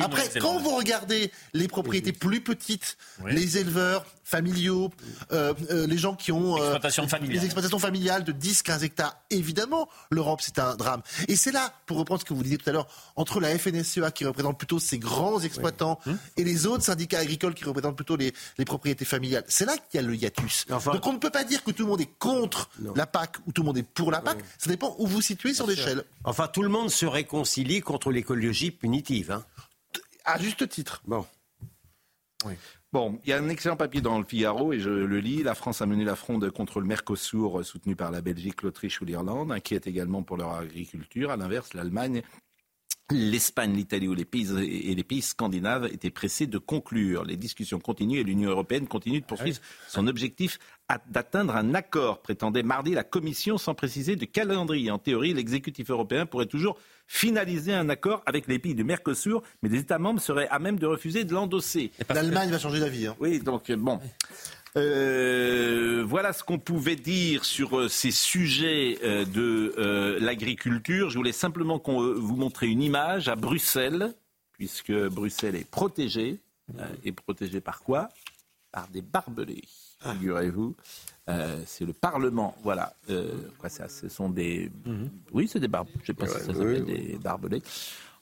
Après, 0.01 0.29
quand 0.39 0.59
vous 0.59 0.75
regardez 0.75 1.31
les 1.53 1.67
propriétés 1.67 2.13
plus 2.13 2.41
petites, 2.41 2.97
les 3.25 3.57
éleveurs, 3.57 4.05
familiaux, 4.25 4.89
euh, 5.31 5.53
euh, 5.69 5.85
les 5.85 5.99
gens 5.99 6.15
qui 6.15 6.31
ont 6.31 6.59
euh, 6.59 6.79
les 7.21 7.45
exploitations 7.45 7.79
familiales 7.79 8.23
de 8.23 8.33
10-15 8.33 8.83
hectares. 8.83 9.15
Évidemment, 9.29 9.87
l'Europe, 10.09 10.41
c'est 10.41 10.57
un 10.57 10.75
drame. 10.75 11.03
Et 11.27 11.35
c'est 11.35 11.51
là, 11.51 11.71
pour 11.85 11.97
reprendre 11.97 12.21
ce 12.21 12.25
que 12.25 12.33
vous 12.33 12.41
disiez 12.41 12.57
tout 12.57 12.67
à 12.67 12.73
l'heure, 12.73 12.87
entre 13.15 13.39
la 13.39 13.55
FNSEA 13.57 14.09
qui 14.09 14.25
représente 14.25 14.57
plutôt 14.57 14.79
ces 14.79 14.97
grands 14.97 15.39
exploitants 15.41 15.99
hum. 16.07 16.17
et 16.37 16.43
les 16.43 16.65
autres 16.65 16.83
syndicats 16.83 17.19
agricoles 17.19 17.53
qui 17.53 17.65
représentent 17.65 17.95
plutôt 17.95 18.17
les, 18.17 18.33
propriétés 18.65 19.05
familiales, 19.05 19.43
c'est 19.47 19.65
là 19.65 19.73
qu'il 19.77 20.01
y 20.01 20.03
a 20.03 20.07
le 20.07 20.15
hiatus. 20.15 20.65
Donc 20.67 21.05
on 21.05 21.14
ne 21.15 21.19
peut 21.19 21.29
pas 21.29 21.43
dire 21.43 21.63
que 21.63 21.71
tout 21.71 21.83
le 21.83 21.89
monde 21.89 22.01
est 22.01 22.17
contre 22.19 22.69
la 22.95 23.05
PAC 23.05 23.37
ou 23.45 23.51
tout 23.51 23.61
le 23.61 23.67
monde 23.67 23.77
est 23.77 23.83
pour 23.87 24.11
la 24.11 24.21
PAC. 24.21 24.39
Ça 24.57 24.69
dépend 24.69 24.95
où 24.99 25.07
vous 25.07 25.21
situez 25.21 25.53
sur 25.53 25.67
l'échelle. 25.67 26.03
Enfin, 26.23 26.47
tout 26.47 26.63
le 26.63 26.69
monde 26.69 26.89
se 26.89 27.05
réconcilie 27.05 27.81
contre 27.81 28.11
l'écologie 28.11 28.71
punitive. 28.71 29.31
Hein. 29.31 29.45
À 30.25 30.39
juste 30.39 30.67
titre. 30.69 31.01
Bon. 31.05 31.25
Oui. 32.45 32.53
Bon, 32.91 33.19
il 33.25 33.29
y 33.29 33.33
a 33.33 33.37
un 33.37 33.49
excellent 33.49 33.75
papier 33.75 33.99
dans 33.99 34.17
le 34.17 34.23
Figaro 34.23 34.71
et 34.71 34.79
je 34.79 34.89
le 34.89 35.19
lis. 35.19 35.43
La 35.43 35.53
France 35.53 35.81
a 35.81 35.85
mené 35.85 36.05
la 36.05 36.15
fronde 36.15 36.49
contre 36.51 36.79
le 36.79 36.85
Mercosur 36.85 37.65
soutenu 37.65 37.95
par 37.95 38.09
la 38.09 38.21
Belgique, 38.21 38.61
l'Autriche 38.61 39.01
ou 39.01 39.05
l'Irlande, 39.05 39.51
inquiète 39.51 39.85
également 39.85 40.23
pour 40.23 40.37
leur 40.37 40.53
agriculture. 40.53 41.29
À 41.29 41.35
l'inverse, 41.35 41.73
l'Allemagne 41.73 42.23
L'Espagne, 43.11 43.75
l'Italie 43.75 44.07
ou 44.07 44.15
les 44.15 44.25
pays, 44.25 44.49
et 44.57 44.95
les 44.95 45.03
pays 45.03 45.21
scandinaves 45.21 45.85
étaient 45.93 46.09
pressés 46.09 46.47
de 46.47 46.57
conclure. 46.57 47.23
Les 47.23 47.37
discussions 47.37 47.79
continuent 47.79 48.17
et 48.17 48.23
l'Union 48.23 48.49
européenne 48.49 48.87
continue 48.87 49.21
de 49.21 49.25
poursuivre 49.25 49.59
son 49.87 50.07
objectif 50.07 50.57
d'atteindre 51.07 51.55
un 51.55 51.73
accord, 51.73 52.21
prétendait 52.21 52.63
mardi 52.63 52.93
la 52.93 53.03
Commission 53.03 53.57
sans 53.57 53.73
préciser 53.73 54.15
de 54.15 54.25
calendrier. 54.25 54.91
En 54.91 54.99
théorie, 54.99 55.33
l'exécutif 55.33 55.89
européen 55.89 56.25
pourrait 56.25 56.45
toujours 56.45 56.77
finaliser 57.07 57.73
un 57.73 57.89
accord 57.89 58.21
avec 58.25 58.47
les 58.47 58.59
pays 58.59 58.75
du 58.75 58.83
Mercosur, 58.83 59.41
mais 59.61 59.69
les 59.69 59.79
États 59.79 59.99
membres 59.99 60.21
seraient 60.21 60.47
à 60.49 60.59
même 60.59 60.77
de 60.77 60.85
refuser 60.85 61.23
de 61.23 61.33
l'endosser. 61.33 61.91
L'Allemagne 62.09 62.49
va 62.49 62.59
changer 62.59 62.79
d'avis. 62.79 63.07
Hein. 63.07 63.15
Oui, 63.19 63.39
donc 63.39 63.71
bon. 63.71 63.99
Euh, 64.77 66.03
voilà 66.05 66.33
ce 66.33 66.43
qu'on 66.43 66.59
pouvait 66.59 66.97
dire 66.97 67.45
sur 67.45 67.79
euh, 67.79 67.87
ces 67.87 68.11
sujets 68.11 68.99
euh, 69.03 69.23
de 69.23 70.19
l'agriculture. 70.19 71.09
Je 71.09 71.17
voulais 71.17 71.31
simplement 71.31 71.81
vous 71.85 72.35
montrer 72.35 72.67
une 72.67 72.81
image 72.81 73.29
à 73.29 73.35
Bruxelles, 73.35 74.13
puisque 74.51 74.91
Bruxelles 74.91 75.55
est 75.55 75.69
protégée. 75.69 76.39
et 77.03 77.11
protégée 77.11 77.61
par 77.61 77.81
quoi? 77.81 78.09
Par 78.71 78.87
des 78.89 79.01
barbelés, 79.01 79.63
ah. 80.05 80.13
figurez-vous. 80.13 80.75
c'est 81.65 81.85
le 81.85 81.93
Parlement, 81.93 82.55
voilà. 82.63 82.93
quoi 83.57 83.69
ça 83.69 83.89
Ce 83.89 84.07
sont 84.09 84.29
des, 84.29 84.71
mhm. 84.85 85.09
oui, 85.33 85.47
c'est 85.47 85.59
des 85.59 85.67
barbelés. 85.67 85.93
Je 86.01 86.07
sais 86.07 86.13
pas 86.13 86.27
si 86.27 86.33
ça 86.33 86.53
s'appelle 86.53 86.85
des 86.85 87.17
barbelés. 87.21 87.61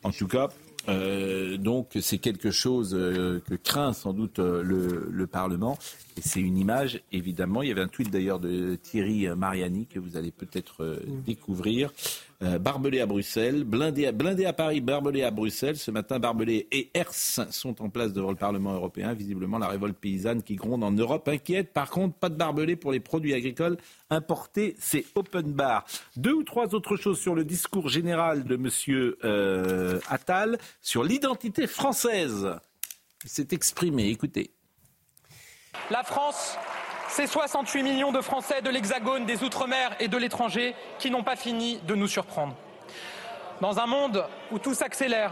En 0.04 0.12
tout 0.12 0.28
cas, 0.28 0.50
euh, 0.90 1.58
donc 1.58 1.92
c'est 2.02 2.18
quelque 2.18 2.52
chose 2.52 2.94
euh, 2.94 3.42
que 3.48 3.56
craint 3.56 3.94
sans 3.94 4.12
doute 4.14 4.40
euh, 4.40 4.62
le, 4.62 5.08
le, 5.10 5.28
Parlement. 5.28 5.78
Et 6.18 6.22
c'est 6.22 6.42
une 6.42 6.58
image, 6.58 7.02
évidemment. 7.12 7.62
Il 7.62 7.70
y 7.70 7.72
avait 7.72 7.82
un 7.82 7.88
tweet 7.88 8.12
d'ailleurs 8.12 8.40
de 8.40 8.76
Thierry 8.76 9.28
Mariani 9.36 9.88
que 9.88 10.00
vous 10.00 10.18
allez 10.18 10.32
peut-être 10.32 10.84
mm. 10.84 11.22
découvrir. 11.22 11.92
Euh, 12.44 12.60
barbelé 12.60 13.00
à 13.00 13.06
Bruxelles, 13.06 13.64
blindé 13.64 14.06
à, 14.06 14.54
Paris, 14.54 14.82
barbelé 14.82 15.24
à 15.24 15.32
Bruxelles. 15.32 15.78
Ce 15.78 15.92
matin, 15.92 16.20
Barbelé 16.20 16.68
et 16.72 16.90
Hers 16.94 17.14
sont 17.14 17.82
en 17.82 17.90
place 17.90 18.12
devant 18.12 18.32
le 18.32 18.36
Parlement 18.36 18.74
européen. 18.74 19.14
Visiblement, 19.14 19.60
la 19.60 19.68
révolte 19.68 19.98
paysanne 19.98 20.44
qui 20.44 20.56
gronde 20.56 20.84
en 20.84 20.92
Europe 20.92 21.28
inquiète. 21.30 21.72
Par 21.72 21.90
contre, 21.90 22.16
pas 22.16 22.28
de 22.28 22.36
barbelé 22.36 22.76
pour 22.76 22.92
les 22.92 23.00
produits 23.00 23.34
agricoles 23.34 23.78
importés. 24.10 24.76
C'est 24.78 25.06
open 25.16 25.54
bar. 25.54 25.86
Deux 26.18 26.34
ou 26.34 26.44
trois 26.44 26.76
autres 26.76 26.98
choses 26.98 27.20
sur 27.20 27.34
le 27.34 27.46
discours 27.46 27.88
général 27.88 28.44
de 28.44 28.56
M. 28.56 28.70
Euh, 29.24 30.00
Attal 30.10 30.58
sur 30.82 31.06
l'identité 31.06 31.66
française. 31.66 32.50
Il 33.24 33.30
s'est 33.30 33.48
exprimé. 33.52 34.10
Écoutez. 34.10 34.52
La 35.90 36.04
France 36.04 36.58
c'est 37.14 37.28
68 37.28 37.84
millions 37.84 38.12
de 38.12 38.22
Français 38.22 38.64
de 38.64 38.72
l'Hexagone, 38.72 39.28
des 39.28 39.44
Outre-mer 39.44 39.96
et 40.00 40.08
de 40.08 40.18
l'étranger 40.18 40.74
qui 40.98 41.12
n'ont 41.12 41.22
pas 41.22 41.36
fini 41.36 41.78
de 41.86 41.94
nous 41.94 42.08
surprendre. 42.08 42.56
Dans 43.62 43.78
un 43.78 43.86
monde 43.86 44.26
où 44.52 44.58
tout 44.58 44.74
s'accélère, 44.74 45.32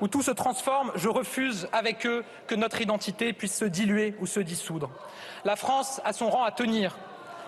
où 0.00 0.06
tout 0.06 0.22
se 0.22 0.30
transforme, 0.30 0.92
je 0.94 1.08
refuse 1.08 1.68
avec 1.72 2.06
eux 2.06 2.24
que 2.46 2.54
notre 2.54 2.80
identité 2.80 3.32
puisse 3.32 3.56
se 3.56 3.64
diluer 3.64 4.14
ou 4.20 4.28
se 4.28 4.38
dissoudre. 4.38 4.88
La 5.44 5.56
France 5.56 6.00
a 6.04 6.12
son 6.12 6.30
rang 6.30 6.44
à 6.44 6.52
tenir, 6.52 6.96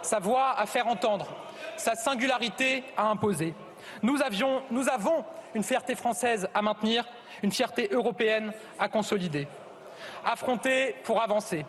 sa 0.02 0.18
voix 0.18 0.58
à 0.58 0.66
faire 0.66 0.88
entendre, 0.88 1.28
sa 1.76 1.94
singularité 1.94 2.82
à 2.96 3.04
imposer. 3.04 3.54
Nous, 4.02 4.18
nous 4.72 4.88
avons 4.88 5.24
une 5.54 5.62
fierté 5.62 5.94
française 5.94 6.48
à 6.52 6.62
maintenir, 6.62 7.04
une 7.44 7.52
fierté 7.52 7.88
européenne 7.92 8.52
à 8.76 8.88
consolider. 8.88 9.46
Affronter 10.24 10.96
pour 11.04 11.22
avancer. 11.22 11.64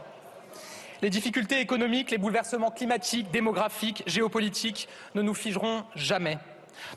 Les 1.02 1.10
difficultés 1.10 1.60
économiques, 1.60 2.12
les 2.12 2.18
bouleversements 2.18 2.72
climatiques, 2.72 3.32
démographiques, 3.32 4.04
géopolitiques 4.08 4.88
ne 5.14 5.22
nous 5.22 5.34
figeront 5.34 5.84
jamais, 5.96 6.38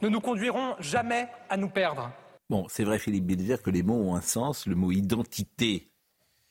ne 0.03 0.09
nous 0.09 0.21
conduiront 0.21 0.77
jamais 0.81 1.29
à 1.51 1.57
nous 1.57 1.69
perdre. 1.69 2.11
Bon, 2.51 2.67
c'est 2.69 2.85
vrai, 2.85 2.99
Philippe 2.99 3.27
Bilger, 3.27 3.57
que 3.63 3.71
les 3.71 3.83
mots 3.83 4.11
ont 4.11 4.15
un 4.15 4.23
sens. 4.23 4.67
Le 4.67 4.75
mot 4.75 4.91
identité 4.91 5.91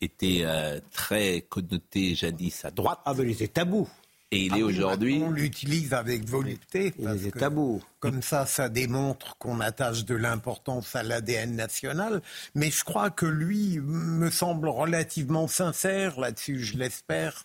était 0.00 0.42
euh, 0.42 0.80
très 0.92 1.40
connoté 1.40 2.14
jadis 2.14 2.64
à 2.64 2.70
droite. 2.70 3.00
Ah, 3.04 3.14
mais 3.14 3.24
il 3.24 3.30
était 3.32 3.48
tabou. 3.48 3.88
Et 4.30 4.44
il 4.44 4.56
est 4.56 4.62
ah 4.62 4.66
aujourd'hui. 4.66 5.22
On 5.24 5.30
l'utilise 5.30 5.94
avec 5.94 6.24
volupté. 6.24 6.92
Parce 7.02 7.30
tabou. 7.38 7.82
Comme 8.00 8.20
ça, 8.20 8.44
ça 8.44 8.68
démontre 8.68 9.36
qu'on 9.38 9.60
attache 9.60 10.04
de 10.04 10.14
l'importance 10.14 10.94
à 10.94 11.02
l'ADN 11.02 11.56
national. 11.56 12.20
Mais 12.54 12.70
je 12.70 12.84
crois 12.84 13.10
que 13.10 13.24
lui 13.24 13.78
me 13.80 14.30
semble 14.30 14.68
relativement 14.68 15.48
sincère 15.48 16.20
là-dessus, 16.20 16.62
je 16.62 16.76
l'espère, 16.76 17.44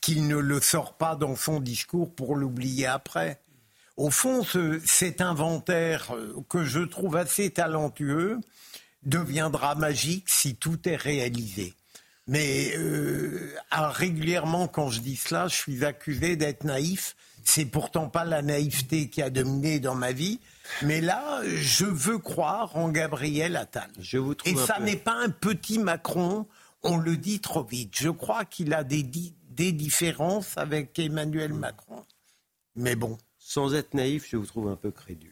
qu'il 0.00 0.28
ne 0.28 0.36
le 0.36 0.60
sort 0.60 0.94
pas 0.94 1.16
dans 1.16 1.34
son 1.34 1.60
discours 1.60 2.14
pour 2.14 2.36
l'oublier 2.36 2.86
après. 2.86 3.40
Au 3.96 4.10
fond, 4.10 4.44
cet 4.84 5.20
inventaire 5.20 6.14
euh, 6.14 6.34
que 6.48 6.64
je 6.64 6.80
trouve 6.80 7.16
assez 7.16 7.50
talentueux 7.50 8.38
deviendra 9.04 9.74
magique 9.74 10.28
si 10.28 10.56
tout 10.56 10.88
est 10.88 10.96
réalisé. 10.96 11.74
Mais 12.26 12.72
euh, 12.76 13.50
régulièrement, 13.70 14.66
quand 14.68 14.88
je 14.90 15.00
dis 15.00 15.16
cela, 15.16 15.48
je 15.48 15.54
suis 15.56 15.84
accusé 15.84 16.36
d'être 16.36 16.64
naïf. 16.64 17.16
C'est 17.46 17.66
pourtant 17.66 18.08
pas 18.08 18.24
la 18.24 18.40
naïveté 18.40 19.10
qui 19.10 19.20
a 19.20 19.28
dominé 19.28 19.78
dans 19.78 19.94
ma 19.94 20.12
vie. 20.12 20.40
Mais 20.82 21.02
là, 21.02 21.42
je 21.44 21.84
veux 21.84 22.18
croire 22.18 22.74
en 22.76 22.88
Gabriel 22.88 23.56
Attal. 23.56 23.90
Je 24.00 24.16
vous 24.16 24.34
trouve 24.34 24.50
Et 24.52 24.56
ça 24.56 24.76
peu- 24.78 24.84
n'est 24.84 24.96
pas 24.96 25.12
un 25.22 25.28
petit 25.28 25.78
Macron, 25.78 26.46
on 26.82 26.96
le 26.96 27.18
dit 27.18 27.40
trop 27.40 27.62
vite. 27.62 27.92
Je 27.94 28.08
crois 28.08 28.46
qu'il 28.46 28.72
a 28.72 28.82
des, 28.84 29.02
di- 29.02 29.34
des 29.50 29.72
différences 29.72 30.56
avec 30.56 30.98
Emmanuel 30.98 31.52
Macron. 31.52 32.02
Mais 32.76 32.96
bon. 32.96 33.18
Sans 33.38 33.74
être 33.74 33.92
naïf, 33.92 34.26
je 34.30 34.38
vous 34.38 34.46
trouve 34.46 34.68
un 34.68 34.76
peu 34.76 34.90
crédule. 34.90 35.30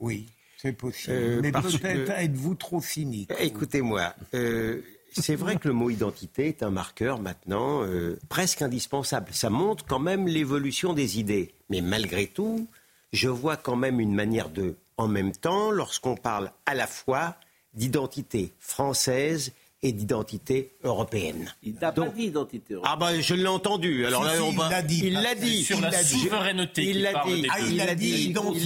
Oui, 0.00 0.26
c'est 0.60 0.72
possible. 0.72 1.12
Euh, 1.16 1.40
Mais 1.40 1.52
peut-être 1.52 1.78
que- 1.80 2.10
êtes-vous 2.10 2.56
trop 2.56 2.80
cynique. 2.82 3.30
Écoutez-moi, 3.38 4.12
euh, 4.34 4.82
c'est 5.12 5.36
vrai 5.36 5.56
que 5.56 5.68
le 5.68 5.74
mot 5.74 5.90
identité 5.90 6.48
est 6.48 6.62
un 6.62 6.70
marqueur 6.70 7.20
maintenant 7.20 7.82
euh, 7.82 8.18
presque 8.28 8.62
indispensable. 8.62 9.28
Ça 9.32 9.50
montre 9.50 9.84
quand 9.86 9.98
même 9.98 10.26
l'évolution 10.26 10.92
des 10.92 11.18
idées. 11.18 11.54
Mais 11.70 11.80
malgré 11.80 12.26
tout, 12.26 12.66
je 13.12 13.28
vois 13.28 13.56
quand 13.56 13.76
même 13.76 14.00
une 14.00 14.14
manière 14.14 14.50
de, 14.50 14.76
en 14.96 15.08
même 15.08 15.32
temps, 15.32 15.70
lorsqu'on 15.70 16.16
parle 16.16 16.50
à 16.66 16.74
la 16.74 16.86
fois 16.86 17.36
d'identité 17.74 18.52
française 18.58 19.52
et 19.86 19.92
d'identité 19.92 20.72
européenne. 20.82 21.54
Il 21.62 21.74
n'a 21.80 21.92
pas 21.92 22.08
dit 22.08 22.24
identité 22.24 22.74
européenne. 22.74 22.92
Ah 22.92 22.96
ben 23.12 23.20
je 23.20 23.34
l'ai 23.34 23.46
entendu. 23.46 24.04
Alors 24.04 24.22
Si, 24.24 24.28
là, 24.30 24.34
si, 24.36 24.40
on 24.42 24.50
il 24.50 24.58
va- 24.58 24.68
l'a 24.70 24.82
dit. 24.82 25.00
Il 25.04 25.12
l'a 25.14 25.34
dit. 25.36 25.62
Sur 25.64 25.76
Il 25.76 25.82
la 25.82 25.90
l'a 25.90 26.02
dit. 26.02 26.18
souveraineté 26.18 26.82
Il 26.82 26.92
qu'il 26.92 27.02
l'a 27.02 27.12
dit. 27.12 27.46
Ah, 27.50 27.56
il 27.60 27.80
a 27.80 27.94
dit 27.94 28.26
Il 28.28 28.34
l'a 28.34 28.44
dit. 28.44 28.60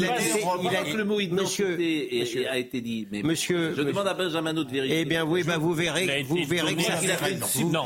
Il 0.62 0.77
a 0.77 0.83
dit. 0.85 0.93
le 0.95 1.05
mot 1.05 1.21
identité 1.21 2.47
a 2.51 2.57
été 2.59 2.81
dit. 2.81 3.07
Mais 3.12 3.23
Monsieur- 3.23 3.75
je 3.77 3.83
demande 3.83 4.07
à 4.09 4.14
Benjamin 4.14 4.55
de 4.55 4.64
vérifier. 4.64 5.01
Eh 5.01 5.05
bien 5.05 5.25
oui, 5.25 5.43
bah, 5.43 5.59
vous 5.59 5.75
Il 5.75 5.89
a 5.89 5.93
verrez, 5.93 6.23
vous 6.27 6.37
verrez 6.47 6.75
que 6.75 6.83
ça 6.83 7.01
la- 7.01 7.37
vous- 7.47 7.71
Non, 7.71 7.85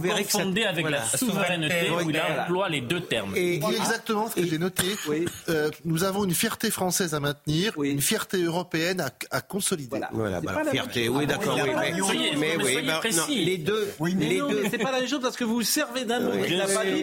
verrez 0.00 0.24
que 0.24 0.32
ça- 0.32 0.42
avec 0.68 0.88
la 0.88 1.04
souveraineté 1.06 1.90
où 1.90 2.08
il 2.10 2.16
emploie 2.20 2.68
les 2.68 2.80
deux 2.82 3.00
termes. 3.00 3.34
Et- 3.36 3.54
Il 3.54 3.60
dit 3.60 3.74
exactement 3.74 4.28
ce 4.30 4.36
que 4.36 4.46
j'ai 4.46 4.58
noté. 4.58 4.84
Euh, 5.48 5.70
nous 5.84 6.04
avons 6.04 6.24
une 6.24 6.34
fierté 6.34 6.70
française 6.70 7.14
à 7.14 7.20
maintenir, 7.20 7.72
une 7.82 8.00
fierté 8.00 8.42
européenne 8.42 9.00
à, 9.30 9.40
consolider. 9.40 9.98
Voilà, 10.12 10.40
bah, 10.40 10.62
fierté, 10.70 11.08
oui, 11.08 11.26
d'accord, 11.26 11.56
mais 11.56 12.56
oui, 12.62 12.75
soyez 12.78 12.86
bah, 12.86 12.98
précis. 12.98 13.18
non, 13.18 13.26
les 13.28 13.58
deux, 13.58 13.88
Mais 14.00 14.14
les 14.28 14.38
non, 14.38 14.48
deux, 14.48 14.62
c'est 14.70 14.78
pas 14.78 14.90
la 14.92 15.00
même 15.00 15.08
chose 15.08 15.20
parce 15.22 15.36
que 15.36 15.44
vous 15.44 15.54
vous 15.56 15.62
servez 15.62 16.04
d'un 16.04 16.20
mot. 16.20 16.30
Oui, 16.34 16.48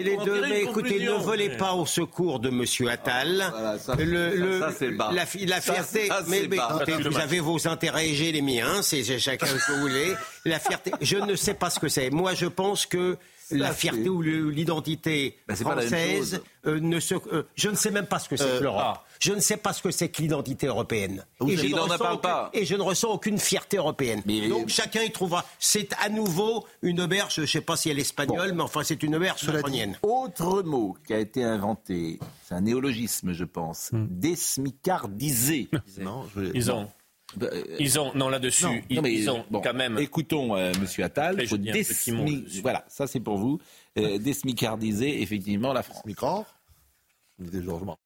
les 0.03 0.17
deux, 0.23 0.41
mais 0.47 0.61
écoutez, 0.63 0.99
ne 0.99 1.11
volez 1.11 1.49
pas 1.49 1.73
au 1.73 1.85
secours 1.85 2.39
de 2.39 2.49
Monsieur 2.49 2.89
Attal. 2.89 3.45
Voilà, 3.51 3.77
ça, 3.79 3.95
le, 3.95 4.35
le- 4.35 4.59
ça, 4.59 4.71
c'est 4.77 4.91
bas. 4.91 5.09
La, 5.13 5.25
fi- 5.25 5.45
la 5.45 5.61
Ça, 5.61 5.73
fierté, 5.73 6.07
ça, 6.07 6.21
mais, 6.27 6.41
c'est 6.41 6.47
mais 6.47 6.57
bas. 6.57 6.67
écoutez, 6.75 6.91
Ça, 6.91 6.97
c'est 7.03 7.09
vous 7.09 7.19
avez 7.19 7.39
vos 7.39 7.67
intérêts 7.67 8.09
et 8.09 8.13
j'ai 8.13 8.31
les 8.31 8.41
miens, 8.41 8.81
c'est 8.81 9.03
c'est 9.03 9.19
chacun 9.19 9.45
ce 9.47 9.53
que 9.67 9.71
vous 9.73 9.81
voulez. 9.81 10.13
La 10.45 10.59
fierté, 10.59 10.91
je 11.01 11.17
ne 11.17 11.35
sais 11.35 11.53
pas 11.53 11.69
ce 11.69 11.79
que 11.79 11.87
c'est. 11.89 12.09
Moi, 12.09 12.33
je 12.33 12.45
pense 12.45 12.85
que 12.85 13.17
la 13.51 13.71
fierté 13.73 14.09
ou 14.09 14.21
l'identité 14.21 15.37
Ben, 15.47 15.55
française 15.55 16.41
euh, 16.65 16.79
ne 16.79 16.99
se, 16.99 17.15
euh, 17.15 17.43
je 17.55 17.69
ne 17.69 17.75
sais 17.75 17.91
même 17.91 18.05
pas 18.07 18.19
ce 18.19 18.29
que 18.29 18.37
c'est 18.37 18.43
Euh, 18.43 18.59
que 18.59 18.63
l'Europe. 18.63 18.81
ah. 18.83 19.03
Je 19.19 19.31
ne 19.31 19.39
sais 19.39 19.55
pas 19.57 19.71
ce 19.71 19.81
que 19.81 19.89
c'est 19.91 20.09
que 20.09 20.21
l'identité 20.21 20.67
européenne. 20.67 21.23
Et, 21.47 21.55
je 21.55 21.67
ne 21.67 21.79
ressens 21.79 21.95
aucune- 22.05 22.19
pas. 22.21 22.49
et 22.53 22.65
je 22.65 22.75
ne 22.75 22.81
ressens 22.81 23.07
aucune 23.09 23.37
fierté 23.39 23.77
européenne. 23.77 24.21
Mais- 24.25 24.49
Donc 24.49 24.67
chacun 24.67 25.01
y 25.01 25.11
trouvera. 25.11 25.45
C'est 25.59 25.93
à 26.01 26.09
nouveau 26.09 26.65
une 26.81 26.99
auberge, 26.99 27.35
je 27.35 27.41
ne 27.41 27.45
sais 27.45 27.61
pas 27.61 27.77
si 27.77 27.89
elle 27.89 27.99
est 27.99 28.01
espagnole, 28.01 28.51
mais 28.53 28.63
enfin 28.63 28.83
c'est 28.83 29.01
une 29.01 29.15
auberge 29.15 29.47
macronienne. 29.47 29.97
Autre 30.01 30.61
mot 30.63 30.97
qui 31.07 31.13
a 31.13 31.19
été 31.19 31.43
inventé, 31.43 32.19
c'est 32.45 32.55
un 32.55 32.61
néologisme, 32.61 33.31
je 33.33 33.45
pense. 33.45 33.91
Non, 35.99 36.25
je- 36.35 36.51
Ils 36.53 36.69
ont, 36.71 36.81
euh, 36.81 36.85
ils 37.79 37.99
ont, 37.99 38.11
non 38.15 38.29
là-dessus, 38.29 38.65
non, 38.65 38.81
ils, 38.89 38.95
non, 38.95 39.01
mais, 39.01 39.13
ils 39.13 39.29
ont 39.29 39.45
bon, 39.49 39.61
quand 39.61 39.73
même. 39.73 39.97
Écoutons 39.97 40.55
euh, 40.55 40.71
Monsieur 40.79 41.03
Attal. 41.03 41.33
Après, 41.33 41.45
faut 41.47 41.57
dessus. 41.57 42.15
Voilà, 42.61 42.83
ça 42.87 43.07
c'est 43.07 43.19
pour 43.19 43.37
vous. 43.37 43.59
Euh, 43.97 44.17
désmicardiser 44.17 45.21
effectivement 45.21 45.73
la 45.73 45.83
France. 45.83 46.03
Micro 46.05 46.45
Des 47.39 47.63
changements. 47.63 47.97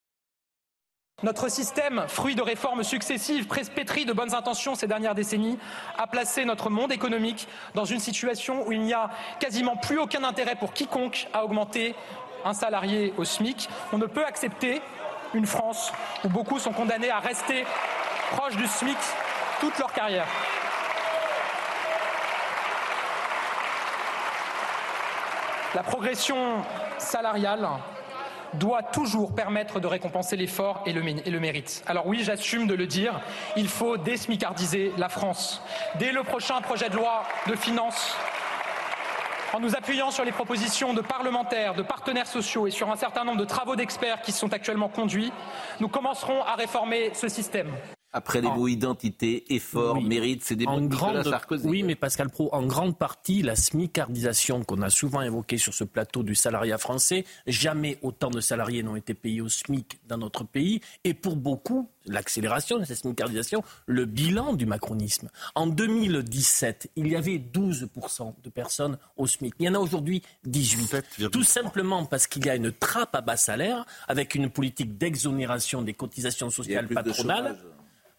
Notre 1.23 1.49
système, 1.49 2.05
fruit 2.07 2.35
de 2.35 2.43
réformes 2.43 2.83
successives, 2.83 3.47
presque 3.47 3.73
pétri 3.73 4.05
de 4.05 4.13
bonnes 4.13 4.35
intentions 4.35 4.75
ces 4.75 4.85
dernières 4.85 5.15
décennies, 5.15 5.57
a 5.97 6.05
placé 6.05 6.45
notre 6.45 6.69
monde 6.69 6.91
économique 6.91 7.47
dans 7.73 7.85
une 7.85 7.99
situation 7.99 8.67
où 8.67 8.71
il 8.71 8.81
n'y 8.81 8.93
a 8.93 9.09
quasiment 9.39 9.77
plus 9.77 9.97
aucun 9.97 10.23
intérêt 10.23 10.55
pour 10.55 10.73
quiconque 10.73 11.27
à 11.33 11.43
augmenter 11.43 11.95
un 12.45 12.53
salarié 12.53 13.15
au 13.17 13.25
SMIC. 13.25 13.67
On 13.93 13.97
ne 13.97 14.05
peut 14.05 14.25
accepter 14.25 14.79
une 15.33 15.47
France 15.47 15.91
où 16.23 16.29
beaucoup 16.29 16.59
sont 16.59 16.71
condamnés 16.71 17.09
à 17.09 17.19
rester 17.19 17.65
proches 18.31 18.55
du 18.55 18.67
SMIC 18.67 18.97
toute 19.59 19.77
leur 19.79 19.91
carrière. 19.91 20.27
La 25.75 25.83
progression 25.83 26.63
salariale 26.97 27.67
doit 28.53 28.83
toujours 28.83 29.35
permettre 29.35 29.79
de 29.79 29.87
récompenser 29.87 30.35
l'effort 30.35 30.81
et 30.85 30.93
le, 30.93 31.05
et 31.07 31.29
le 31.29 31.39
mérite. 31.39 31.83
Alors 31.85 32.07
oui, 32.07 32.23
j'assume 32.23 32.67
de 32.67 32.73
le 32.73 32.87
dire, 32.87 33.19
il 33.55 33.67
faut 33.67 33.97
désmicardiser 33.97 34.93
la 34.97 35.09
France. 35.09 35.61
Dès 35.95 36.11
le 36.11 36.23
prochain 36.23 36.61
projet 36.61 36.89
de 36.89 36.95
loi 36.95 37.23
de 37.47 37.55
finances, 37.55 38.15
en 39.53 39.59
nous 39.59 39.75
appuyant 39.75 40.11
sur 40.11 40.25
les 40.25 40.31
propositions 40.31 40.93
de 40.93 41.01
parlementaires, 41.01 41.73
de 41.73 41.81
partenaires 41.81 42.27
sociaux 42.27 42.67
et 42.67 42.71
sur 42.71 42.91
un 42.91 42.95
certain 42.95 43.23
nombre 43.23 43.39
de 43.39 43.45
travaux 43.45 43.75
d'experts 43.75 44.21
qui 44.21 44.31
sont 44.31 44.53
actuellement 44.53 44.89
conduits, 44.89 45.31
nous 45.79 45.87
commencerons 45.87 46.43
à 46.43 46.55
réformer 46.55 47.11
ce 47.13 47.27
système. 47.27 47.71
Après 48.17 48.41
les 48.41 48.49
mots 48.49 48.67
identité, 48.67 49.53
effort, 49.53 49.95
Oui. 49.97 50.03
mérite, 50.05 50.43
c'est 50.43 50.55
des 50.55 50.65
mots 50.65 50.71
en 50.71 50.77
de 50.77 50.81
Nicolas 50.87 51.11
grande, 51.13 51.23
Sarkozy. 51.29 51.67
oui, 51.67 51.83
mais 51.83 51.95
Pascal 51.95 52.29
Pro, 52.29 52.49
en 52.53 52.65
grande 52.65 52.97
partie, 52.97 53.41
la 53.43 53.55
smicardisation 53.55 54.63
qu'on 54.63 54.81
a 54.81 54.89
souvent 54.89 55.21
évoquée 55.21 55.57
sur 55.57 55.73
ce 55.73 55.83
plateau 55.83 56.23
du 56.23 56.35
salariat 56.35 56.77
français, 56.77 57.25
jamais 57.45 57.97
autant 58.01 58.29
de 58.29 58.41
salariés 58.41 58.83
n'ont 58.83 58.95
été 58.95 59.13
payés 59.13 59.41
au 59.41 59.49
SMIC 59.49 59.99
dans 60.07 60.17
notre 60.17 60.43
pays. 60.43 60.81
Et 61.03 61.13
pour 61.13 61.35
beaucoup, 61.35 61.89
l'accélération 62.05 62.79
de 62.79 62.85
cette 62.85 62.97
smicardisation, 62.99 63.63
le 63.85 64.05
bilan 64.05 64.53
du 64.53 64.65
macronisme. 64.65 65.29
En 65.55 65.67
2017, 65.67 66.89
il 66.95 67.07
y 67.07 67.15
avait 67.15 67.37
12% 67.37 68.33
de 68.43 68.49
personnes 68.49 68.97
au 69.17 69.27
SMIC. 69.27 69.53
Il 69.59 69.65
y 69.65 69.69
en 69.69 69.73
a 69.75 69.79
aujourd'hui 69.79 70.21
18. 70.45 71.03
7,3. 71.19 71.29
Tout 71.29 71.43
simplement 71.43 72.05
parce 72.05 72.27
qu'il 72.27 72.45
y 72.45 72.49
a 72.49 72.55
une 72.55 72.71
trappe 72.71 73.15
à 73.15 73.21
bas 73.21 73.37
salaire 73.37 73.85
avec 74.07 74.35
une 74.35 74.49
politique 74.49 74.97
d'exonération 74.97 75.81
des 75.81 75.93
cotisations 75.93 76.49
sociales 76.49 76.87
de 76.87 76.93
patronales. 76.93 77.57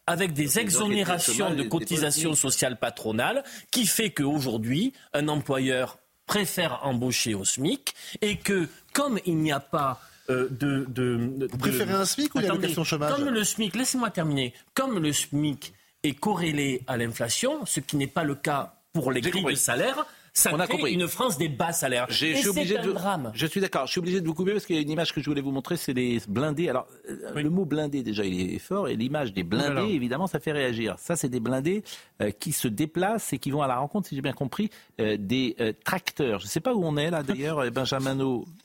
Avec 0.09 0.33
des 0.33 0.59
exonérations 0.59 1.53
de 1.53 1.63
cotisations 1.63 2.33
sociales 2.33 2.77
patronales, 2.79 3.43
qui 3.71 3.85
fait 3.85 4.09
qu'aujourd'hui, 4.11 4.93
un 5.13 5.27
employeur 5.27 5.97
préfère 6.25 6.79
embaucher 6.85 7.33
au 7.33 7.43
SMIC 7.45 7.93
et 8.21 8.37
que, 8.37 8.67
comme 8.93 9.19
il 9.25 9.37
n'y 9.37 9.51
a 9.51 9.59
pas 9.59 9.99
euh, 10.29 10.47
de, 10.51 10.85
de, 10.89 11.17
de- 11.37 11.47
Vous 11.51 11.57
préférez 11.57 11.93
un 11.93 12.05
SMIC 12.05 12.35
ou 12.35 12.39
l'allocation 12.39 12.83
chômage 12.83 13.13
Comme 13.15 13.29
le 13.29 13.43
SMIC, 13.43 13.75
laissez-moi 13.75 14.09
terminer, 14.11 14.53
comme 14.75 14.99
le 14.99 15.11
SMIC 15.11 15.73
est 16.03 16.13
corrélé 16.13 16.81
à 16.87 16.97
l'inflation, 16.97 17.65
ce 17.65 17.79
qui 17.79 17.97
n'est 17.97 18.07
pas 18.07 18.23
le 18.23 18.35
cas 18.35 18.75
pour 18.93 19.11
les 19.11 19.21
grilles 19.21 19.43
de 19.43 19.55
salaire, 19.55 20.05
ça 20.39 20.51
On 20.53 20.59
a 20.59 20.67
compris. 20.67 20.93
une 20.93 21.07
France 21.07 21.37
des 21.37 21.49
bas 21.49 21.71
salaires. 21.71 22.07
J'ai- 22.09 22.31
Et 22.31 22.35
je 22.35 22.39
suis 22.39 22.49
obligé 22.49 22.75
c'est 22.75 22.79
un 22.81 22.85
de. 22.87 22.91
drame. 22.93 23.31
Je 23.35 23.45
suis 23.45 23.61
d'accord. 23.61 23.85
Je 23.85 23.91
suis 23.91 23.99
obligé 23.99 24.21
de 24.21 24.27
vous 24.27 24.33
couper 24.33 24.51
parce 24.53 24.65
qu'il 24.65 24.75
y 24.75 24.79
a 24.79 24.81
une 24.81 24.89
image 24.89 25.13
que 25.13 25.21
je 25.21 25.29
voulais 25.29 25.41
vous 25.41 25.51
montrer, 25.51 25.77
c'est 25.77 25.93
les 25.93 26.19
blindés. 26.27 26.69
Alors, 26.69 26.87
euh, 27.09 27.33
le 27.41 27.49
mot 27.49 27.65
blindé 27.65 28.01
déjà, 28.03 28.23
il 28.25 28.53
est 28.53 28.59
fort, 28.59 28.87
et 28.87 28.95
l'image 28.95 29.33
des 29.33 29.43
blindés, 29.43 29.93
évidemment, 29.93 30.27
ça 30.27 30.39
fait 30.39 30.51
réagir. 30.51 30.95
Ça, 30.97 31.15
c'est 31.15 31.29
des 31.29 31.39
blindés 31.39 31.83
euh, 32.21 32.31
qui 32.31 32.51
se 32.51 32.67
déplacent 32.67 33.33
et 33.33 33.37
qui 33.37 33.51
vont 33.51 33.61
à 33.61 33.67
la 33.67 33.77
rencontre, 33.77 34.07
si 34.09 34.15
j'ai 34.15 34.21
bien 34.21 34.33
compris, 34.33 34.69
euh, 34.99 35.17
des 35.19 35.55
euh, 35.59 35.73
tracteurs. 35.85 36.39
Je 36.39 36.45
ne 36.45 36.49
sais 36.49 36.59
pas 36.61 36.73
où 36.73 36.83
on 36.83 36.97
est 36.97 37.11
là, 37.11 37.21
d'ailleurs, 37.23 37.69
Benjamin. 37.71 38.17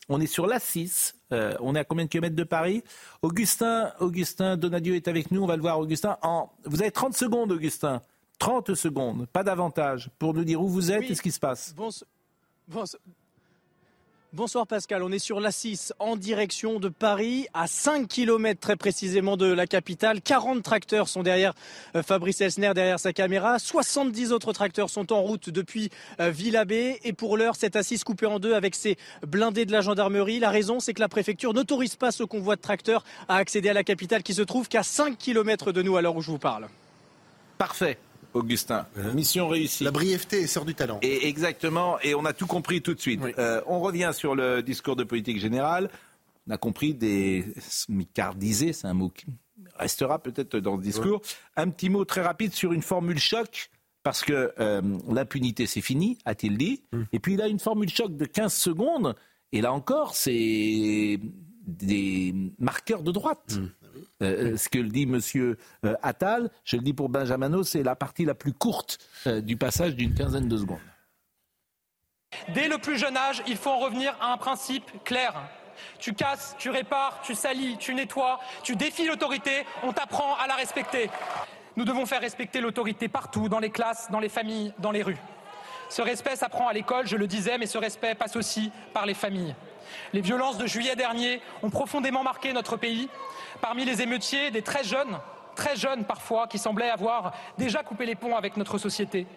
On 0.09 0.21
est 0.21 0.27
sur 0.27 0.47
l'A6. 0.47 1.13
Euh, 1.33 1.55
on 1.59 1.75
est 1.75 1.79
à 1.79 1.83
combien 1.83 2.05
de 2.05 2.09
kilomètres 2.09 2.35
de 2.35 2.43
Paris? 2.43 2.83
Augustin, 3.23 3.91
Augustin 3.99 4.57
Donadieu 4.57 4.95
est 4.95 5.07
avec 5.07 5.31
nous. 5.31 5.41
On 5.43 5.47
va 5.47 5.55
le 5.55 5.61
voir, 5.61 5.79
Augustin. 5.79 6.17
En... 6.21 6.51
Vous 6.65 6.81
avez 6.81 6.91
30 6.91 7.15
secondes, 7.15 7.51
Augustin. 7.51 8.01
30 8.39 8.75
secondes, 8.75 9.27
pas 9.31 9.43
davantage, 9.43 10.09
pour 10.19 10.33
nous 10.33 10.43
dire 10.43 10.61
où 10.61 10.67
vous 10.67 10.91
êtes 10.91 11.01
Oui. 11.01 11.07
et 11.11 11.15
ce 11.15 11.21
qui 11.21 11.31
se 11.31 11.39
passe. 11.39 11.73
Bonso- 11.77 12.03
bonso- 12.69 12.97
Bonsoir 14.33 14.67
Pascal, 14.67 15.01
on 15.01 15.13
est 15.13 15.19
sur 15.19 15.39
l'A6 15.39 15.93
en 15.97 16.17
direction 16.17 16.81
de 16.81 16.89
Paris, 16.89 17.47
à 17.53 17.67
5 17.67 18.05
km 18.09 18.59
très 18.59 18.75
précisément 18.75 19.37
de 19.37 19.45
la 19.45 19.65
capitale. 19.65 20.19
40 20.21 20.61
tracteurs 20.61 21.07
sont 21.07 21.23
derrière 21.23 21.53
euh, 21.95 22.03
Fabrice 22.03 22.41
Elsner, 22.41 22.73
derrière 22.75 22.99
sa 22.99 23.13
caméra. 23.13 23.59
70 23.59 24.33
autres 24.33 24.51
tracteurs 24.51 24.89
sont 24.89 25.13
en 25.13 25.21
route 25.21 25.49
depuis 25.49 25.89
euh, 26.19 26.31
Villabé. 26.31 26.99
Et 27.05 27.13
pour 27.13 27.37
l'heure, 27.37 27.55
cette 27.55 27.77
A6 27.77 28.03
coupée 28.03 28.25
en 28.25 28.39
deux 28.39 28.55
avec 28.55 28.75
ses 28.75 28.97
blindés 29.25 29.65
de 29.65 29.71
la 29.71 29.79
gendarmerie. 29.79 30.39
La 30.39 30.49
raison, 30.49 30.81
c'est 30.81 30.93
que 30.93 30.99
la 31.01 31.07
préfecture 31.07 31.53
n'autorise 31.53 31.95
pas 31.95 32.11
ce 32.11 32.23
convoi 32.25 32.57
de 32.57 32.61
tracteurs 32.61 33.05
à 33.29 33.37
accéder 33.37 33.69
à 33.69 33.73
la 33.73 33.85
capitale 33.85 34.21
qui 34.21 34.33
se 34.33 34.41
trouve 34.41 34.67
qu'à 34.67 34.83
5 34.83 35.17
km 35.17 35.71
de 35.71 35.81
nous 35.81 35.95
à 35.95 36.01
l'heure 36.01 36.17
où 36.17 36.21
je 36.21 36.31
vous 36.31 36.39
parle. 36.39 36.67
Parfait, 37.57 37.97
Augustin. 38.35 38.85
Mission 39.13 39.47
réussie. 39.47 39.83
La 39.83 39.91
brièveté 39.91 40.45
sœur 40.45 40.65
du 40.65 40.75
talent. 40.75 40.99
Et 41.01 41.27
exactement, 41.27 41.99
et 42.01 42.13
on 42.15 42.25
a 42.25 42.33
tout 42.33 42.47
compris 42.47 42.81
tout 42.81 42.93
de 42.93 42.99
suite. 42.99 43.21
Euh, 43.39 43.61
on 43.65 43.79
revient 43.79 44.11
sur 44.13 44.35
le 44.35 44.61
discours 44.61 44.95
de 44.95 45.03
politique 45.03 45.39
générale. 45.39 45.89
On 46.47 46.51
a 46.51 46.57
compris 46.57 46.93
des 46.93 47.45
smicardisés, 47.59 48.73
c'est 48.73 48.87
un 48.87 48.93
mot 48.93 49.09
qui 49.09 49.25
restera 49.77 50.19
peut-être 50.19 50.57
dans 50.57 50.77
ce 50.77 50.81
discours. 50.81 51.21
Un 51.55 51.69
petit 51.69 51.89
mot 51.89 52.05
très 52.05 52.21
rapide 52.21 52.53
sur 52.53 52.73
une 52.73 52.83
formule 52.83 53.19
choc, 53.19 53.69
parce 54.03 54.21
que 54.21 54.53
euh, 54.59 54.81
l'impunité 55.09 55.65
c'est 55.65 55.81
fini, 55.81 56.17
a-t-il 56.25 56.57
dit. 56.57 56.83
Et 57.13 57.19
puis 57.19 57.33
il 57.33 57.41
a 57.41 57.47
une 57.47 57.59
formule 57.59 57.89
choc 57.89 58.15
de 58.15 58.25
15 58.25 58.53
secondes, 58.53 59.15
et 59.51 59.61
là 59.61 59.73
encore, 59.73 60.15
c'est 60.15 61.19
des 61.65 62.35
marqueurs 62.59 63.01
de 63.01 63.11
droite. 63.11 63.57
Euh, 64.21 64.57
ce 64.57 64.69
que 64.69 64.79
dit 64.79 65.05
Monsieur 65.05 65.57
euh, 65.85 65.95
Attal, 66.01 66.49
je 66.63 66.77
le 66.77 66.81
dis 66.83 66.93
pour 66.93 67.09
Benjamino, 67.09 67.63
c'est 67.63 67.83
la 67.83 67.95
partie 67.95 68.25
la 68.25 68.35
plus 68.35 68.53
courte 68.53 68.99
euh, 69.27 69.41
du 69.41 69.57
passage 69.57 69.95
d'une 69.95 70.13
quinzaine 70.13 70.47
de 70.47 70.57
secondes. 70.57 70.79
Dès 72.53 72.67
le 72.67 72.77
plus 72.77 72.97
jeune 72.97 73.17
âge, 73.17 73.41
il 73.47 73.57
faut 73.57 73.69
en 73.69 73.79
revenir 73.79 74.15
à 74.21 74.33
un 74.33 74.37
principe 74.37 74.85
clair. 75.03 75.33
Tu 75.99 76.13
casses, 76.13 76.55
tu 76.57 76.69
répares, 76.69 77.21
tu 77.23 77.35
salis, 77.35 77.77
tu 77.77 77.93
nettoies, 77.93 78.39
tu 78.63 78.75
défies 78.75 79.05
l'autorité, 79.05 79.65
on 79.83 79.93
t'apprend 79.93 80.35
à 80.35 80.47
la 80.47 80.55
respecter. 80.55 81.09
Nous 81.75 81.85
devons 81.85 82.05
faire 82.05 82.21
respecter 82.21 82.61
l'autorité 82.61 83.07
partout, 83.07 83.49
dans 83.49 83.59
les 83.59 83.69
classes, 83.69 84.09
dans 84.09 84.19
les 84.19 84.29
familles, 84.29 84.73
dans 84.79 84.91
les 84.91 85.03
rues. 85.03 85.17
Ce 85.89 86.01
respect 86.01 86.35
s'apprend 86.35 86.67
à 86.67 86.73
l'école, 86.73 87.07
je 87.07 87.17
le 87.17 87.27
disais, 87.27 87.57
mais 87.57 87.67
ce 87.67 87.77
respect 87.77 88.15
passe 88.15 88.35
aussi 88.35 88.71
par 88.93 89.05
les 89.05 89.13
familles. 89.13 89.55
Les 90.13 90.21
violences 90.21 90.57
de 90.57 90.65
juillet 90.65 90.95
dernier 90.95 91.41
ont 91.61 91.69
profondément 91.69 92.23
marqué 92.23 92.53
notre 92.53 92.77
pays. 92.77 93.09
Parmi 93.61 93.85
les 93.85 94.01
émeutiers, 94.01 94.51
des 94.51 94.61
très 94.61 94.83
jeunes, 94.83 95.19
très 95.55 95.75
jeunes 95.75 96.05
parfois, 96.05 96.47
qui 96.47 96.57
semblaient 96.57 96.89
avoir 96.89 97.33
déjà 97.57 97.83
coupé 97.83 98.05
les 98.05 98.15
ponts 98.15 98.35
avec 98.35 98.57
notre 98.57 98.77
société. 98.77 99.27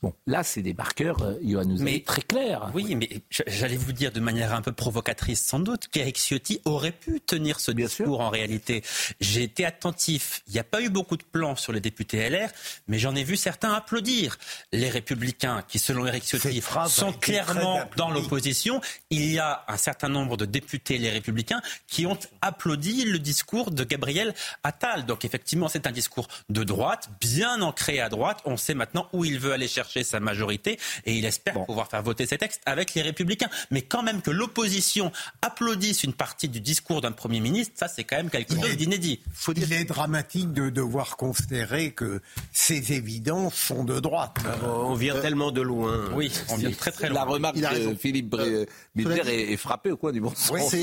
Bon, 0.00 0.14
là, 0.28 0.44
c'est 0.44 0.62
des 0.62 0.74
marqueurs, 0.74 1.20
euh, 1.22 1.34
Johan, 1.42 1.64
mais, 1.80 2.04
très 2.06 2.22
clairs. 2.22 2.70
Oui, 2.72 2.94
mais 2.94 3.20
j'allais 3.48 3.76
vous 3.76 3.90
dire 3.90 4.12
de 4.12 4.20
manière 4.20 4.54
un 4.54 4.62
peu 4.62 4.70
provocatrice, 4.70 5.44
sans 5.44 5.58
doute, 5.58 5.88
qu'Eric 5.88 6.16
Ciotti 6.18 6.60
aurait 6.64 6.92
pu 6.92 7.20
tenir 7.20 7.58
ce 7.58 7.72
discours 7.72 8.20
en 8.20 8.30
réalité. 8.30 8.84
J'ai 9.20 9.42
été 9.42 9.64
attentif. 9.64 10.42
Il 10.46 10.52
n'y 10.52 10.60
a 10.60 10.64
pas 10.64 10.82
eu 10.82 10.88
beaucoup 10.88 11.16
de 11.16 11.24
plans 11.24 11.56
sur 11.56 11.72
les 11.72 11.80
députés 11.80 12.30
LR, 12.30 12.48
mais 12.86 13.00
j'en 13.00 13.16
ai 13.16 13.24
vu 13.24 13.36
certains 13.36 13.72
applaudir. 13.72 14.38
Les 14.72 14.88
Républicains, 14.88 15.64
qui, 15.66 15.80
selon 15.80 16.06
Eric 16.06 16.22
Ciotti, 16.22 16.62
sont 16.88 17.12
clairement 17.12 17.80
dans 17.96 18.10
l'opposition. 18.10 18.80
Il 19.10 19.28
y 19.28 19.40
a 19.40 19.64
un 19.66 19.76
certain 19.76 20.08
nombre 20.08 20.36
de 20.36 20.44
députés, 20.44 20.98
les 20.98 21.10
Républicains, 21.10 21.60
qui 21.88 22.06
ont 22.06 22.18
applaudi 22.40 23.04
le 23.04 23.18
discours 23.18 23.72
de 23.72 23.82
Gabriel 23.82 24.32
Attal. 24.62 25.06
Donc, 25.06 25.24
effectivement, 25.24 25.66
c'est 25.66 25.88
un 25.88 25.92
discours 25.92 26.28
de 26.50 26.62
droite, 26.62 27.10
bien 27.20 27.62
ancré 27.62 27.98
à 27.98 28.08
droite. 28.08 28.38
On 28.44 28.56
sait 28.56 28.74
maintenant 28.74 29.08
où 29.12 29.24
il 29.24 29.40
veut 29.40 29.52
aller 29.52 29.66
chercher 29.66 29.87
sa 30.02 30.20
majorité 30.20 30.78
et 31.04 31.14
il 31.14 31.24
espère 31.24 31.64
pouvoir 31.64 31.88
faire 31.88 32.02
voter 32.02 32.26
ces 32.26 32.38
textes 32.38 32.60
avec 32.66 32.94
les 32.94 33.02
républicains. 33.02 33.48
Mais 33.70 33.82
quand 33.82 34.02
même 34.02 34.22
que 34.22 34.30
l'opposition 34.30 35.12
applaudisse 35.42 36.04
une 36.04 36.12
partie 36.12 36.48
du 36.48 36.60
discours 36.60 37.00
d'un 37.00 37.12
Premier 37.12 37.40
ministre, 37.40 37.74
ça 37.76 37.88
c'est 37.88 38.04
quand 38.04 38.16
même 38.16 38.30
quelque 38.30 38.54
chose 38.54 38.76
d'inédit. 38.76 39.20
Il 39.56 39.72
est 39.72 39.84
dramatique 39.84 40.52
de 40.52 40.70
devoir 40.70 41.16
considérer 41.16 41.92
que 41.92 42.20
ces 42.52 42.92
évidences 42.92 43.54
sont 43.54 43.84
de 43.84 44.00
droite. 44.00 44.36
Ah 44.44 44.66
on 44.66 44.94
vient 44.94 45.16
euh, 45.16 45.22
tellement 45.22 45.50
de 45.50 45.60
loin. 45.60 46.10
Oui, 46.14 46.32
on 46.50 46.56
vient 46.56 46.70
très 46.70 46.92
très 46.92 47.08
loin. 47.08 47.18
La 47.18 47.24
remarque 47.24 47.56
de 47.56 47.94
Philippe 47.94 48.34
euh, 48.38 48.66
est, 48.96 49.56
frappé 49.56 49.90
au 49.90 49.96
coin 49.96 50.12
du 50.12 50.20
bon 50.20 50.32
sens. 50.34 50.74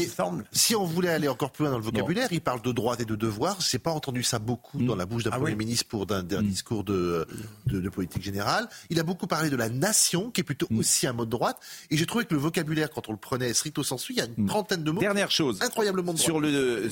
si 0.52 0.76
on 0.76 0.86
voulait 0.86 1.10
aller 1.10 1.28
encore 1.28 1.52
plus 1.52 1.64
loin 1.64 1.72
dans 1.72 1.78
le 1.78 1.84
vocabulaire, 1.84 2.28
il 2.32 2.42
parle 2.42 2.62
de 2.62 2.72
droite 2.72 3.02
et 3.02 3.06
de 3.06 3.16
devoir. 3.16 3.60
Je 3.62 3.76
n'ai 3.76 3.80
pas 3.80 3.92
entendu 3.92 4.24
ça 4.24 4.40
beaucoup 4.40 4.82
dans 4.82 4.96
la 4.96 5.06
bouche 5.06 5.24
d'un 5.24 5.32
ah 5.34 5.40
Premier 5.40 5.56
ministre 5.56 5.86
pour 5.88 6.06
d'un 6.06 6.22
mm. 6.24 6.44
discours 6.44 6.84
de, 6.84 7.28
de, 7.68 7.80
de, 7.80 7.90
politique 7.90 8.24
générale. 8.24 8.68
Il 8.90 8.95
a 9.00 9.04
beaucoup 9.04 9.28
parlé 9.28 9.50
de 9.50 9.56
la 9.56 9.70
nation, 9.70 10.32
qui 10.32 10.42
est 10.42 10.44
plutôt 10.44 10.68
mm. 10.70 10.80
aussi 10.80 11.08
un 11.08 11.14
mot 11.14 11.26
de 11.26 11.30
droite. 11.30 11.60
Et 11.90 11.98
j'ai 11.98 12.06
trouvé 12.06 12.26
que 12.26 12.34
le 12.34 12.40
vocabulaire, 12.40 12.90
quand 12.90 13.10
on 13.10 13.12
le 13.12 13.18
prenait 13.18 13.54
stricto 13.54 13.84
sensu, 13.84 14.14
il 14.14 14.18
y 14.18 14.22
a 14.22 14.26
une 14.26 14.46
mm. 14.46 14.48
trentaine 14.48 14.84
de 14.84 14.92
mots. 14.92 15.02
Dernière 15.02 15.32
chose. 15.32 15.62
Incroyablement 15.62 16.14
de 16.14 16.20
Sur 16.20 16.40
le, 16.40 16.90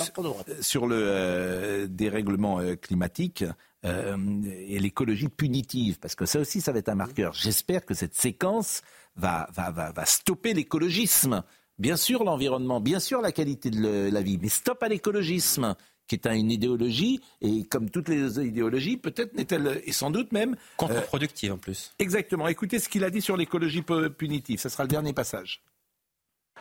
sur 0.61 0.87
le 0.87 0.95
euh, 0.99 1.87
dérèglement 1.87 2.59
euh, 2.59 2.75
climatique. 2.75 3.43
Euh, 3.85 4.15
et 4.45 4.79
l'écologie 4.79 5.27
punitive, 5.27 5.99
parce 5.99 6.15
que 6.15 6.25
ça 6.25 6.39
aussi, 6.39 6.61
ça 6.61 6.71
va 6.71 6.79
être 6.79 6.87
un 6.87 6.95
marqueur. 6.95 7.33
J'espère 7.33 7.85
que 7.85 7.93
cette 7.93 8.15
séquence 8.15 8.81
va, 9.17 9.49
va, 9.53 9.71
va, 9.71 9.91
va 9.91 10.05
stopper 10.05 10.53
l'écologisme. 10.53 11.43
Bien 11.79 11.97
sûr 11.97 12.23
l'environnement, 12.23 12.79
bien 12.79 12.99
sûr 12.99 13.19
la 13.19 13.33
qualité 13.33 13.71
de 13.71 14.09
la 14.09 14.21
vie, 14.21 14.37
mais 14.41 14.47
stop 14.47 14.81
à 14.83 14.87
l'écologisme 14.87 15.75
qui 16.07 16.15
est 16.15 16.25
une 16.27 16.51
idéologie, 16.51 17.21
et 17.41 17.63
comme 17.65 17.89
toutes 17.89 18.09
les 18.09 18.39
idéologies, 18.39 18.97
peut-être 18.97 19.33
n'est-elle, 19.35 19.81
et 19.85 19.91
sans 19.91 20.11
doute 20.11 20.31
même... 20.31 20.55
Contre-productive 20.77 21.53
en 21.53 21.57
plus. 21.57 21.93
Exactement. 21.99 22.47
Écoutez 22.47 22.79
ce 22.79 22.89
qu'il 22.89 23.03
a 23.03 23.09
dit 23.09 23.21
sur 23.21 23.37
l'écologie 23.37 23.83
punitive. 24.17 24.59
Ce 24.59 24.69
sera 24.69 24.83
le 24.83 24.89
dernier 24.89 25.13
passage. 25.13 25.61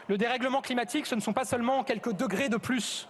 Le 0.08 0.18
dérèglement 0.18 0.62
climatique, 0.62 1.06
ce 1.06 1.14
ne 1.14 1.20
sont 1.20 1.32
pas 1.32 1.44
seulement 1.44 1.84
quelques 1.84 2.12
degrés 2.12 2.48
de 2.48 2.56
plus. 2.56 3.08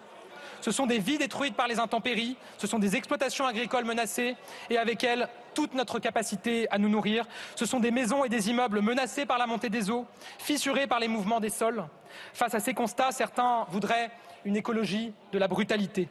Ce 0.60 0.70
sont 0.70 0.86
des 0.86 1.00
vies 1.00 1.18
détruites 1.18 1.56
par 1.56 1.66
les 1.66 1.80
intempéries, 1.80 2.36
ce 2.56 2.68
sont 2.68 2.78
des 2.78 2.94
exploitations 2.94 3.46
agricoles 3.46 3.84
menacées 3.84 4.36
et 4.70 4.78
avec 4.78 5.02
elles 5.02 5.28
toute 5.54 5.74
notre 5.74 5.98
capacité 5.98 6.70
à 6.70 6.78
nous 6.78 6.88
nourrir. 6.88 7.26
Ce 7.56 7.66
sont 7.66 7.80
des 7.80 7.90
maisons 7.90 8.24
et 8.24 8.28
des 8.28 8.48
immeubles 8.48 8.80
menacés 8.80 9.26
par 9.26 9.38
la 9.38 9.46
montée 9.46 9.70
des 9.70 9.90
eaux, 9.90 10.06
fissurés 10.38 10.86
par 10.86 11.00
les 11.00 11.08
mouvements 11.08 11.40
des 11.40 11.50
sols. 11.50 11.84
Face 12.32 12.54
à 12.54 12.60
ces 12.60 12.74
constats, 12.74 13.10
certains 13.10 13.64
voudraient 13.70 14.12
une 14.44 14.56
écologie 14.56 15.12
de 15.32 15.38
la 15.38 15.48
brutalité. 15.48 16.08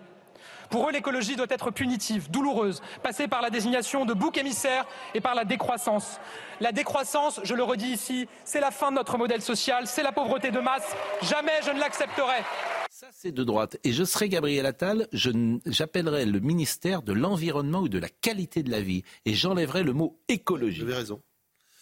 Pour 0.72 0.88
eux, 0.88 0.94
l'écologie 0.94 1.36
doit 1.36 1.48
être 1.50 1.70
punitive, 1.70 2.32
douloureuse, 2.32 2.82
passer 3.04 3.28
par 3.28 3.42
la 3.42 3.50
désignation 3.50 4.06
de 4.06 4.14
bouc 4.14 4.38
émissaire 4.38 4.86
et 5.14 5.20
par 5.20 5.36
la 5.36 5.44
décroissance. 5.44 6.18
La 6.62 6.72
décroissance, 6.72 7.42
je 7.44 7.54
le 7.56 7.64
redis 7.64 7.90
ici, 7.90 8.30
c'est 8.46 8.62
la 8.62 8.72
fin 8.72 8.90
de 8.90 8.96
notre 8.96 9.18
modèle 9.18 9.42
social, 9.42 9.86
c'est 9.86 10.02
la 10.02 10.14
pauvreté 10.14 10.50
de 10.50 10.60
masse. 10.60 10.96
Jamais 11.24 11.60
je 11.66 11.72
ne 11.72 11.80
l'accepterai. 11.80 12.44
Ça, 12.90 13.08
c'est 13.12 13.34
de 13.34 13.44
droite. 13.44 13.78
Et 13.84 13.92
je 13.92 14.06
serai 14.06 14.30
Gabriel 14.30 14.66
Attal, 14.66 15.10
j'appellerai 15.12 16.26
le 16.26 16.40
ministère 16.40 17.02
de 17.02 17.12
l'Environnement 17.12 17.80
ou 17.80 17.90
de 17.90 18.00
la 18.00 18.10
qualité 18.10 18.64
de 18.64 18.72
la 18.72 18.80
vie. 18.80 19.04
Et 19.26 19.34
j'enlèverai 19.34 19.84
le 19.84 19.92
mot 19.92 20.22
écologie. 20.30 20.82
Vous 20.82 20.88
avez 20.88 20.96
raison. 20.96 21.22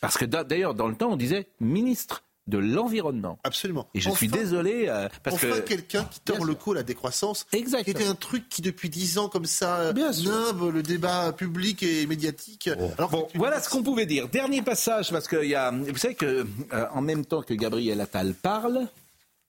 Parce 0.02 0.18
que 0.18 0.26
d'ailleurs, 0.26 0.74
dans 0.74 0.88
le 0.88 0.96
temps, 0.96 1.12
on 1.12 1.18
disait 1.18 1.48
ministre 1.60 2.24
de 2.50 2.58
l'environnement. 2.58 3.40
Absolument. 3.44 3.88
Et 3.94 4.02
je 4.02 4.10
suis 4.10 4.28
désolé 4.28 4.86
euh, 4.88 5.08
parce 5.24 5.36
enfin 5.36 5.62
quelqu'un 5.62 6.04
qui 6.06 6.20
tord 6.20 6.44
le 6.44 6.56
cou 6.56 6.74
à 6.74 6.76
la 6.76 6.84
décroissance. 6.84 7.46
Exact. 7.54 7.84
Qui 7.84 7.92
était 7.92 8.08
un 8.08 8.16
truc 8.16 8.50
qui 8.50 8.62
depuis 8.62 8.90
dix 8.90 9.18
ans 9.18 9.30
comme 9.30 9.46
ça 9.46 9.94
nimbe 9.94 10.72
le 10.74 10.84
débat 10.84 11.32
public 11.32 11.84
et 11.84 12.06
médiatique. 12.08 12.70
bon, 13.12 13.28
voilà 13.36 13.62
ce 13.62 13.70
qu'on 13.70 13.84
pouvait 13.84 14.06
dire. 14.06 14.28
Dernier 14.28 14.62
passage 14.62 15.12
parce 15.12 15.28
que 15.28 15.44
y 15.46 15.56
a, 15.56 15.72
vous 15.72 15.98
savez 15.98 16.16
que 16.16 16.46
euh, 16.74 16.86
en 16.94 17.02
même 17.02 17.26
temps 17.26 17.42
que 17.42 17.54
Gabriel 17.54 18.02
Attal 18.02 18.34
parle, 18.34 18.88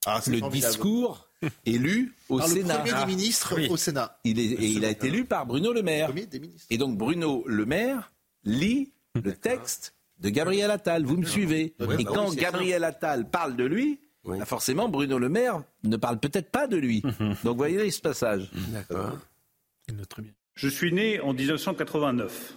ah, 0.05 0.21
le 0.27 0.49
discours 0.49 1.27
est 1.65 1.71
lu 1.71 2.13
au 2.29 2.41
Sénat. 2.41 2.77
Le 2.77 2.89
premier 2.89 2.99
des 2.99 3.05
ministres 3.05 3.55
au 3.69 3.77
Sénat. 3.77 4.17
Il 4.23 4.39
est, 4.39 4.43
et 4.43 4.67
il 4.67 4.85
a 4.85 4.89
été 4.89 5.09
lu 5.09 5.25
par 5.25 5.45
Bruno 5.45 5.73
Le 5.73 5.81
Maire. 5.81 6.11
Et 6.69 6.77
donc 6.77 6.97
Bruno 6.97 7.43
Le 7.47 7.65
Maire 7.65 8.11
lit 8.43 8.91
le 9.15 9.33
texte 9.33 9.93
de 10.21 10.29
Gabriel 10.29 10.71
Attal. 10.71 11.03
Vous 11.03 11.17
me 11.17 11.25
suivez 11.25 11.73
Et 11.79 11.85
bah 11.85 11.97
quand 12.05 12.33
Gabriel 12.33 12.83
Attal 12.83 13.29
parle 13.29 13.55
de 13.55 13.65
lui, 13.65 13.99
bah 14.23 14.45
forcément 14.45 14.87
Bruno 14.87 15.17
Le 15.17 15.29
Maire 15.29 15.63
ne 15.83 15.97
parle 15.97 16.19
peut-être 16.19 16.49
pas 16.49 16.67
de 16.67 16.77
lui. 16.77 17.03
Donc 17.43 17.57
voyez 17.57 17.89
ce 17.91 18.01
passage. 18.01 18.49
D'accord. 18.69 19.17
Je 20.55 20.67
suis 20.67 20.93
né 20.93 21.19
en 21.19 21.33
1989. 21.33 22.55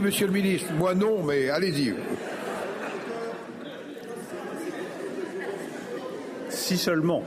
Monsieur 0.00 0.26
le 0.26 0.32
ministre. 0.32 0.72
Moi, 0.72 0.94
non, 0.94 1.22
mais 1.22 1.48
allez-y. 1.48 1.94
Si 6.48 6.76
seulement. 6.76 7.24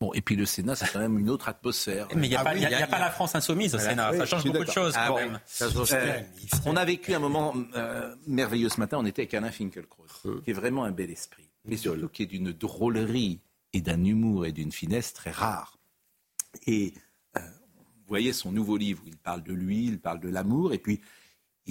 Bon, 0.00 0.14
et 0.14 0.22
puis 0.22 0.34
le 0.34 0.46
Sénat, 0.46 0.76
c'est 0.76 0.90
quand 0.90 0.98
même 0.98 1.18
une 1.18 1.28
autre 1.28 1.50
atmosphère. 1.50 2.08
Mais 2.16 2.26
il 2.26 2.30
n'y 2.30 2.36
a, 2.36 2.40
a, 2.40 2.86
pas 2.86 2.98
la 2.98 3.10
France 3.10 3.34
insoumise 3.34 3.74
au 3.74 3.78
Sénat. 3.78 4.16
ça 4.16 4.24
change 4.24 4.44
beaucoup 4.44 4.64
de 4.64 4.70
choses. 4.70 4.94
quand 4.94 5.16
même. 5.16 5.38
Euh, 5.60 6.20
on 6.64 6.74
a 6.76 6.84
vécu 6.86 7.12
un 7.12 7.18
moment 7.18 7.54
euh, 7.76 8.14
merveilleux 8.26 8.70
ce 8.70 8.80
matin. 8.80 8.96
On 8.98 9.04
était 9.04 9.22
avec 9.22 9.34
Alain 9.34 9.50
Finkielkraut, 9.50 10.06
hum. 10.24 10.42
qui 10.42 10.50
est 10.50 10.54
vraiment 10.54 10.84
un 10.84 10.90
bel 10.90 11.10
esprit, 11.10 11.50
mais 11.66 11.76
surtout 11.76 12.08
qui 12.08 12.22
est 12.22 12.26
d'une 12.26 12.52
drôlerie 12.52 13.40
et 13.74 13.82
d'un 13.82 14.02
humour 14.02 14.46
et 14.46 14.52
d'une 14.52 14.72
finesse 14.72 15.12
très 15.12 15.32
rare. 15.32 15.76
Et 16.66 16.94
euh, 17.36 17.40
vous 17.40 18.08
voyez 18.08 18.32
son 18.32 18.52
nouveau 18.52 18.78
livre, 18.78 19.02
il 19.06 19.18
parle 19.18 19.42
de 19.42 19.52
lui, 19.52 19.84
il 19.84 20.00
parle 20.00 20.20
de 20.20 20.30
l'amour, 20.30 20.72
et 20.72 20.78
puis 20.78 21.02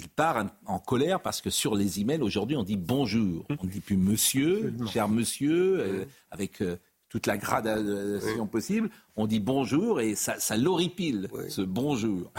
il 0.00 0.08
part 0.08 0.46
en 0.64 0.78
colère 0.78 1.20
parce 1.20 1.42
que 1.42 1.50
sur 1.50 1.74
les 1.74 2.00
emails 2.00 2.22
aujourd'hui 2.22 2.56
on 2.56 2.62
dit 2.62 2.78
bonjour, 2.78 3.44
on 3.50 3.66
ne 3.66 3.70
dit 3.70 3.80
plus 3.80 3.98
monsieur, 3.98 4.72
cher 4.90 5.08
monsieur, 5.08 5.80
euh, 5.80 6.04
avec 6.30 6.62
euh, 6.62 6.76
toute 7.10 7.26
la 7.26 7.36
gradation 7.36 8.46
possible, 8.46 8.88
on 9.16 9.26
dit 9.26 9.40
bonjour 9.40 10.00
et 10.00 10.14
ça, 10.14 10.38
ça 10.38 10.56
l'horripile, 10.56 11.28
ce 11.48 11.60
bonjour. 11.60 12.32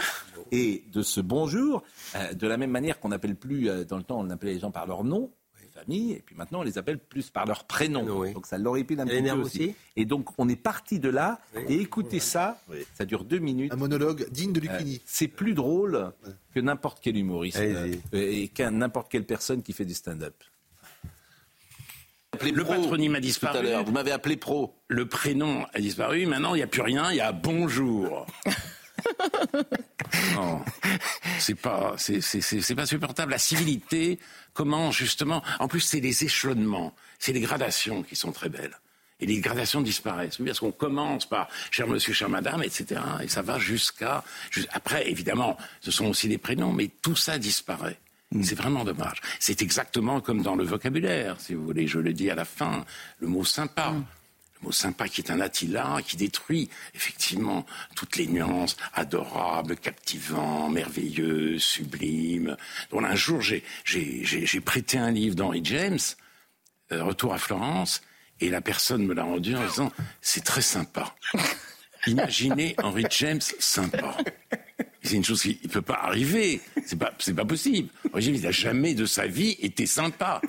Et 0.50 0.84
de 0.92 1.02
ce 1.02 1.20
bonjour, 1.20 1.84
euh, 2.16 2.32
de 2.32 2.46
la 2.48 2.56
même 2.56 2.72
manière 2.72 2.98
qu'on 2.98 3.10
n'appelle 3.10 3.36
plus, 3.36 3.70
dans 3.86 3.96
le 3.96 4.02
temps 4.02 4.18
on 4.18 4.28
appelait 4.30 4.54
les 4.54 4.58
gens 4.58 4.72
par 4.72 4.86
leur 4.88 5.04
nom, 5.04 5.30
et 5.88 6.22
puis 6.24 6.34
maintenant 6.36 6.60
on 6.60 6.62
les 6.62 6.78
appelle 6.78 6.98
plus 6.98 7.30
par 7.30 7.46
leur 7.46 7.64
prénom. 7.64 8.04
Donc 8.32 8.46
ça 8.46 8.58
l'horripile 8.58 9.00
un 9.00 9.06
petit 9.06 9.22
peu 9.22 9.30
aussi. 9.32 9.74
Et 9.96 10.04
donc 10.04 10.28
on 10.38 10.48
est 10.48 10.56
parti 10.56 10.98
de 10.98 11.08
là, 11.08 11.40
et 11.68 11.80
écoutez 11.80 12.20
ça, 12.20 12.60
ça 12.94 13.04
dure 13.04 13.24
deux 13.24 13.38
minutes. 13.38 13.72
Un 13.72 13.76
monologue 13.76 14.28
digne 14.30 14.52
de. 14.52 14.62
Euh, 14.62 14.78
c'est 15.04 15.28
plus 15.28 15.54
drôle 15.54 16.12
que 16.54 16.60
n'importe 16.60 17.00
quel 17.02 17.16
humoriste 17.16 17.58
euh, 17.58 17.94
et 18.12 18.48
qu'un 18.48 18.70
n'importe 18.70 19.10
quelle 19.10 19.26
personne 19.26 19.62
qui 19.62 19.72
fait 19.72 19.84
du 19.84 19.94
stand-up. 19.94 20.34
Le 22.42 22.64
patronyme 22.64 23.16
a 23.16 23.20
disparu. 23.20 23.68
Vous 23.84 23.92
m'avez 23.92 24.12
appelé 24.12 24.36
pro. 24.36 24.74
Le 24.88 25.06
prénom 25.06 25.66
a 25.74 25.80
disparu. 25.80 26.26
Maintenant, 26.26 26.54
il 26.54 26.58
n'y 26.58 26.62
a 26.62 26.66
plus 26.66 26.82
rien. 26.82 27.10
Il 27.10 27.16
y 27.16 27.20
a 27.20 27.32
bonjour. 27.32 28.26
non, 30.34 30.60
c'est 31.38 31.54
pas, 31.54 31.94
c'est 31.96 32.74
pas 32.74 32.86
supportable. 32.86 33.32
La 33.32 33.38
civilité, 33.38 34.18
comment 34.52 34.90
justement 34.90 35.42
En 35.58 35.68
plus, 35.68 35.80
c'est 35.80 36.00
les 36.00 36.24
échelonnements, 36.24 36.94
c'est 37.18 37.32
les 37.32 37.40
gradations 37.40 38.02
qui 38.02 38.16
sont 38.16 38.32
très 38.32 38.48
belles. 38.48 38.76
Et 39.20 39.26
les 39.26 39.38
gradations 39.38 39.80
disparaissent. 39.80 40.38
Parce 40.44 40.58
qu'on 40.58 40.72
commence 40.72 41.26
par 41.26 41.48
cher 41.70 41.86
monsieur, 41.86 42.12
chère 42.12 42.28
madame, 42.28 42.62
etc. 42.64 43.00
Et 43.22 43.28
ça 43.28 43.40
va 43.40 43.58
jusqu'à. 43.58 44.24
Après, 44.72 45.08
évidemment, 45.08 45.56
ce 45.80 45.92
sont 45.92 46.06
aussi 46.06 46.26
les 46.26 46.38
prénoms, 46.38 46.72
mais 46.72 46.90
tout 47.02 47.14
ça 47.14 47.38
disparaît. 47.38 47.98
Mm. 48.32 48.42
C'est 48.42 48.56
vraiment 48.56 48.82
dommage. 48.84 49.20
C'est 49.38 49.62
exactement 49.62 50.20
comme 50.20 50.42
dans 50.42 50.56
le 50.56 50.64
vocabulaire, 50.64 51.40
si 51.40 51.54
vous 51.54 51.64
voulez, 51.64 51.86
je 51.86 52.00
le 52.00 52.12
dis 52.12 52.30
à 52.30 52.34
la 52.34 52.44
fin, 52.44 52.84
le 53.20 53.28
mot 53.28 53.44
sympa. 53.44 53.94
Mot 54.62 54.72
sympa 54.72 55.08
qui 55.08 55.20
est 55.20 55.30
un 55.30 55.40
Attila, 55.40 55.98
qui 56.06 56.16
détruit 56.16 56.70
effectivement 56.94 57.66
toutes 57.96 58.16
les 58.16 58.26
nuances, 58.26 58.76
adorable, 58.94 59.76
captivant, 59.76 60.68
merveilleux, 60.68 61.58
sublime. 61.58 62.56
Donc 62.90 63.04
un 63.04 63.14
jour, 63.16 63.40
j'ai 63.40 64.60
prêté 64.64 64.98
un 64.98 65.10
livre 65.10 65.34
d'Henry 65.34 65.60
James, 65.64 65.98
euh, 66.92 67.02
Retour 67.02 67.34
à 67.34 67.38
Florence, 67.38 68.02
et 68.40 68.50
la 68.50 68.60
personne 68.60 69.04
me 69.04 69.14
l'a 69.14 69.24
rendu 69.24 69.54
en 69.56 69.66
disant, 69.66 69.92
c'est 70.20 70.44
très 70.44 70.62
sympa. 70.62 71.14
Imaginez 72.06 72.74
Henry 72.82 73.04
James 73.10 73.40
sympa. 73.58 74.16
C'est 75.02 75.16
une 75.16 75.24
chose 75.24 75.42
qui 75.42 75.58
ne 75.64 75.68
peut 75.68 75.82
pas 75.82 76.00
arriver. 76.02 76.60
C'est 76.86 76.98
pas, 76.98 77.12
c'est 77.18 77.34
pas 77.34 77.44
possible. 77.44 77.88
Henry 78.12 78.22
James, 78.22 78.34
il 78.36 78.42
n'a 78.42 78.50
jamais 78.50 78.94
de 78.94 79.04
sa 79.04 79.26
vie 79.26 79.56
été 79.60 79.86
sympa. 79.86 80.40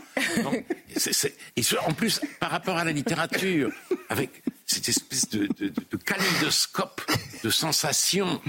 et 1.55 1.61
en 1.87 1.93
plus, 1.93 2.21
par 2.39 2.51
rapport 2.51 2.77
à 2.77 2.83
la 2.83 2.91
littérature, 2.91 3.71
avec 4.09 4.43
cette 4.65 4.89
espèce 4.89 5.29
de, 5.29 5.47
de, 5.59 5.73
de 5.91 5.97
kaléidoscope 5.97 7.01
de 7.43 7.49
sensations 7.49 8.41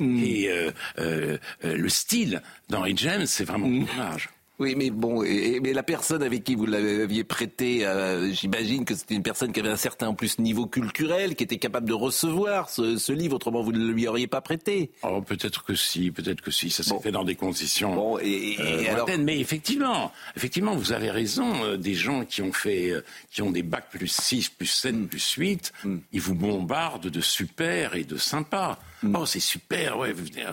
et 0.00 0.48
euh, 0.48 0.70
euh, 0.98 1.38
euh, 1.64 1.76
le 1.76 1.88
style 1.88 2.42
d'Henry 2.68 2.94
James, 2.96 3.26
c'est 3.26 3.44
vraiment 3.44 3.68
dommage. 3.68 4.30
Oui, 4.62 4.76
mais 4.76 4.90
bon, 4.90 5.22
mais 5.22 5.72
la 5.72 5.82
personne 5.82 6.22
avec 6.22 6.44
qui 6.44 6.54
vous 6.54 6.66
l'aviez 6.66 7.24
prêté, 7.24 7.84
euh, 7.84 8.30
j'imagine 8.32 8.84
que 8.84 8.94
c'était 8.94 9.16
une 9.16 9.24
personne 9.24 9.50
qui 9.50 9.58
avait 9.58 9.70
un 9.70 9.76
certain 9.76 10.06
en 10.06 10.14
plus 10.14 10.38
niveau 10.38 10.66
culturel, 10.66 11.34
qui 11.34 11.42
était 11.42 11.58
capable 11.58 11.88
de 11.88 11.92
recevoir 11.92 12.70
ce, 12.70 13.10
livre, 13.10 13.34
autrement 13.34 13.60
vous 13.62 13.72
ne 13.72 13.90
lui 13.90 14.06
auriez 14.06 14.28
pas 14.28 14.40
prêté. 14.40 14.92
Oh, 15.02 15.20
peut-être 15.20 15.64
que 15.64 15.74
si, 15.74 16.12
peut-être 16.12 16.42
que 16.42 16.52
si, 16.52 16.70
ça 16.70 16.84
s'est 16.84 16.96
fait 17.00 17.10
dans 17.10 17.24
des 17.24 17.34
conditions. 17.34 17.96
Bon, 17.96 18.18
et, 18.20 18.56
euh, 18.60 18.92
alors... 18.92 19.08
mais 19.18 19.40
effectivement, 19.40 20.12
effectivement, 20.36 20.76
vous 20.76 20.92
avez 20.92 21.10
raison. 21.10 21.64
Euh, 21.64 21.76
des 21.76 21.94
gens 21.94 22.24
qui 22.24 22.40
ont 22.40 22.52
fait, 22.52 22.94
qui 23.32 23.42
ont 23.42 23.50
des 23.50 23.64
bacs 23.64 23.90
plus 23.90 24.06
6, 24.06 24.50
plus 24.50 24.66
7, 24.66 25.08
plus 25.08 25.32
8, 25.32 25.72
hmm. 25.82 25.96
ils 26.12 26.20
vous 26.20 26.36
bombardent 26.36 27.08
de 27.08 27.20
super 27.20 27.96
et 27.96 28.04
de 28.04 28.16
sympa. 28.16 28.78
Hmm. 29.02 29.16
Oh, 29.16 29.26
c'est 29.26 29.40
super, 29.40 29.98
ouais, 29.98 30.12
vous 30.12 30.24
venez. 30.24 30.44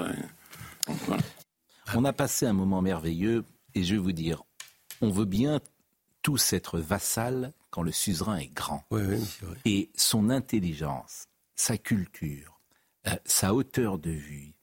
On 1.96 2.06
a 2.06 2.14
passé 2.14 2.48
un 2.48 2.54
moment 2.54 2.82
merveilleux 2.82 3.44
et 3.76 3.84
je 3.84 3.96
vais 3.96 4.02
vous 4.02 4.12
dire, 4.12 4.44
on 5.02 5.10
veut 5.10 5.26
bien 5.26 5.60
tous 6.22 6.54
être 6.54 6.80
vassal 6.80 7.54
quand 7.70 7.82
le 7.82 7.92
suzerain 7.92 8.38
est 8.38 8.54
grand. 8.54 8.84
Et 9.66 9.90
son 9.96 10.30
intelligence, 10.30 11.28
sa 11.56 11.78
culture, 11.78 12.60
euh, 13.08 13.16
sa 13.26 13.54
hauteur 13.54 14.00
de 14.00 14.12
vue, 14.12 14.54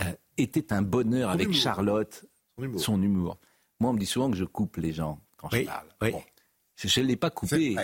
euh, 0.00 0.12
était 0.38 0.72
un 0.72 0.82
bonheur 0.82 1.30
avec 1.30 1.52
Charlotte, 1.52 2.24
son 2.76 3.02
humour. 3.02 3.38
Moi, 3.80 3.90
on 3.90 3.92
me 3.94 3.98
dit 3.98 4.06
souvent 4.06 4.30
que 4.30 4.36
je 4.36 4.44
coupe 4.44 4.76
les 4.76 4.92
gens 4.92 5.20
quand 5.36 5.50
je 5.50 5.64
parle. 5.64 5.88
Je 6.76 7.00
ne 7.00 7.06
l'ai 7.06 7.16
pas 7.16 7.30
coupé. 7.30 7.76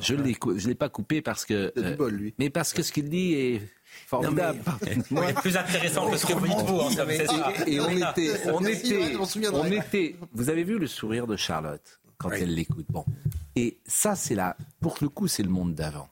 Je 0.00 0.14
ne 0.14 0.68
l'ai 0.68 0.74
pas 0.74 0.88
coupé 0.88 1.22
parce 1.22 1.44
que. 1.44 1.72
Euh, 1.76 2.30
mais 2.38 2.50
parce 2.50 2.72
que 2.72 2.82
ce 2.82 2.92
qu'il 2.92 3.08
dit 3.08 3.34
est 3.34 3.62
Formidable. 4.06 4.60
Mais... 5.10 5.32
plus 5.42 5.56
intéressant 5.56 6.10
que 6.10 6.16
ce 6.16 6.26
que 6.26 6.32
vous 6.32 6.46
dites 6.46 6.60
vous. 6.60 6.80
Hein, 6.80 7.06
et, 7.66 7.80
on 7.80 7.90
était, 7.90 8.48
on 8.50 8.64
était, 8.64 9.16
on 9.52 9.66
était. 9.66 10.16
Vous 10.32 10.48
avez 10.48 10.64
vu 10.64 10.78
le 10.78 10.86
sourire 10.86 11.26
de 11.26 11.36
Charlotte 11.36 12.00
quand 12.16 12.30
elle 12.30 12.54
l'écoute? 12.54 12.86
Bon. 12.88 13.04
Et 13.54 13.78
ça, 13.86 14.16
c'est 14.16 14.34
là. 14.34 14.56
Pour 14.80 14.96
le 15.02 15.08
coup, 15.08 15.28
c'est 15.28 15.42
le 15.42 15.50
monde 15.50 15.74
d'avant. 15.74 16.08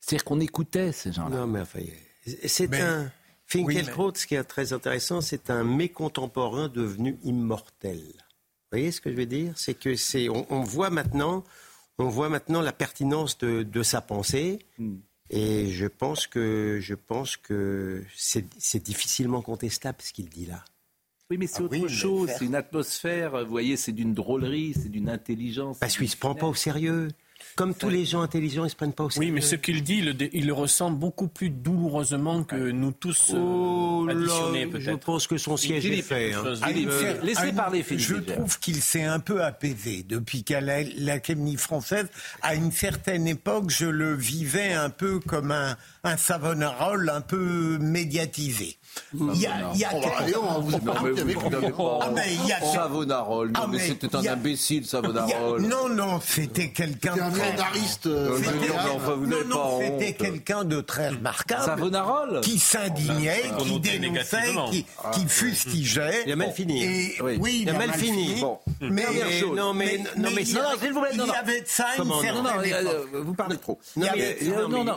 C'est-à-dire 0.00 0.24
qu'on 0.24 0.40
écoutait 0.40 0.92
ces 0.92 1.12
gens-là. 1.12 1.36
Non, 1.36 1.46
mais 1.46 1.60
enfin, 1.60 1.80
c'est 2.46 2.72
un. 2.74 3.10
Finkielkraut, 3.48 4.12
ce 4.14 4.26
qui 4.26 4.34
est 4.34 4.42
très 4.42 4.72
intéressant, 4.72 5.20
c'est 5.20 5.50
un 5.50 5.62
mécontemporain 5.62 6.68
devenu 6.68 7.16
immortel. 7.22 8.00
Vous 8.00 8.72
voyez 8.72 8.90
ce 8.90 9.00
que 9.00 9.10
je 9.10 9.16
veux 9.16 9.26
dire? 9.26 9.52
C'est 9.54 9.74
que 9.74 9.94
c'est, 9.94 10.28
on, 10.28 10.62
voit 10.64 10.90
maintenant, 10.90 11.44
on 11.98 12.08
voit 12.08 12.28
maintenant 12.28 12.60
la 12.60 12.72
pertinence 12.72 13.38
de, 13.38 13.62
de 13.62 13.82
sa 13.82 14.00
pensée. 14.00 14.58
Hmm. 14.78 14.96
Et 15.30 15.70
je 15.70 15.86
pense 15.86 16.26
que, 16.26 16.78
je 16.80 16.94
pense 16.94 17.36
que 17.36 18.04
c'est 18.16 18.82
difficilement 18.82 19.42
contestable 19.42 19.98
ce 20.00 20.12
qu'il 20.12 20.28
dit 20.28 20.46
là. 20.46 20.64
Oui, 21.30 21.38
mais 21.38 21.48
c'est 21.48 21.60
ah 21.60 21.64
autre 21.64 21.88
chose. 21.88 22.30
C'est 22.38 22.44
une 22.44 22.54
atmosphère. 22.54 23.44
Vous 23.44 23.50
voyez, 23.50 23.76
c'est 23.76 23.92
d'une 23.92 24.14
drôlerie, 24.14 24.74
c'est 24.74 24.88
d'une 24.88 25.08
intelligence. 25.08 25.78
Parce 25.78 25.96
qu'il 25.96 26.06
ne 26.06 26.10
se 26.10 26.16
prend 26.16 26.36
pas 26.36 26.46
au 26.46 26.54
sérieux. 26.54 27.08
Comme 27.56 27.74
tous 27.74 27.88
les 27.88 28.04
gens 28.04 28.20
intelligents, 28.20 28.64
ils 28.64 28.70
se 28.70 28.76
prennent 28.76 28.92
pas 28.92 29.04
au 29.04 29.10
sérieux. 29.10 29.28
Oui, 29.28 29.34
mais 29.34 29.40
ce 29.40 29.56
qu'il 29.56 29.82
dit, 29.82 30.02
il 30.32 30.46
le, 30.46 30.52
ressent 30.52 30.90
beaucoup 30.90 31.28
plus 31.28 31.48
douloureusement 31.48 32.44
que 32.44 32.70
nous 32.70 32.92
tous 32.92 33.32
euh, 33.32 33.38
oh 33.38 34.06
additionnés, 34.10 34.66
peut-être. 34.66 34.84
Je 34.84 34.90
pense 34.92 35.26
que 35.26 35.38
son 35.38 35.56
siège 35.56 35.86
est 35.86 36.02
fait. 36.02 36.34
Hein. 36.34 36.42
Laissez 37.22 37.52
parler, 37.52 37.82
Philippe. 37.82 38.06
Je 38.06 38.16
trouve 38.16 38.58
qu'il 38.58 38.82
s'est 38.82 39.04
un 39.04 39.20
peu 39.20 39.42
apaisé 39.42 40.04
depuis 40.06 40.44
qu'à 40.44 40.60
l'Académie 40.60 41.56
française, 41.56 42.08
à 42.42 42.54
une 42.54 42.72
certaine 42.72 43.26
époque, 43.26 43.70
je 43.70 43.86
le 43.86 44.14
vivais 44.14 44.74
un 44.74 44.90
peu 44.90 45.20
comme 45.20 45.50
un, 45.50 45.76
un 46.04 46.16
Savonarole 46.16 47.08
un 47.08 47.20
peu 47.20 47.78
médiatisé. 47.78 48.76
Il 49.12 49.40
y 49.40 49.46
a, 49.46 49.70
il 49.74 49.80
y 49.80 49.84
a 49.84 49.90
on 49.94 50.60
vous 50.60 50.70
non, 50.70 50.94
mais 51.02 51.34
vous 51.34 51.50
ah, 52.00 52.10
mais 52.14 52.34
il 52.34 52.48
y 52.48 52.52
a 52.52 52.60
Savonarole, 52.60 53.52
non, 53.52 53.68
mais 53.68 53.78
c'était 53.78 54.14
un 54.14 54.24
imbécile, 54.26 54.86
Savonarole. 54.86 55.62
Non, 55.62 55.88
non, 55.88 56.20
c'était 56.20 56.70
quelqu'un 56.70 57.25
de 57.30 57.38
très... 57.38 58.08
Euh, 58.08 59.16
non, 59.26 59.36
non, 59.46 59.80
c'était 59.80 60.14
quelqu'un 60.14 60.64
de 60.64 60.80
très 60.80 61.10
remarquable. 61.10 61.64
Savonarole 61.64 62.40
Qui 62.40 62.58
s'indignait, 62.58 63.42
qui 63.58 63.80
dénonçait, 63.80 64.54
qui, 64.70 64.86
qui 65.12 65.26
fustigeait. 65.26 66.24
Il 66.26 66.32
a 66.32 66.36
mal 66.36 66.52
fini. 66.52 67.12
oui, 67.38 67.60
il 67.62 67.70
a 67.70 67.74
mal 67.74 67.92
fini. 67.92 68.42
Mais, 68.80 69.04
non, 69.54 69.72
mais, 69.74 69.98
non, 70.16 70.30
mais, 70.34 70.44
s'il 70.44 70.58
vous 70.58 71.00
plaît, 71.00 71.10
il 71.12 71.26
y 71.26 71.30
avait 71.30 71.62
de 71.62 71.66
ça 71.66 71.86
une 71.98 72.12
certaine 72.20 73.22
Vous 73.22 73.34
parlez 73.34 73.56
trop. 73.58 73.78
Non, 73.96 74.06
mais 74.16 74.36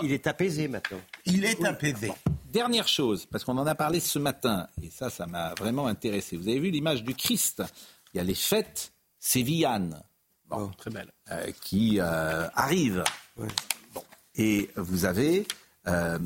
il 0.03 0.11
est 0.11 0.27
apaisé 0.27 0.67
maintenant. 0.67 1.01
Il 1.25 1.45
est 1.45 1.63
apaisé. 1.65 2.11
Dernière 2.51 2.87
chose, 2.87 3.27
parce 3.27 3.43
qu'on 3.43 3.57
en 3.59 3.67
a 3.67 3.75
parlé 3.75 3.99
ce 3.99 4.17
matin, 4.17 4.67
et 4.81 4.89
ça, 4.89 5.11
ça 5.11 5.27
m'a 5.27 5.53
vraiment 5.53 5.85
intéressé. 5.85 6.35
Vous 6.35 6.47
avez 6.47 6.59
vu 6.59 6.71
l'image 6.71 7.03
du 7.03 7.13
Christ? 7.13 7.61
Il 8.13 8.17
y 8.17 8.19
a 8.19 8.23
les 8.23 8.33
fêtes 8.33 8.91
sévillanes. 9.19 10.01
Oh, 10.51 10.69
très 10.77 10.89
belle. 10.89 11.11
Euh, 11.31 11.51
qui 11.61 11.99
euh, 11.99 12.47
arrivent. 12.55 13.03
Et 14.35 14.69
vous 14.75 15.05
avez 15.05 15.47
euh, 15.87 16.17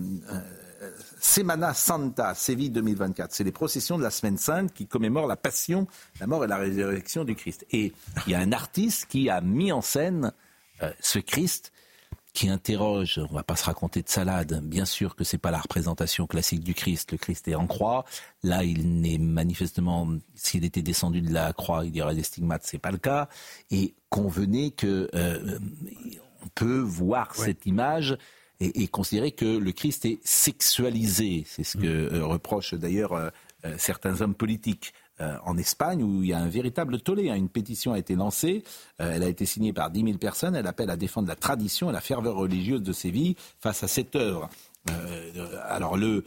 Semana 1.20 1.74
Santa, 1.74 2.34
Séville 2.34 2.70
2024. 2.70 3.34
C'est 3.34 3.44
les 3.44 3.52
processions 3.52 3.98
de 3.98 4.04
la 4.04 4.12
Semaine 4.12 4.38
Sainte 4.38 4.74
qui 4.74 4.88
commémorent 4.88 5.28
la 5.28 5.36
passion, 5.36 5.88
la 6.20 6.28
mort 6.28 6.46
et 6.46 6.48
la 6.48 6.58
résurrection 6.58 7.26
du 7.26 7.36
Christ. 7.36 7.66
Et 7.72 7.94
il 8.26 8.32
y 8.32 8.36
a 8.36 8.40
un 8.40 8.52
artiste 8.52 9.08
qui 9.08 9.30
a 9.30 9.42
mis 9.42 9.72
en 9.72 9.82
scène 9.82 10.32
ce 11.00 11.20
Christ 11.20 11.73
qui 12.34 12.50
interroge, 12.50 13.22
on 13.30 13.34
va 13.34 13.44
pas 13.44 13.56
se 13.56 13.66
raconter 13.66 14.02
de 14.02 14.10
salade, 14.10 14.60
bien 14.64 14.86
sûr 14.86 15.16
que 15.16 15.24
c'est 15.24 15.38
pas 15.38 15.52
la 15.52 15.60
représentation 15.60 16.26
classique 16.26 16.64
du 16.64 16.74
Christ, 16.74 17.12
le 17.12 17.20
Christ 17.20 17.48
est 17.48 17.54
en 17.54 17.68
croix, 17.68 18.06
là 18.42 18.64
il 18.64 19.02
n'est 19.02 19.20
manifestement, 19.20 20.08
s'il 20.34 20.66
était 20.66 20.82
descendu 20.82 21.22
de 21.22 21.32
la 21.32 21.54
croix, 21.54 21.86
il 21.86 21.96
y 21.96 22.02
aurait 22.02 22.16
des 22.16 22.24
stigmates, 22.24 22.64
c'est 22.66 22.80
pas 22.80 22.92
le 22.92 22.98
cas, 22.98 23.30
et 23.70 23.94
convenez 24.10 24.72
que 24.72 25.10
euh, 25.14 25.60
on 26.44 26.48
peut 26.56 26.80
voir 26.80 27.36
cette 27.36 27.68
image 27.68 28.18
et, 28.60 28.88
considérer 28.88 29.32
que 29.32 29.58
le 29.58 29.72
Christ 29.72 30.06
est 30.06 30.20
sexualisé, 30.24 31.44
c'est 31.48 31.64
ce 31.64 31.78
que 31.78 31.82
mm. 31.82 32.16
euh, 32.16 32.26
reprochent 32.26 32.74
d'ailleurs 32.74 33.14
euh, 33.14 33.30
certains 33.78 34.22
hommes 34.22 34.36
politiques. 34.36 34.94
Euh, 35.22 35.38
en 35.46 35.60
Espagne 35.60 36.02
où 36.02 36.24
il 36.24 36.30
y 36.30 36.34
a 36.34 36.40
un 36.40 36.48
véritable 36.48 37.00
tollé. 37.00 37.30
Hein. 37.30 37.36
Une 37.36 37.48
pétition 37.48 37.94
a 37.94 38.00
été 38.00 38.16
lancée, 38.16 38.64
euh, 39.00 39.12
elle 39.14 39.22
a 39.22 39.28
été 39.28 39.46
signée 39.46 39.72
par 39.72 39.92
10 39.92 40.04
000 40.06 40.18
personnes, 40.18 40.56
elle 40.56 40.66
appelle 40.66 40.90
à 40.90 40.98
défendre 40.98 41.28
la 41.28 41.36
tradition 41.36 41.92
et 41.92 41.94
la 41.94 42.02
ferveur 42.02 42.36
religieuse 42.36 42.82
de 42.82 42.92
Séville 42.92 43.36
face 43.60 43.84
à 43.84 43.88
cette 43.88 44.16
œuvre. 44.16 44.50
Euh, 44.90 45.62
alors 45.68 45.98
le, 45.98 46.26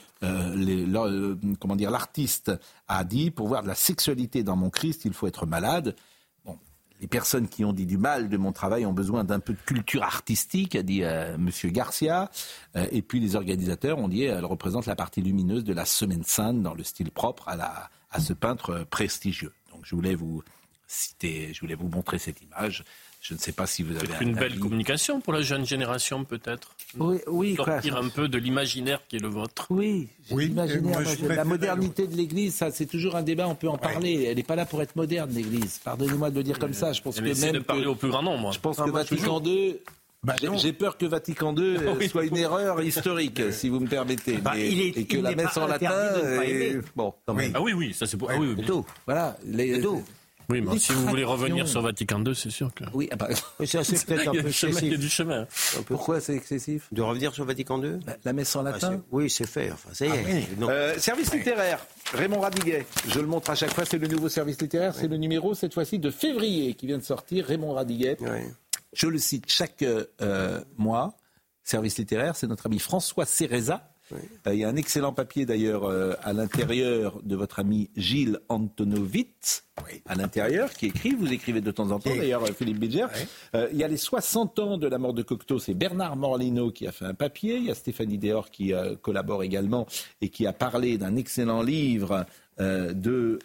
comment 1.58 1.74
dire 1.74 1.90
l'artiste 1.90 2.52
a 2.86 3.02
dit 3.02 3.32
pour 3.32 3.48
voir 3.48 3.64
de 3.64 3.68
la 3.68 3.74
sexualité 3.74 4.44
dans 4.44 4.54
mon 4.54 4.70
Christ 4.70 5.04
il 5.04 5.14
faut 5.14 5.26
être 5.26 5.46
malade. 5.46 5.96
Bon, 6.44 6.56
les 7.00 7.08
personnes 7.08 7.48
qui 7.48 7.64
ont 7.64 7.72
dit 7.72 7.86
du 7.86 7.98
mal 7.98 8.28
de 8.28 8.36
mon 8.36 8.52
travail 8.52 8.86
ont 8.86 8.92
besoin 8.92 9.24
d'un 9.24 9.40
peu 9.40 9.52
de 9.52 9.58
culture 9.66 10.04
artistique, 10.04 10.76
a 10.76 10.84
dit 10.84 11.02
Monsieur 11.38 11.70
Garcia. 11.70 12.30
et 12.76 13.02
puis 13.02 13.18
les 13.18 13.34
organisateurs 13.34 13.98
ont 13.98 14.08
dit 14.08 14.22
elle 14.22 14.44
représente 14.44 14.86
la 14.86 14.94
partie 14.94 15.22
lumineuse 15.22 15.64
de 15.64 15.74
la 15.74 15.84
Semaine 15.84 16.24
Sainte 16.24 16.62
dans 16.62 16.74
le 16.74 16.84
style 16.84 17.10
propre 17.10 17.48
à 17.48 17.56
la 17.56 17.90
à 18.16 18.20
ce 18.20 18.32
peintre 18.32 18.86
prestigieux. 18.90 19.52
Donc 19.72 19.82
je 19.84 19.94
voulais 19.94 20.14
vous 20.14 20.42
citer. 20.86 21.52
Je 21.52 21.60
voulais 21.60 21.74
vous 21.74 21.88
montrer 21.88 22.18
cette 22.18 22.40
image. 22.42 22.84
Je 23.20 23.34
ne 23.34 23.38
sais 23.38 23.52
pas 23.52 23.66
si 23.66 23.82
vous 23.82 23.96
avez 23.96 24.08
une 24.20 24.34
belle 24.34 24.58
communication 24.58 25.20
pour 25.20 25.32
la 25.32 25.40
jeune 25.40 25.66
génération, 25.66 26.24
peut-être. 26.24 26.76
Oui, 26.96 27.18
oui. 27.26 27.56
Sortir 27.56 27.96
un 27.96 28.08
peu 28.08 28.28
de 28.28 28.38
l'imaginaire 28.38 29.00
qui 29.08 29.16
est 29.16 29.20
le 29.20 29.26
vôtre. 29.26 29.66
Oui, 29.70 30.08
oui. 30.30 30.54
la 30.54 31.44
modernité 31.44 32.06
de 32.06 32.14
l'Église, 32.14 32.54
ça, 32.54 32.70
c'est 32.70 32.86
toujours 32.86 33.16
un 33.16 33.22
débat. 33.22 33.48
On 33.48 33.56
peut 33.56 33.68
en 33.68 33.78
parler. 33.78 34.26
Elle 34.28 34.36
n'est 34.36 34.44
pas 34.44 34.54
là 34.54 34.64
pour 34.64 34.80
être 34.80 34.94
moderne, 34.94 35.30
l'Église. 35.32 35.80
Pardonnez-moi 35.82 36.30
de 36.30 36.36
le 36.36 36.44
dire 36.44 36.58
comme 36.58 36.74
ça. 36.74 36.92
Je 36.92 37.02
pense 37.02 37.16
que 37.16 37.22
même 37.22 37.52
de 37.52 37.58
parler 37.58 37.86
au 37.86 37.96
plus 37.96 38.10
grand 38.10 38.22
nombre. 38.22 38.52
Je 38.52 38.60
pense 38.60 38.76
que 38.76 38.90
Vatican 38.90 39.42
II 39.42 39.76
bah, 40.26 40.34
j'ai 40.56 40.72
peur 40.72 40.98
que 40.98 41.06
Vatican 41.06 41.54
II 41.56 41.76
euh, 41.76 42.08
soit 42.08 42.24
une 42.24 42.36
erreur 42.36 42.82
historique, 42.82 43.52
si 43.52 43.68
vous 43.68 43.80
me 43.80 43.88
permettez. 43.88 44.38
Bah, 44.38 44.54
et 44.58 45.04
que 45.04 45.18
la 45.18 45.34
messe 45.34 45.56
en 45.56 45.66
latin. 45.66 45.92
Bon, 46.94 47.14
Ah 47.26 47.62
oui, 47.62 47.72
oui, 47.72 47.94
ça 47.94 48.06
c'est 48.06 48.16
pour. 48.16 48.30
Ah 48.30 48.34
oui, 48.38 48.56
Voilà. 49.06 49.36
Les... 49.44 49.80
Oui, 50.48 50.60
mais 50.60 50.78
si 50.78 50.92
vous 50.92 51.06
voulez 51.06 51.24
revenir 51.24 51.66
sur 51.66 51.82
Vatican 51.82 52.22
II, 52.24 52.34
c'est 52.34 52.50
sûr 52.50 52.72
que. 52.72 52.84
Oui, 52.92 53.08
ah 53.10 53.16
bah, 53.16 53.28
c'est 53.64 54.06
peut-être 54.06 54.28
un 54.28 54.32
peu 54.32 54.46
excessif. 54.46 54.82
Il 54.82 54.92
y 54.92 54.94
a 54.94 54.98
du 54.98 55.08
chemin. 55.08 55.46
Pourquoi 55.86 56.20
c'est 56.20 56.34
excessif 56.34 56.88
De 56.92 57.02
revenir 57.02 57.34
sur 57.34 57.44
Vatican 57.44 57.82
II 57.82 57.98
la, 58.24 58.32
messe 58.32 58.54
en 58.54 58.62
latin 58.62 59.02
Oui, 59.10 59.28
c'est 59.28 59.46
fait. 59.46 59.70
Enfin, 59.72 59.88
ça 59.92 60.06
y 60.06 60.10
est. 60.10 60.46
Euh, 60.62 60.98
service 60.98 61.34
littéraire. 61.34 61.84
Raymond 62.12 62.40
Radiguet. 62.40 62.86
Je 63.08 63.18
le 63.18 63.26
montre 63.26 63.50
à 63.50 63.54
chaque 63.54 63.72
fois. 63.72 63.84
C'est 63.84 63.98
le 63.98 64.06
nouveau 64.06 64.28
service 64.28 64.60
littéraire. 64.60 64.94
C'est 64.94 65.08
le 65.08 65.16
numéro, 65.16 65.54
cette 65.54 65.74
fois-ci, 65.74 65.98
de 65.98 66.10
février 66.10 66.74
qui 66.74 66.86
vient 66.86 66.98
de 66.98 67.02
sortir. 67.04 67.46
Raymond 67.46 67.72
Radiguet. 67.72 68.18
Je 68.96 69.06
le 69.08 69.18
cite 69.18 69.44
chaque 69.46 69.82
euh, 69.82 70.60
mois. 70.78 71.14
Service 71.62 71.98
littéraire, 71.98 72.34
c'est 72.34 72.46
notre 72.46 72.64
ami 72.66 72.78
François 72.78 73.26
Cereza. 73.26 73.90
Euh, 74.12 74.54
il 74.54 74.60
y 74.60 74.64
a 74.64 74.68
un 74.68 74.76
excellent 74.76 75.12
papier 75.12 75.44
d'ailleurs 75.44 75.84
euh, 75.84 76.14
à 76.22 76.32
l'intérieur 76.32 77.20
de 77.22 77.36
votre 77.36 77.58
ami 77.58 77.90
Gilles 77.96 78.38
Antonovitz, 78.48 79.64
à 80.06 80.14
l'intérieur, 80.14 80.72
qui 80.72 80.86
écrit, 80.86 81.10
vous 81.10 81.30
écrivez 81.30 81.60
de 81.60 81.70
temps 81.72 81.90
en 81.90 81.98
temps 81.98 82.16
d'ailleurs 82.16 82.46
Philippe 82.46 82.78
Bidger. 82.78 83.08
il 83.52 83.76
y 83.76 83.84
a 83.84 83.88
les 83.88 83.98
60 83.98 84.58
ans 84.60 84.78
de 84.78 84.86
la 84.86 84.96
mort 84.96 85.12
de 85.12 85.22
Cocteau, 85.22 85.58
c'est 85.58 85.74
Bernard 85.74 86.16
Morlino 86.16 86.70
qui 86.70 86.86
a 86.86 86.92
fait 86.92 87.04
un 87.04 87.14
papier, 87.14 87.56
il 87.56 87.64
y 87.64 87.70
a 87.70 87.74
Stéphanie 87.74 88.16
Deor 88.16 88.50
qui 88.50 88.72
collabore 89.02 89.42
également 89.42 89.86
et 90.20 90.30
qui 90.30 90.46
a 90.46 90.52
parlé 90.52 90.96
d'un 90.96 91.16
excellent 91.16 91.62
livre 91.62 92.24
de, 92.58 93.40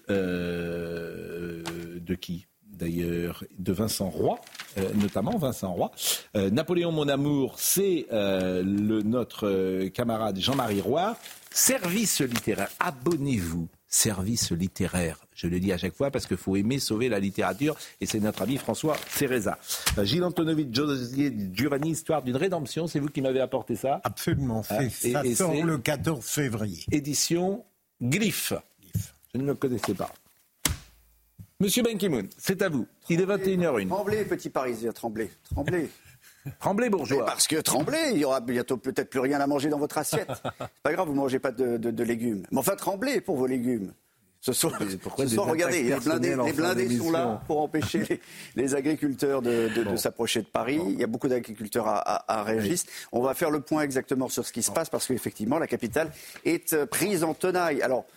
de 2.00 2.16
qui? 2.16 2.46
D'ailleurs, 2.82 3.44
de 3.58 3.72
Vincent 3.72 4.10
Roy, 4.10 4.40
euh, 4.78 4.90
notamment 4.96 5.38
Vincent 5.38 5.72
Roy. 5.72 5.92
Euh, 6.36 6.50
Napoléon, 6.50 6.92
mon 6.92 7.08
amour, 7.08 7.56
c'est 7.58 8.08
euh, 8.12 8.64
notre 8.64 9.88
camarade 9.90 10.40
Jean-Marie 10.40 10.82
Roy. 10.82 11.16
Service 11.52 12.22
littéraire, 12.22 12.70
abonnez-vous. 12.80 13.68
Service 13.88 14.52
littéraire, 14.52 15.18
je 15.36 15.48
le 15.48 15.60
dis 15.60 15.74
à 15.74 15.78
chaque 15.78 15.94
fois 15.94 16.12
parce 16.12 16.26
qu'il 16.26 16.38
faut 16.38 16.56
aimer 16.56 16.80
sauver 16.80 17.10
la 17.10 17.20
littérature 17.20 17.76
et 18.00 18.06
c'est 18.06 18.22
notre 18.22 18.42
ami 18.42 18.56
François 18.56 18.96
Cereza. 19.10 19.58
Gilles 20.02 20.24
Antonovitch, 20.24 20.74
Josier 20.74 21.36
Giovanni, 21.52 21.92
Histoire 21.92 22.22
d'une 22.22 22.38
rédemption, 22.38 22.88
c'est 22.88 23.00
vous 23.00 23.10
qui 23.10 23.22
m'avez 23.22 23.42
apporté 23.42 23.76
ça? 23.76 24.00
Absolument, 24.06 24.64
hein, 24.70 24.88
ça 24.90 25.24
sort 25.36 25.54
le 25.54 25.78
14 25.78 26.24
février. 26.26 26.86
Édition 26.90 27.66
Glyphe. 28.02 28.54
Je 29.36 29.42
ne 29.42 29.48
le 29.48 29.56
connaissais 29.56 29.94
pas. 29.94 30.14
Monsieur 31.62 31.84
Ben 31.84 31.96
Ki-moon, 31.96 32.24
c'est 32.40 32.64
à 32.64 32.70
vous. 32.70 32.88
Il 33.08 33.22
est 33.22 33.26
21h01. 33.28 33.88
Tremblez, 33.88 34.26
petit 34.26 34.50
Parisien, 34.50 34.92
tremblez, 34.92 35.30
tremblez. 35.52 35.90
Tremblez, 36.60 36.90
bourgeois. 36.90 37.24
parce 37.24 37.46
que 37.46 37.58
tremblez, 37.58 38.14
il 38.14 38.18
y 38.18 38.26
aura 38.26 38.40
bientôt 38.40 38.78
peut-être 38.78 39.12
plus 39.12 39.20
rien 39.20 39.40
à 39.40 39.46
manger 39.46 39.70
dans 39.70 39.78
votre 39.78 40.00
assiette. 40.00 40.32
C'est 40.60 40.82
pas 40.82 40.92
grave, 40.92 41.06
vous 41.06 41.14
ne 41.14 41.20
mangez 41.20 41.38
pas 41.38 41.52
de, 41.52 42.04
légumes. 42.04 42.48
Mais 42.50 42.58
enfin, 42.58 42.76
tremblez 42.76 43.22
pour 43.22 43.38
vos 43.38 43.46
légumes. 43.46 43.94
Ce 44.40 44.54
soir, 44.54 44.74
ce 45.20 45.28
soir 45.28 45.46
regardez, 45.46 45.84
les 45.84 46.00
blindés, 46.00 46.98
sont 46.98 47.12
là 47.12 47.44
pour 47.46 47.62
empêcher 47.62 48.20
les, 48.56 48.74
agriculteurs 48.74 49.44
de, 49.44 49.70
s'approcher 49.98 50.42
de 50.42 50.48
Paris. 50.48 50.82
Il 50.84 51.00
y 51.00 51.04
a 51.04 51.08
beaucoup 51.08 51.28
d'agriculteurs 51.28 51.88
à, 51.88 52.40
à, 52.40 52.42
Régis. 52.42 52.88
On 53.12 53.22
va 53.22 53.36
faire 53.36 53.52
le 53.52 53.62
point 53.62 53.84
exactement 53.84 54.30
sur 54.30 54.48
ce 54.48 54.52
qui 54.52 54.64
se 54.64 54.72
passe 54.72 54.90
parce 54.90 55.06
qu'effectivement, 55.06 55.60
la 55.60 55.68
capitale 55.68 56.12
est 56.44 56.74
euh, 56.74 56.88
prise 56.88 57.24
en 57.24 57.36
tenaille. 57.36 57.84
Alors, 57.84 58.08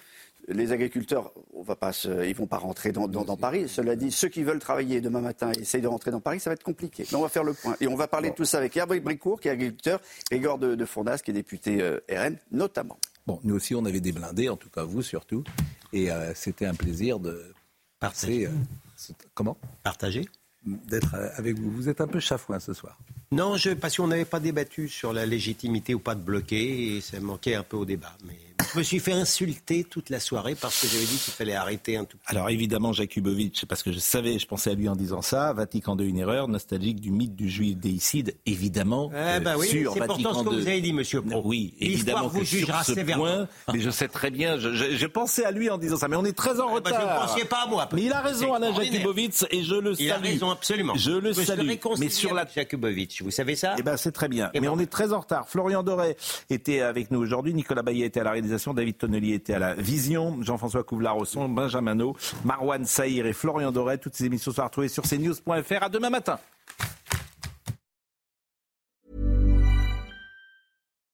les 0.49 0.73
agriculteurs, 0.73 1.33
on 1.55 1.63
va 1.63 1.77
pas 1.77 1.93
ils 2.27 2.35
vont 2.35 2.47
pas 2.47 2.59
rentrer 2.59 2.93
dans, 2.93 3.37
Paris. 3.37 3.69
Cela 3.69 3.97
dit, 3.97 4.11
ceux 4.11 4.29
qui 4.29 4.43
veulent 4.43 4.59
travailler 4.59 5.01
demain 5.01 5.21
matin 5.21 5.53
et 5.53 5.61
essayent 5.61 5.81
de 5.81 5.89
rentrer 5.89 6.11
dans 6.11 6.21
Paris, 6.21 6.41
ça 6.41 6.51
va 6.51 6.55
être 6.55 6.63
compliqué. 6.63 7.07
Mais 7.11 7.19
on 7.19 7.23
va 7.23 7.29
faire 7.29 7.45
le 7.45 7.55
point. 7.55 7.77
Et 7.81 7.87
on 7.87 7.97
va 7.97 8.07
parler 8.07 8.31
de 8.31 8.35
tout 8.35 8.45
ça 8.45 8.59
avec 8.59 8.77
Hervé 8.77 9.01
Bricourt, 9.01 9.41
qui 9.41 9.49
est 9.49 9.53
agriculteur, 9.53 10.01
et 10.31 10.39
Gord 10.39 10.59
de, 10.59 10.75
de 10.75 10.85
Fournas, 10.85 11.19
qui 11.19 11.31
est 11.31 11.35
député 11.35 11.81
euh, 11.81 12.01
RN, 12.11 12.37
notamment. 12.51 12.99
Bon, 13.27 13.41
nous 13.43 13.55
aussi, 13.55 13.75
on 13.75 13.85
avait 13.85 14.01
des 14.01 14.13
blindés, 14.13 14.49
en 14.49 14.57
tout 14.57 14.71
cas 14.71 14.85
vous 14.85 15.03
surtout. 15.03 15.45
Et 15.93 16.11
euh, 16.11 16.35
c'était 16.35 16.67
un 16.67 16.75
plaisir 16.75 17.19
de 17.19 17.53
passer. 17.99 18.47
Euh, 18.47 19.13
comment? 19.35 19.57
Partager 19.83 20.27
D'être 20.65 21.15
avec 21.37 21.59
vous. 21.59 21.71
Vous 21.71 21.89
êtes 21.89 22.01
un 22.01 22.07
peu 22.07 22.21
chafouin 22.21 22.59
ce 22.59 22.73
soir. 22.73 22.99
Non, 23.35 23.57
je, 23.57 23.71
parce 23.71 23.97
qu'on 23.97 24.07
n'avait 24.07 24.25
pas 24.25 24.39
débattu 24.39 24.89
sur 24.89 25.13
la 25.13 25.27
légitimité 25.27 25.93
ou 25.93 25.99
pas 25.99 26.15
de 26.15 26.21
bloquer, 26.21 26.97
et 26.97 27.01
ça 27.01 27.19
manquait 27.19 27.57
un 27.57 27.65
peu 27.65 27.77
au 27.77 27.85
débat. 27.85 28.17
Mais 28.27 28.39
je 28.73 28.79
me 28.79 28.83
suis 28.85 28.99
fait 28.99 29.13
insulter 29.13 29.85
toute 29.85 30.11
la 30.11 30.21
soirée 30.21 30.55
parce 30.55 30.81
que 30.81 30.87
j'avais 30.87 31.05
dit 31.05 31.17
qu'il 31.17 31.33
fallait 31.33 31.55
arrêter 31.55 31.97
un 31.97 32.05
tout 32.05 32.17
petit 32.17 32.31
Alors 32.31 32.51
évidemment, 32.51 32.93
Jakubowicz, 32.93 33.65
parce 33.69 33.83
que 33.83 33.93
je 33.93 33.99
savais, 33.99 34.39
je 34.39 34.47
pensais 34.47 34.71
à 34.71 34.75
lui 34.75 34.89
en 34.89 34.97
disant 34.97 35.23
ça, 35.23 35.53
Vatican 35.53 35.97
II, 35.97 36.09
une 36.09 36.19
erreur, 36.19 36.49
nostalgique 36.49 37.01
du 37.01 37.11
mythe 37.11 37.35
du 37.35 37.49
juif 37.49 37.77
déicide, 37.77 38.37
évidemment. 38.47 39.11
Eh 39.13 39.41
ben 39.41 39.57
oui, 39.57 39.69
sur 39.69 39.95
c'est 39.95 40.07
pourtant 40.07 40.35
ce 40.35 40.45
que 40.45 40.55
vous 40.55 40.67
avez 40.67 40.81
dit, 40.81 40.93
monsieur 40.93 41.23
Pro. 41.23 41.43
Oui, 41.45 41.75
évidemment 41.81 42.29
vous 42.29 42.45
jugera 42.45 42.85
sur 42.85 42.95
ce 42.95 43.01
point, 43.01 43.49
mais 43.73 43.81
je 43.81 43.91
sais 43.91 44.09
très 44.09 44.31
bien, 44.31 44.59
je, 44.59 44.73
je, 44.75 45.07
pensais 45.07 45.45
à 45.45 45.51
lui 45.51 45.71
en 45.71 45.79
disant 45.79 45.97
ça, 45.97 46.09
mais 46.09 46.17
on 46.17 46.25
est 46.25 46.37
très 46.37 46.61
en 46.61 46.77
eh 46.77 46.81
ben, 46.81 46.91
retard. 46.91 47.01
je 47.01 47.07
ne 47.07 47.27
pensiez 47.27 47.45
pas 47.45 47.65
à 47.65 47.67
moi. 47.67 47.89
Mais 47.93 48.03
il 48.03 48.13
a 48.13 48.21
raison, 48.21 48.55
Alain 48.55 48.75
Jakubowicz, 48.75 49.47
et 49.51 49.63
je 49.63 49.75
le 49.75 49.95
salue. 49.95 50.07
Il 50.07 50.11
a 50.11 50.19
raison, 50.19 50.51
absolument. 50.51 50.95
Je 50.97 51.13
le 51.13 51.33
salue. 51.33 51.71
Mais 51.99 52.09
sur 52.09 52.35
la 52.35 52.47
Jakubowicz, 52.47 53.23
vous 53.25 53.31
savez 53.31 53.57
ça 53.57 53.75
Eh 53.79 53.83
ben 53.83 53.97
c'est 53.97 54.13
très 54.13 54.29
bien. 54.29 54.51
Eh 54.55 54.61
mais 54.61 54.69
ben. 54.69 54.75
on 54.75 54.79
est 54.79 54.91
très 54.91 55.13
en 55.13 55.21
retard. 55.21 55.49
Florian 55.49 55.83
Doré 55.83 56.17
était 56.51 56.81
avec 56.81 57.11
nous 57.11 57.19
aujourd'hui, 57.21 57.55
Nicolas 57.55 57.83
Baillet 57.83 58.07
était 58.07 58.21
à 58.21 58.25
la 58.25 58.31
réalisation, 58.33 58.75
David 58.75 58.99
Tonnelier 58.99 59.35
était 59.35 59.55
à 59.55 59.59
la 59.59 59.75
vision, 59.75 60.39
Jean-François 60.43 60.85
Couvlar 60.85 61.17
au 61.17 61.25
son, 61.25 61.49
Benjamin 61.49 61.95
No, 61.95 62.17
Marwan 62.45 62.85
Saïr 62.85 63.27
et 63.27 63.33
Florian 63.33 63.73
Doré. 63.73 63.99
Toutes 63.99 64.15
ces 64.15 64.27
émissions 64.27 64.53
sont 64.53 64.65
retrouvées 64.65 64.89
sur 64.89 65.03
cnews.fr. 65.05 65.83
À 65.83 65.89
demain 65.89 66.11
matin. 66.11 66.39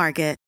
Market. 0.00 0.39